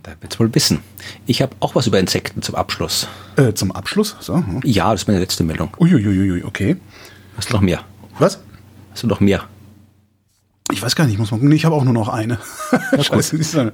[0.03, 0.81] Da wird's wohl wissen.
[1.27, 3.07] Ich habe auch was über Insekten zum Abschluss.
[3.37, 4.17] Äh, zum Abschluss?
[4.21, 4.37] So.
[4.37, 4.61] Hm.
[4.65, 5.71] Ja, das ist meine letzte Meldung.
[5.79, 6.77] Uiuiui, okay.
[7.37, 7.81] Hast du noch mehr?
[8.19, 8.41] Was?
[8.93, 9.45] Hast du noch mehr?
[10.73, 11.53] Ich weiß gar nicht, ich muss mal gucken.
[11.53, 12.39] Ich habe auch nur noch eine.
[12.93, 13.37] Ja, Scheiße,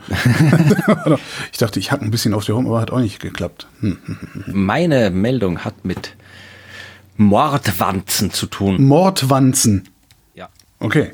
[1.52, 3.68] ich dachte, ich hacke ein bisschen auf die rum, aber hat auch nicht geklappt.
[3.80, 3.98] Hm,
[4.46, 6.16] Meine Meldung hat mit
[7.16, 8.82] Mordwanzen zu tun.
[8.82, 9.88] Mordwanzen.
[10.34, 10.48] Ja.
[10.78, 11.12] Okay.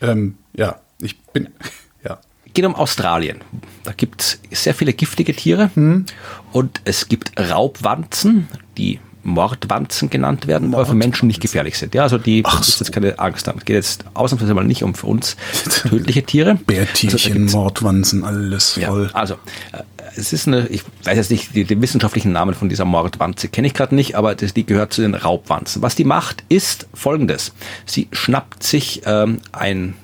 [0.00, 1.48] Ähm, ja, ich bin.
[2.04, 2.20] Ja.
[2.54, 3.40] Geht um Australien.
[3.82, 6.06] Da gibt es sehr viele giftige Tiere hm.
[6.52, 8.46] und es gibt Raubwanzen,
[8.78, 11.94] die Mordwanzen genannt werden, aber für Menschen nicht gefährlich sind.
[11.94, 13.58] Ja, also die Ach ist jetzt keine Angst haben.
[13.58, 15.36] Es geht jetzt ausnahmsweise mal nicht um für uns
[15.88, 16.54] tödliche Tiere.
[16.54, 19.10] Bärtierchen, also, Mordwanzen, alles voll.
[19.12, 19.34] Ja, also
[19.72, 19.82] äh,
[20.16, 23.66] es ist eine, ich weiß jetzt nicht, die, den wissenschaftlichen Namen von dieser Mordwanze kenne
[23.66, 25.82] ich gerade nicht, aber das, die gehört zu den Raubwanzen.
[25.82, 27.52] Was die macht, ist folgendes.
[27.84, 29.94] Sie schnappt sich ähm, ein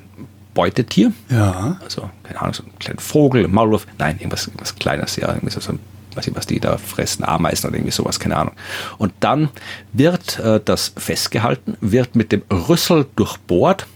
[0.53, 1.13] Beutetier.
[1.31, 1.79] Ja.
[1.83, 5.73] Also, keine Ahnung, so ein kleiner Vogel, Maulwurf, nein, irgendwas, irgendwas Kleines, ja, irgendwie so
[5.73, 5.79] ein
[6.17, 8.55] weiß ich, was die da fressen, Ameisen oder irgendwie sowas, keine Ahnung.
[8.99, 9.49] Und dann
[9.93, 13.87] wird äh, das festgehalten, wird mit dem Rüssel durchbohrt,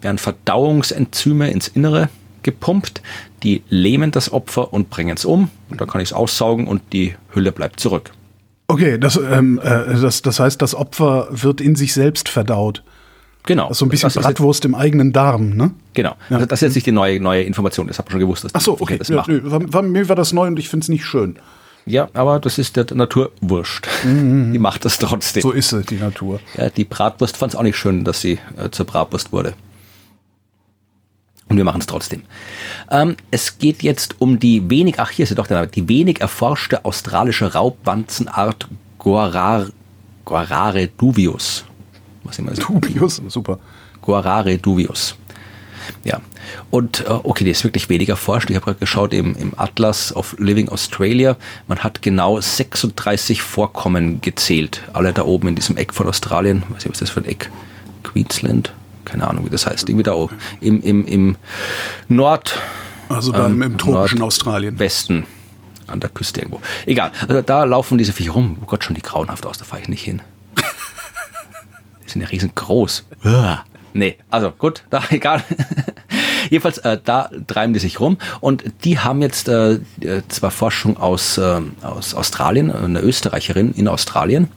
[0.00, 2.08] werden Verdauungsenzyme ins Innere
[2.42, 3.02] gepumpt,
[3.42, 5.50] die lähmen das Opfer und bringen es um.
[5.70, 8.10] Und dann kann ich es aussaugen und die Hülle bleibt zurück.
[8.68, 12.82] Okay, das, ähm, äh, das, das heißt, das Opfer wird in sich selbst verdaut.
[13.44, 13.64] Genau.
[13.64, 15.72] Das ist so ein bisschen Bratwurst im eigenen Darm, ne?
[15.94, 16.14] Genau.
[16.30, 16.36] Ja.
[16.36, 17.88] Also das ist jetzt nicht die neue, neue Information.
[17.88, 18.98] Das habe ich schon gewusst, dass Ach so, okay.
[18.98, 21.36] das ja, nö, war, mir war das neu und ich finde es nicht schön.
[21.84, 23.88] Ja, aber das ist der Natur wurscht.
[24.04, 24.52] Mhm.
[24.52, 25.42] Die macht das trotzdem.
[25.42, 26.40] So ist sie, die Natur.
[26.56, 29.54] Ja, die Bratwurst fand es auch nicht schön, dass sie äh, zur Bratwurst wurde.
[31.48, 32.22] Und wir machen es trotzdem.
[32.90, 35.88] Ähm, es geht jetzt um die wenig, ach hier ist ja doch der Name, die
[35.88, 38.68] wenig erforschte australische Raubwanzenart
[38.98, 39.72] Guarare,
[40.24, 41.64] Guarare duvius.
[42.22, 42.62] Was immer ist.
[42.62, 43.58] Dubius, super.
[44.00, 45.16] Guarare duvius.
[46.04, 46.20] Ja.
[46.70, 48.50] Und äh, okay, die ist wirklich weniger forscht.
[48.50, 51.36] Ich habe gerade geschaut im, im Atlas of Living Australia.
[51.68, 54.82] Man hat genau 36 Vorkommen gezählt.
[54.92, 56.64] Alle da oben in diesem Eck von Australien.
[56.70, 57.50] Was ist das für ein Eck?
[58.02, 58.72] Queensland?
[59.04, 59.88] Keine Ahnung, wie das heißt.
[59.88, 60.36] Irgendwie da oben.
[60.60, 61.36] Im, im, im
[62.08, 62.58] Nord.
[63.08, 64.78] Also beim, ähm, im tropischen Nord Australien.
[64.78, 65.26] Westen.
[65.86, 66.60] An der Küste irgendwo.
[66.86, 67.12] Egal.
[67.28, 68.58] Also da laufen diese Viecher rum.
[68.62, 69.58] Oh Gott, schon die grauenhaft aus.
[69.58, 70.22] Da fahre ich nicht hin.
[72.04, 73.04] die sind ja riesengroß.
[73.92, 75.42] Nee, also gut, da egal.
[76.50, 79.78] Jedenfalls, äh, da treiben die sich rum und die haben jetzt äh,
[80.28, 84.48] zwar Forschung aus, äh, aus Australien, eine Österreicherin in Australien,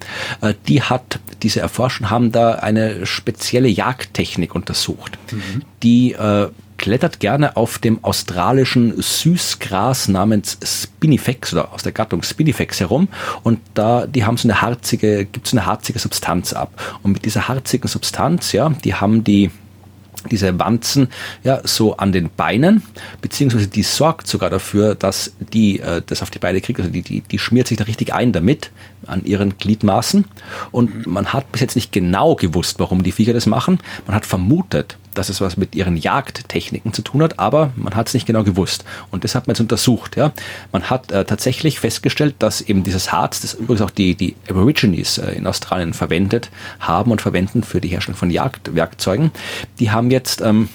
[0.41, 5.61] äh, die hat diese erforscht haben da eine spezielle Jagdtechnik untersucht, mhm.
[5.83, 12.79] die äh, klettert gerne auf dem australischen Süßgras namens Spinifex oder aus der Gattung Spinifex
[12.79, 13.07] herum.
[13.43, 16.99] Und da die haben so eine harzige gibt so eine harzige Substanz ab.
[17.03, 19.51] Und mit dieser harzigen Substanz ja die haben die
[20.31, 21.09] diese Wanzen
[21.43, 22.83] ja so an den Beinen,
[23.21, 27.01] beziehungsweise die sorgt sogar dafür, dass die äh, das auf die Beine kriegt, also die,
[27.01, 28.71] die, die schmiert sich da richtig ein damit
[29.05, 30.25] an ihren Gliedmaßen.
[30.71, 33.79] Und man hat bis jetzt nicht genau gewusst, warum die Viecher das machen.
[34.07, 38.07] Man hat vermutet, dass es was mit ihren Jagdtechniken zu tun hat, aber man hat
[38.07, 38.85] es nicht genau gewusst.
[39.11, 40.15] Und das hat man jetzt untersucht.
[40.15, 40.31] Ja.
[40.71, 45.17] Man hat äh, tatsächlich festgestellt, dass eben dieses Harz, das übrigens auch die, die Aborigines
[45.17, 49.31] äh, in Australien verwendet haben und verwenden für die Herstellung von Jagdwerkzeugen,
[49.79, 50.69] die haben jetzt ähm,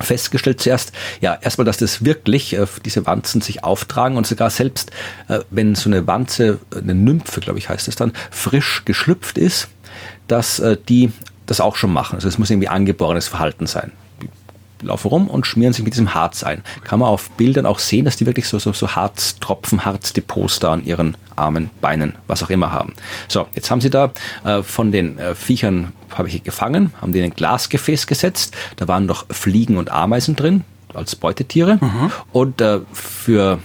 [0.00, 4.90] festgestellt zuerst, ja, erstmal, dass das wirklich, äh, diese Wanzen sich auftragen und sogar selbst,
[5.28, 9.68] äh, wenn so eine Wanze, eine Nymphe, glaube ich, heißt es dann, frisch geschlüpft ist,
[10.26, 11.12] dass äh, die
[11.50, 12.14] das auch schon machen.
[12.14, 13.90] Also es muss irgendwie angeborenes Verhalten sein.
[14.80, 16.62] Die laufen rum und schmieren sich mit diesem Harz ein.
[16.84, 20.72] Kann man auf Bildern auch sehen, dass die wirklich so, so, so Harztropfen, Harzdepots da
[20.72, 22.94] an ihren Armen, Beinen, was auch immer haben.
[23.26, 24.12] So, jetzt haben sie da
[24.44, 28.56] äh, von den äh, Viechern, habe ich gefangen, haben die in ein Glasgefäß gesetzt.
[28.76, 30.64] Da waren noch Fliegen und Ameisen drin
[30.94, 31.78] als Beutetiere.
[31.80, 32.12] Mhm.
[32.32, 33.58] Und äh, für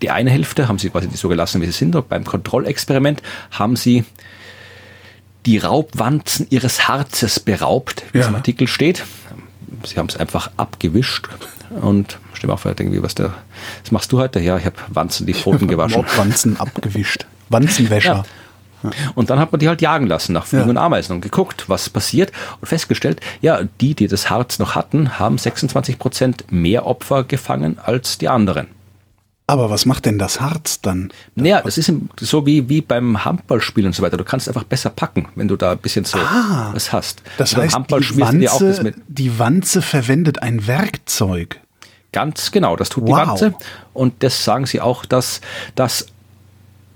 [0.00, 1.94] die eine Hälfte haben sie quasi die so gelassen, wie sie sind.
[1.94, 4.04] Und beim Kontrollexperiment haben sie
[5.46, 8.24] die Raubwanzen ihres Harzes beraubt, wie ja.
[8.24, 9.04] es im Artikel steht.
[9.84, 11.28] Sie haben es einfach abgewischt
[11.80, 13.34] und stimmt auch irgendwie, was der,
[13.82, 14.40] was machst du heute?
[14.40, 16.04] Ja, ich habe Wanzen die Pfoten gewaschen.
[16.16, 17.26] Wanzen abgewischt.
[17.48, 18.24] Wanzenwäscher.
[18.82, 18.90] Ja.
[19.14, 20.70] Und dann hat man die halt jagen lassen nach Fliegen ja.
[20.70, 25.18] und Ameisen und geguckt, was passiert und festgestellt, ja, die, die das Harz noch hatten,
[25.18, 28.68] haben 26 Prozent mehr Opfer gefangen als die anderen.
[29.46, 31.12] Aber was macht denn das Harz dann?
[31.34, 34.16] Naja, das ist so wie, wie beim Handballspielen und so weiter.
[34.16, 37.22] Du kannst einfach besser packen, wenn du da ein bisschen so ah, was hast.
[37.36, 41.60] Das heißt, die Wanze, die Wanze verwendet ein Werkzeug.
[42.12, 43.08] Ganz genau, das tut wow.
[43.08, 43.54] die Wanze.
[43.92, 45.42] Und das sagen sie auch, dass
[45.74, 46.06] das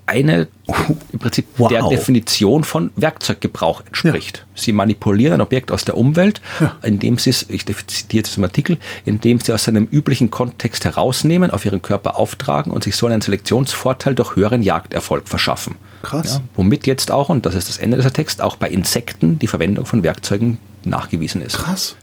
[0.09, 0.49] eine
[1.13, 1.69] im Prinzip wow.
[1.69, 4.39] der Definition von Werkzeuggebrauch entspricht.
[4.39, 4.45] Ja.
[4.55, 6.77] Sie manipulieren ein Objekt aus der Umwelt, ja.
[6.83, 11.51] indem sie es, ich zitiere jetzt im Artikel, indem sie aus seinem üblichen Kontext herausnehmen,
[11.51, 15.77] auf ihren Körper auftragen und sich so einen Selektionsvorteil durch höheren Jagderfolg verschaffen.
[16.03, 16.35] Krass.
[16.37, 19.47] Ja, womit jetzt auch, und das ist das Ende dieser Text, auch bei Insekten die
[19.47, 21.59] Verwendung von Werkzeugen nachgewiesen ist.
[21.59, 21.97] Krass.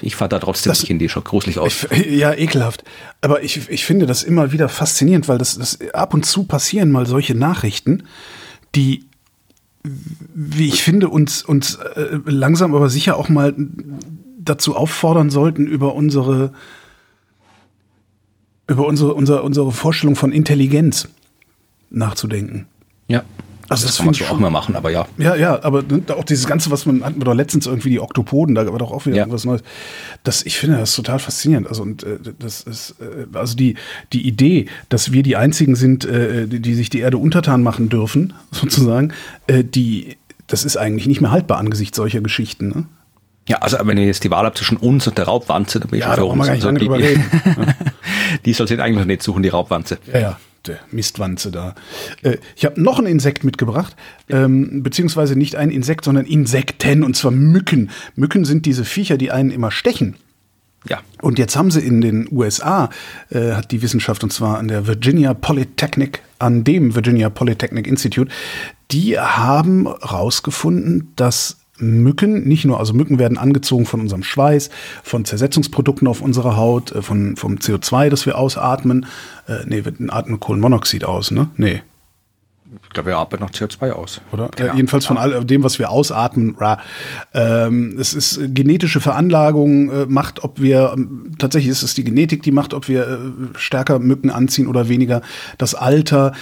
[0.00, 1.86] Ich fahre da trotzdem das, nicht hin, die schaut gruselig aus.
[1.90, 2.84] Ich, ja, ekelhaft.
[3.20, 6.90] Aber ich, ich finde das immer wieder faszinierend, weil das, das ab und zu passieren
[6.90, 8.04] mal solche Nachrichten,
[8.74, 9.06] die,
[9.82, 13.54] wie ich finde, uns, uns äh, langsam aber sicher auch mal
[14.38, 16.52] dazu auffordern sollten, über unsere,
[18.66, 21.08] über unsere, unsere, unsere Vorstellung von Intelligenz
[21.90, 22.66] nachzudenken.
[23.08, 23.22] Ja.
[23.72, 25.06] Also das, das kann man so auch mal machen, aber ja.
[25.18, 25.82] Ja, ja, aber
[26.16, 28.92] auch dieses Ganze, was man hatten wir doch letztens irgendwie die Oktopoden, da war doch
[28.92, 29.22] auch wieder ja.
[29.22, 29.62] irgendwas Neues.
[30.24, 31.68] Das, ich finde das total faszinierend.
[31.68, 33.74] Also und äh, das ist äh, also die
[34.12, 37.88] die Idee, dass wir die einzigen sind, äh, die, die sich die Erde untertan machen
[37.88, 39.12] dürfen, sozusagen,
[39.46, 40.16] äh, die
[40.46, 42.68] das ist eigentlich nicht mehr haltbar angesichts solcher Geschichten.
[42.68, 42.84] Ne?
[43.48, 45.98] Ja, also wenn ihr jetzt die Wahl habt zwischen uns und der Raubwanze, dann bin
[45.98, 46.48] ich ja, schon für uns.
[46.48, 47.24] Also, die, reden.
[48.44, 49.98] die soll sich eigentlich nicht suchen, die Raubwanze.
[50.12, 50.40] Ja, ja.
[50.90, 51.74] Mistwanze da.
[52.22, 53.96] Äh, ich habe noch ein Insekt mitgebracht,
[54.28, 57.90] ähm, beziehungsweise nicht ein Insekt, sondern Insekten, und zwar Mücken.
[58.14, 60.16] Mücken sind diese Viecher, die einen immer stechen.
[60.88, 61.00] Ja.
[61.20, 62.90] Und jetzt haben sie in den USA,
[63.30, 68.30] äh, hat die Wissenschaft, und zwar an der Virginia Polytechnic, an dem Virginia Polytechnic Institute,
[68.90, 74.70] die haben rausgefunden, dass Mücken, nicht nur, also Mücken werden angezogen von unserem Schweiß,
[75.02, 79.06] von Zersetzungsprodukten auf unserer Haut, äh, von, vom CO2, das wir ausatmen.
[79.48, 81.48] Äh, nee, wir atmen Kohlenmonoxid aus, ne?
[81.56, 81.82] Nee.
[82.84, 84.20] Ich glaube, wir atmen noch CO2 aus.
[84.32, 84.50] Oder?
[84.58, 86.56] Äh, jedenfalls von all dem, was wir ausatmen.
[87.34, 92.04] Ähm, es ist äh, genetische Veranlagung, äh, macht, ob wir, ähm, tatsächlich ist es die
[92.04, 93.18] Genetik, die macht, ob wir äh,
[93.58, 95.22] stärker Mücken anziehen oder weniger.
[95.58, 96.32] Das Alter,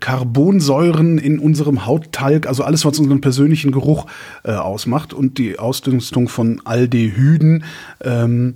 [0.00, 4.06] Carbonsäuren in unserem Hauttalg, also alles, was unseren persönlichen Geruch
[4.44, 7.64] ausmacht und die Ausdünstung von Aldehyden.
[8.02, 8.54] Ähm,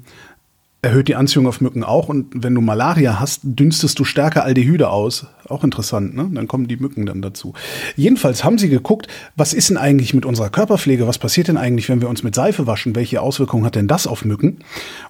[0.82, 2.08] erhöht die Anziehung auf Mücken auch.
[2.08, 5.26] Und wenn du Malaria hast, dünstest du stärker Aldehyde aus.
[5.52, 6.30] Auch interessant, ne?
[6.32, 7.52] Dann kommen die Mücken dann dazu.
[7.94, 9.06] Jedenfalls haben sie geguckt,
[9.36, 11.06] was ist denn eigentlich mit unserer Körperpflege?
[11.06, 12.96] Was passiert denn eigentlich, wenn wir uns mit Seife waschen?
[12.96, 14.60] Welche Auswirkungen hat denn das auf Mücken?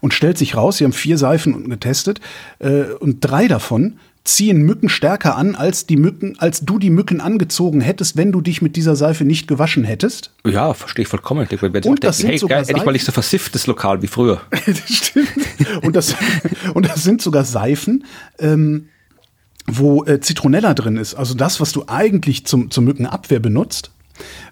[0.01, 2.21] Und stellt sich raus, sie haben vier Seifen getestet
[2.59, 7.21] äh, und drei davon ziehen Mücken stärker an, als die Mücken, als du die Mücken
[7.21, 10.33] angezogen hättest, wenn du dich mit dieser Seife nicht gewaschen hättest.
[10.47, 11.47] Ja, verstehe ich vollkommen.
[11.51, 14.07] Ich und das denken, sind hey, sogar geil, endlich mal nicht so versifftes Lokal wie
[14.07, 14.41] früher.
[14.67, 15.29] das stimmt.
[15.83, 16.15] Und das,
[16.75, 18.05] und das sind sogar Seifen,
[18.39, 18.89] ähm,
[19.67, 21.15] wo äh, Zitronella drin ist.
[21.15, 23.91] Also das, was du eigentlich zum, zur Mückenabwehr benutzt.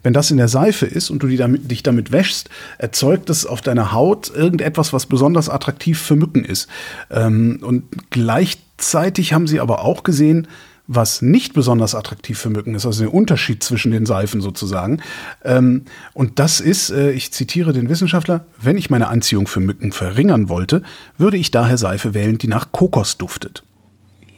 [0.03, 3.61] Wenn das in der Seife ist und du damit, dich damit wäschst, erzeugt es auf
[3.61, 6.69] deiner Haut irgendetwas, was besonders attraktiv für Mücken ist.
[7.11, 10.49] Ähm, und gleichzeitig haben sie aber auch gesehen,
[10.93, 15.01] was nicht besonders attraktiv für Mücken ist, also der Unterschied zwischen den Seifen sozusagen.
[15.45, 15.85] Ähm,
[16.15, 20.49] und das ist, äh, ich zitiere den Wissenschaftler, wenn ich meine Anziehung für Mücken verringern
[20.49, 20.82] wollte,
[21.16, 23.62] würde ich daher Seife wählen, die nach Kokos duftet.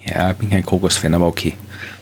[0.05, 1.55] Ja, bin kein Kokos-Fan, aber okay.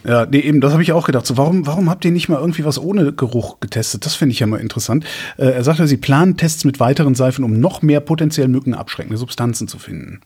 [0.04, 1.26] Ja, nee, eben, das habe ich auch gedacht.
[1.26, 4.06] So, warum, warum habt ihr nicht mal irgendwie was ohne Geruch getestet?
[4.06, 5.04] Das finde ich ja mal interessant.
[5.36, 9.68] Äh, er sagte, sie planen Tests mit weiteren Seifen, um noch mehr potenziell mückenabschreckende Substanzen
[9.68, 10.20] zu finden.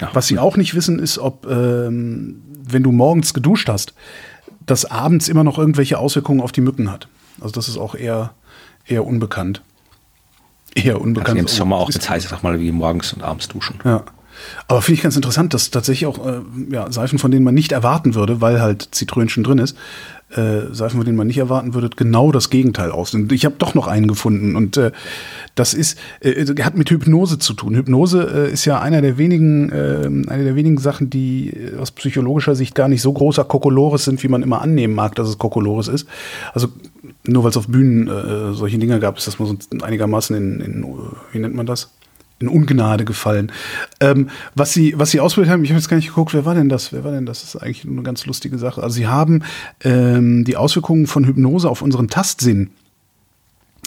[0.00, 0.10] Ja.
[0.14, 3.94] Was sie auch nicht wissen, ist, ob, ähm, wenn du morgens geduscht hast,
[4.64, 7.08] das abends immer noch irgendwelche Auswirkungen auf die Mücken hat.
[7.40, 8.32] Also das ist auch eher,
[8.86, 9.62] eher unbekannt.
[10.74, 11.38] Eher unbekannt.
[11.38, 13.78] Also Im Sommer auch mit heiß, sag mal, wie morgens und abends duschen.
[13.84, 14.04] Ja.
[14.68, 16.40] Aber finde ich ganz interessant, dass tatsächlich auch äh,
[16.70, 19.76] ja, Seifen, von denen man nicht erwarten würde, weil halt Zitrönchen drin ist,
[20.30, 23.14] äh, Seifen, von denen man nicht erwarten würde, genau das Gegenteil aus.
[23.14, 24.90] Und ich habe doch noch einen gefunden und äh,
[25.54, 27.74] das ist, äh, hat mit Hypnose zu tun.
[27.74, 31.92] Hypnose äh, ist ja einer der wenigen, äh, eine der wenigen Sachen, die äh, aus
[31.92, 35.38] psychologischer Sicht gar nicht so großer Kokolores sind, wie man immer annehmen mag, dass es
[35.38, 36.08] Kokolores ist.
[36.52, 36.68] Also
[37.24, 40.60] nur weil es auf Bühnen äh, solche Dinge gab, ist das mal so einigermaßen in,
[40.60, 40.86] in
[41.32, 41.90] wie nennt man das?
[42.38, 43.50] In Ungnade gefallen.
[44.00, 46.54] Ähm, was sie, was sie ausprobiert haben, ich habe jetzt gar nicht geguckt, wer war
[46.54, 46.92] denn das?
[46.92, 47.40] Wer war denn das?
[47.40, 48.82] Das ist eigentlich eine ganz lustige Sache.
[48.82, 49.42] Also sie haben
[49.82, 52.70] ähm, die Auswirkungen von Hypnose auf unseren Tastsinn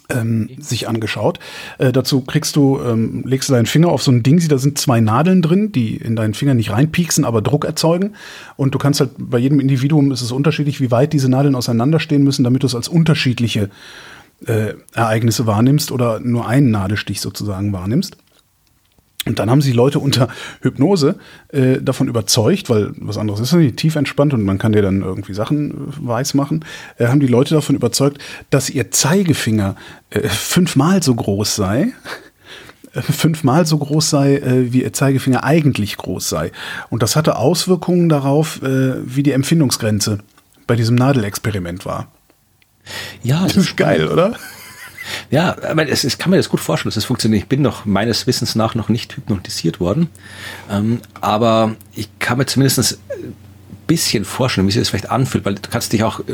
[0.10, 1.40] ähm, sich angeschaut.
[1.78, 4.78] Äh, dazu kriegst du, ähm, legst du deinen Finger auf so ein Ding, da sind
[4.78, 8.16] zwei Nadeln drin, die in deinen Finger nicht reinpieksen, aber Druck erzeugen.
[8.56, 12.24] Und du kannst halt bei jedem Individuum ist es unterschiedlich, wie weit diese Nadeln auseinanderstehen
[12.24, 13.70] müssen, damit du es als unterschiedliche
[14.46, 18.18] äh, Ereignisse wahrnimmst oder nur einen Nadelstich sozusagen wahrnimmst.
[19.26, 20.30] Und dann haben sie Leute unter
[20.62, 21.18] Hypnose
[21.50, 25.02] äh, davon überzeugt, weil was anderes ist nicht tief entspannt und man kann dir dann
[25.02, 26.64] irgendwie Sachen äh, weiß machen,
[26.98, 28.20] äh, haben die Leute davon überzeugt,
[28.50, 29.76] dass ihr Zeigefinger
[30.10, 31.91] äh, fünfmal so groß sei,
[32.94, 36.52] äh, fünfmal so groß sei, äh, wie ihr Zeigefinger eigentlich groß sei.
[36.90, 40.20] Und das hatte Auswirkungen darauf, wie die Empfindungsgrenze
[40.66, 42.08] bei diesem Nadelexperiment war.
[43.22, 44.36] Ja, das, das ist geil, oder?
[45.31, 47.44] Ja, aber es, es kann mir das gut vorstellen, dass es funktioniert.
[47.44, 50.10] Ich bin noch meines Wissens nach noch nicht hypnotisiert worden,
[50.69, 53.36] ähm, aber ich kann mir zumindest ein
[53.88, 56.34] bisschen vorstellen, wie sich das vielleicht anfühlt, weil du kannst dich auch äh,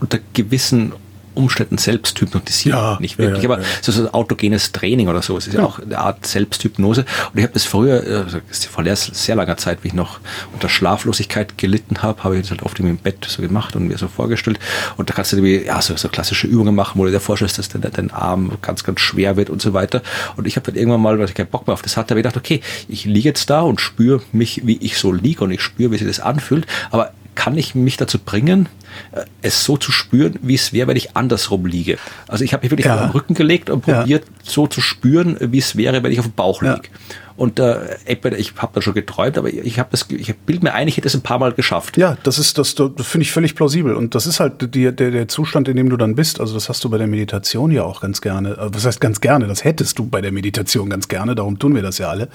[0.00, 0.92] unter gewissen
[1.38, 2.74] Umständen selbst hypnotisiert.
[2.74, 5.36] Ja, nicht wirklich, ja, ja, aber so, so ein autogenes Training oder so.
[5.36, 7.04] Es ist ja, auch eine Art Selbsthypnose.
[7.32, 8.38] Und ich habe das früher, also
[8.70, 10.20] vor sehr langer Zeit, wie ich noch
[10.52, 13.98] unter Schlaflosigkeit gelitten habe, habe ich das halt oft im Bett so gemacht und mir
[13.98, 14.58] so vorgestellt.
[14.96, 17.58] Und da kannst du irgendwie, ja, so, so klassische Übungen machen, wo du dir vorstellst,
[17.58, 20.02] dass dein, dein Arm ganz, ganz schwer wird und so weiter.
[20.36, 22.20] Und ich habe dann irgendwann mal, weil ich keinen Bock mehr auf das hatte, habe
[22.20, 25.50] ich gedacht, okay, ich liege jetzt da und spüre mich, wie ich so liege und
[25.50, 26.66] ich spüre, wie sich das anfühlt.
[26.90, 28.68] Aber kann ich mich dazu bringen,
[29.12, 31.96] äh, es so zu spüren, wie es wäre, wenn ich andersrum liege.
[32.26, 32.96] Also ich habe mich wirklich ja.
[32.96, 34.32] auf den Rücken gelegt und probiert ja.
[34.42, 36.74] so zu spüren, wie es wäre, wenn ich auf dem Bauch liege.
[36.82, 37.26] Ja.
[37.38, 40.88] Und äh, ich habe da schon geträumt, aber ich habe das, ich bild mir ein,
[40.88, 41.96] ich hätte es ein paar Mal geschafft.
[41.96, 43.94] Ja, das ist das, das finde ich völlig plausibel.
[43.94, 46.40] Und das ist halt die, der, der Zustand, in dem du dann bist.
[46.40, 48.58] Also das hast du bei der Meditation ja auch ganz gerne.
[48.58, 49.46] Also was heißt ganz gerne?
[49.46, 51.36] Das hättest du bei der Meditation ganz gerne.
[51.36, 52.28] Darum tun wir das ja alle.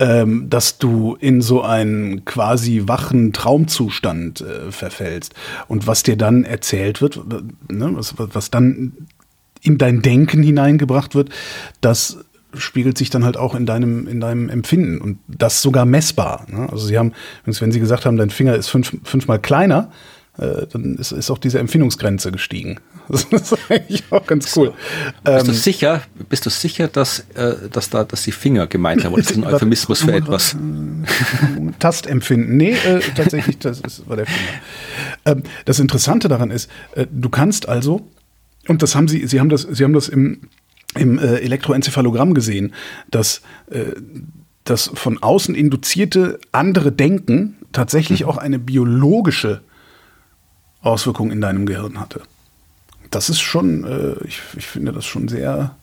[0.00, 5.34] Ähm, dass du in so einen quasi wachen Traumzustand äh, verfällst.
[5.68, 7.20] Und was dir dann erzählt wird,
[7.70, 8.92] ne, was, was dann
[9.60, 11.30] in dein Denken hineingebracht wird,
[11.80, 12.18] dass
[12.54, 16.46] spiegelt sich dann halt auch in deinem, in deinem Empfinden und das sogar messbar.
[16.48, 16.68] Ne?
[16.70, 17.12] Also sie haben,
[17.44, 19.90] wenn sie gesagt haben, dein Finger ist fünf, fünfmal kleiner,
[20.38, 22.80] äh, dann ist, ist auch diese Empfindungsgrenze gestiegen.
[23.08, 24.68] Das ist eigentlich auch ganz cool.
[24.68, 25.32] So.
[25.32, 29.04] Bist du ähm, sicher, bist du sicher, dass, äh, dass da, dass die Finger gemeint
[29.04, 29.12] haben?
[29.12, 30.56] Oder ist das ein Euphemismus für etwas?
[31.78, 32.56] Tastempfinden.
[32.56, 34.50] Nee, äh, tatsächlich, das ist, war der Finger.
[35.26, 38.08] Ähm, das Interessante daran ist, äh, du kannst also,
[38.68, 40.42] und das haben sie, sie haben das, sie haben das im
[40.94, 42.74] im äh, Elektroenzephalogramm gesehen,
[43.10, 43.92] dass äh,
[44.64, 48.28] das von außen induzierte andere Denken tatsächlich mhm.
[48.28, 49.62] auch eine biologische
[50.82, 52.22] Auswirkung in deinem Gehirn hatte.
[53.10, 55.76] Das ist schon, äh, ich, ich finde das schon sehr,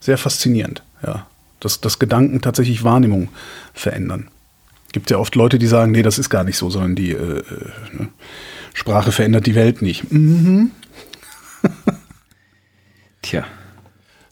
[0.00, 1.26] sehr faszinierend, ja.
[1.60, 3.28] Dass, dass Gedanken tatsächlich Wahrnehmung
[3.74, 4.28] verändern.
[4.92, 7.40] Gibt ja oft Leute, die sagen, nee, das ist gar nicht so, sondern die äh,
[7.40, 7.42] äh
[7.92, 8.08] ne?
[8.72, 10.10] Sprache verändert die Welt nicht.
[10.10, 10.70] Mhm.
[13.22, 13.44] Tja.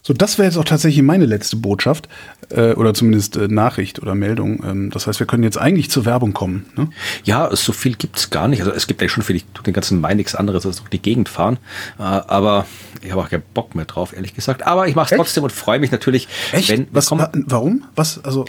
[0.09, 2.09] So, das wäre jetzt auch tatsächlich meine letzte Botschaft
[2.49, 4.63] äh, oder zumindest äh, Nachricht oder Meldung.
[4.65, 6.65] Ähm, das heißt, wir können jetzt eigentlich zur Werbung kommen.
[6.75, 6.89] Ne?
[7.25, 8.61] Ja, so viel gibt's gar nicht.
[8.61, 10.89] Also es gibt eigentlich schon viel, ich tue den ganzen Mai nichts anderes als durch
[10.89, 11.59] die Gegend fahren.
[11.99, 12.65] Äh, aber
[13.03, 14.65] ich habe auch keinen Bock mehr drauf, ehrlich gesagt.
[14.65, 16.69] Aber ich mache es trotzdem und freue mich natürlich, Echt?
[16.69, 16.87] wenn.
[16.89, 17.83] Was, warum?
[17.95, 18.19] Was?
[18.25, 18.45] Also.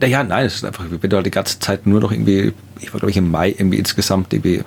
[0.00, 2.94] Naja, nein, es ist einfach, wenn du halt die ganze Zeit nur noch irgendwie, ich
[2.94, 4.62] war glaube ich im Mai irgendwie insgesamt irgendwie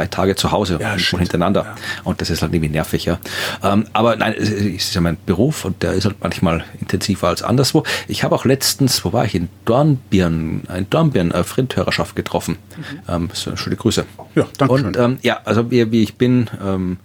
[0.00, 1.62] drei Tage zu Hause ja, hintereinander.
[1.62, 1.74] Ja.
[2.04, 3.18] Und das ist halt irgendwie nervig, ja.
[3.62, 7.42] Ähm, aber nein, es ist ja mein Beruf und der ist halt manchmal intensiver als
[7.42, 7.84] anderswo.
[8.08, 9.34] Ich habe auch letztens, wo war ich?
[9.34, 12.56] In Dornbirn, ein Dornbirn äh, Frindhörerschaft getroffen.
[12.76, 12.84] Mhm.
[13.08, 14.06] Ähm, so, schöne Grüße.
[14.34, 16.98] Ja, danke Und ähm, ja, also wie, wie ich bin, ähm,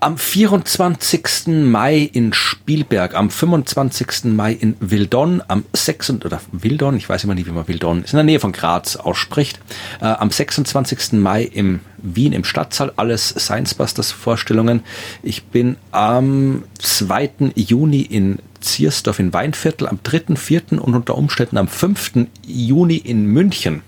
[0.00, 1.46] am 24.
[1.48, 4.24] Mai in Spielberg, am 25.
[4.24, 6.24] Mai in Wildon, am 6.
[6.24, 8.96] oder Wildon, ich weiß immer nicht, wie man Wildon ist, in der Nähe von Graz
[8.96, 9.60] ausspricht,
[10.00, 11.14] äh, am 26.
[11.14, 14.82] Mai im Wien im Stadtsaal, alles Science Busters Vorstellungen.
[15.22, 17.52] Ich bin am 2.
[17.54, 20.62] Juni in Ziersdorf in Weinviertel, am 3., 4.
[20.72, 22.26] und unter Umständen am 5.
[22.44, 23.82] Juni in München.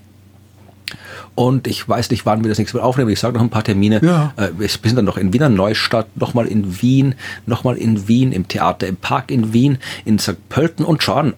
[1.39, 3.09] Und ich weiß nicht, wann wir das nächste Mal aufnehmen.
[3.11, 4.01] Ich sage noch ein paar Termine.
[4.03, 4.33] Ja.
[4.35, 8.49] Äh, wir sind dann noch in Wiener Neustadt, nochmal in Wien, nochmal in Wien, im
[8.49, 10.49] Theater im Park in Wien, in St.
[10.49, 11.35] Pölten und schon äh,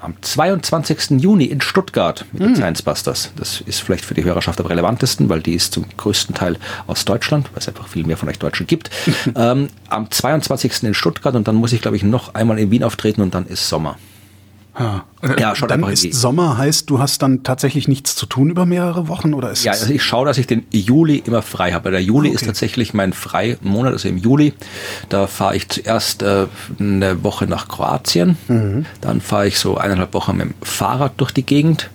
[0.00, 1.22] am 22.
[1.22, 2.56] Juni in Stuttgart mit den hm.
[2.56, 3.32] Science Busters.
[3.36, 7.06] Das ist vielleicht für die Hörerschaft am relevantesten, weil die ist zum größten Teil aus
[7.06, 8.90] Deutschland, weil es einfach viel mehr von euch Deutschen gibt.
[9.34, 10.82] ähm, am 22.
[10.82, 13.46] in Stuttgart und dann muss ich, glaube ich, noch einmal in Wien auftreten und dann
[13.46, 13.96] ist Sommer.
[14.78, 15.04] Ja,
[15.38, 19.08] ja schon dann ist Sommer heißt, du hast dann tatsächlich nichts zu tun über mehrere
[19.08, 21.90] Wochen oder ist Ja, also ich schaue, dass ich den Juli immer frei habe.
[21.90, 22.36] Der Juli okay.
[22.36, 24.54] ist tatsächlich mein Freimonat, also im Juli.
[25.08, 26.46] Da fahre ich zuerst äh,
[26.78, 28.86] eine Woche nach Kroatien, mhm.
[29.00, 31.90] dann fahre ich so eineinhalb Wochen mit dem Fahrrad durch die Gegend.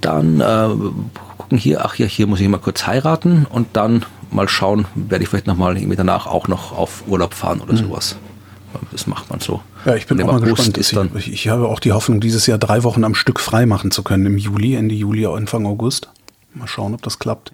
[0.00, 0.68] Dann äh,
[1.38, 5.24] gucken hier, ach ja, hier muss ich mal kurz heiraten und dann mal schauen, werde
[5.24, 7.78] ich vielleicht nochmal irgendwie danach auch noch auf Urlaub fahren oder mhm.
[7.78, 8.16] sowas.
[8.92, 9.62] Das macht man so.
[9.84, 10.78] Ja, ich bin auch mal gespannt.
[10.78, 13.66] Ist dann ich, ich habe auch die Hoffnung, dieses Jahr drei Wochen am Stück frei
[13.66, 16.08] machen zu können im Juli, Ende Juli, Anfang August.
[16.54, 17.52] Mal schauen, ob das klappt.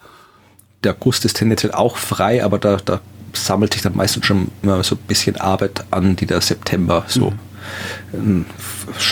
[0.84, 3.00] Der August ist tendenziell auch frei, aber da, da
[3.32, 7.30] sammelt sich dann meistens schon immer so ein bisschen Arbeit an, die der September so
[7.30, 7.38] mhm.
[8.14, 8.46] Ähm,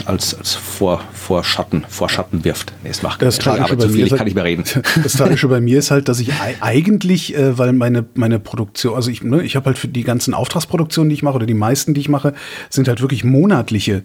[0.06, 2.72] als, als vor, Vorschatten, Vorschatten wirft.
[2.82, 4.64] Nee, es macht das keine Arbeit zu viel, ich kann halt nicht mehr reden.
[5.02, 9.10] Das Tragische bei mir ist halt, dass ich eigentlich, äh, weil meine, meine Produktion, also
[9.10, 11.94] ich, ne, ich habe halt für die ganzen Auftragsproduktionen, die ich mache, oder die meisten,
[11.94, 12.35] die ich mache,
[12.70, 14.05] sind halt wirklich monatliche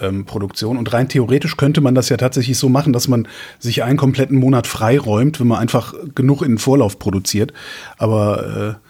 [0.00, 0.78] ähm, Produktionen.
[0.78, 3.28] Und rein theoretisch könnte man das ja tatsächlich so machen, dass man
[3.58, 7.52] sich einen kompletten Monat freiräumt, wenn man einfach genug in den Vorlauf produziert.
[7.98, 8.89] Aber äh,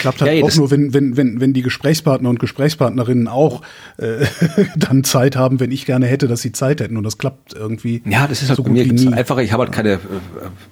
[0.00, 3.62] Klappt halt ja, auch nur, wenn, wenn, wenn, wenn die Gesprächspartner und Gesprächspartnerinnen auch
[3.98, 4.26] äh,
[4.76, 6.96] dann Zeit haben, wenn ich gerne hätte, dass sie Zeit hätten.
[6.96, 8.02] Und das klappt irgendwie.
[8.04, 9.42] Ja, das ist halt so bei mir gibt's einfacher.
[9.42, 9.98] Ich habe halt keine, äh,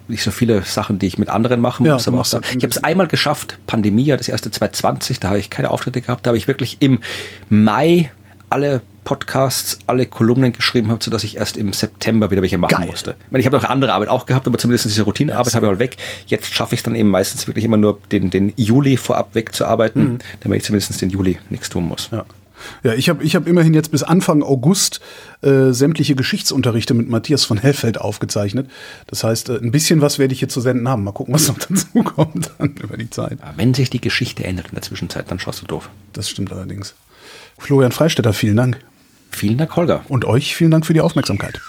[0.07, 2.05] nicht so viele Sachen, die ich mit anderen machen muss.
[2.05, 5.49] Ja, aber auch ich habe es einmal geschafft, Pandemie, das erste 2020, da habe ich
[5.49, 6.99] keine Auftritte gehabt, da habe ich wirklich im
[7.49, 8.11] Mai
[8.49, 12.87] alle Podcasts, alle Kolumnen geschrieben habe, sodass ich erst im September wieder welche machen Geil.
[12.87, 13.15] musste.
[13.25, 15.71] Ich, meine, ich habe noch andere Arbeit auch gehabt, aber zumindest diese Routinearbeit habe ich
[15.71, 15.97] mal weg.
[16.25, 20.03] Jetzt schaffe ich es dann eben meistens wirklich immer nur den, den Juli vorab wegzuarbeiten,
[20.03, 20.19] mhm.
[20.41, 22.09] damit ich zumindest den Juli nichts tun muss.
[22.11, 22.25] Ja.
[22.83, 25.01] Ja, ich habe ich hab immerhin jetzt bis Anfang August
[25.41, 28.69] äh, sämtliche Geschichtsunterrichte mit Matthias von Hellfeld aufgezeichnet.
[29.07, 31.03] Das heißt, äh, ein bisschen was werde ich hier zu senden haben.
[31.03, 33.39] Mal gucken, was noch dazu kommt dann über die Zeit.
[33.41, 35.89] Ja, wenn sich die Geschichte ändert in der Zwischenzeit, dann schaust du doof.
[36.13, 36.95] Das stimmt allerdings.
[37.57, 38.79] Florian Freistetter, vielen Dank.
[39.31, 40.05] Vielen Dank, Holger.
[40.07, 41.61] Und euch vielen Dank für die Aufmerksamkeit.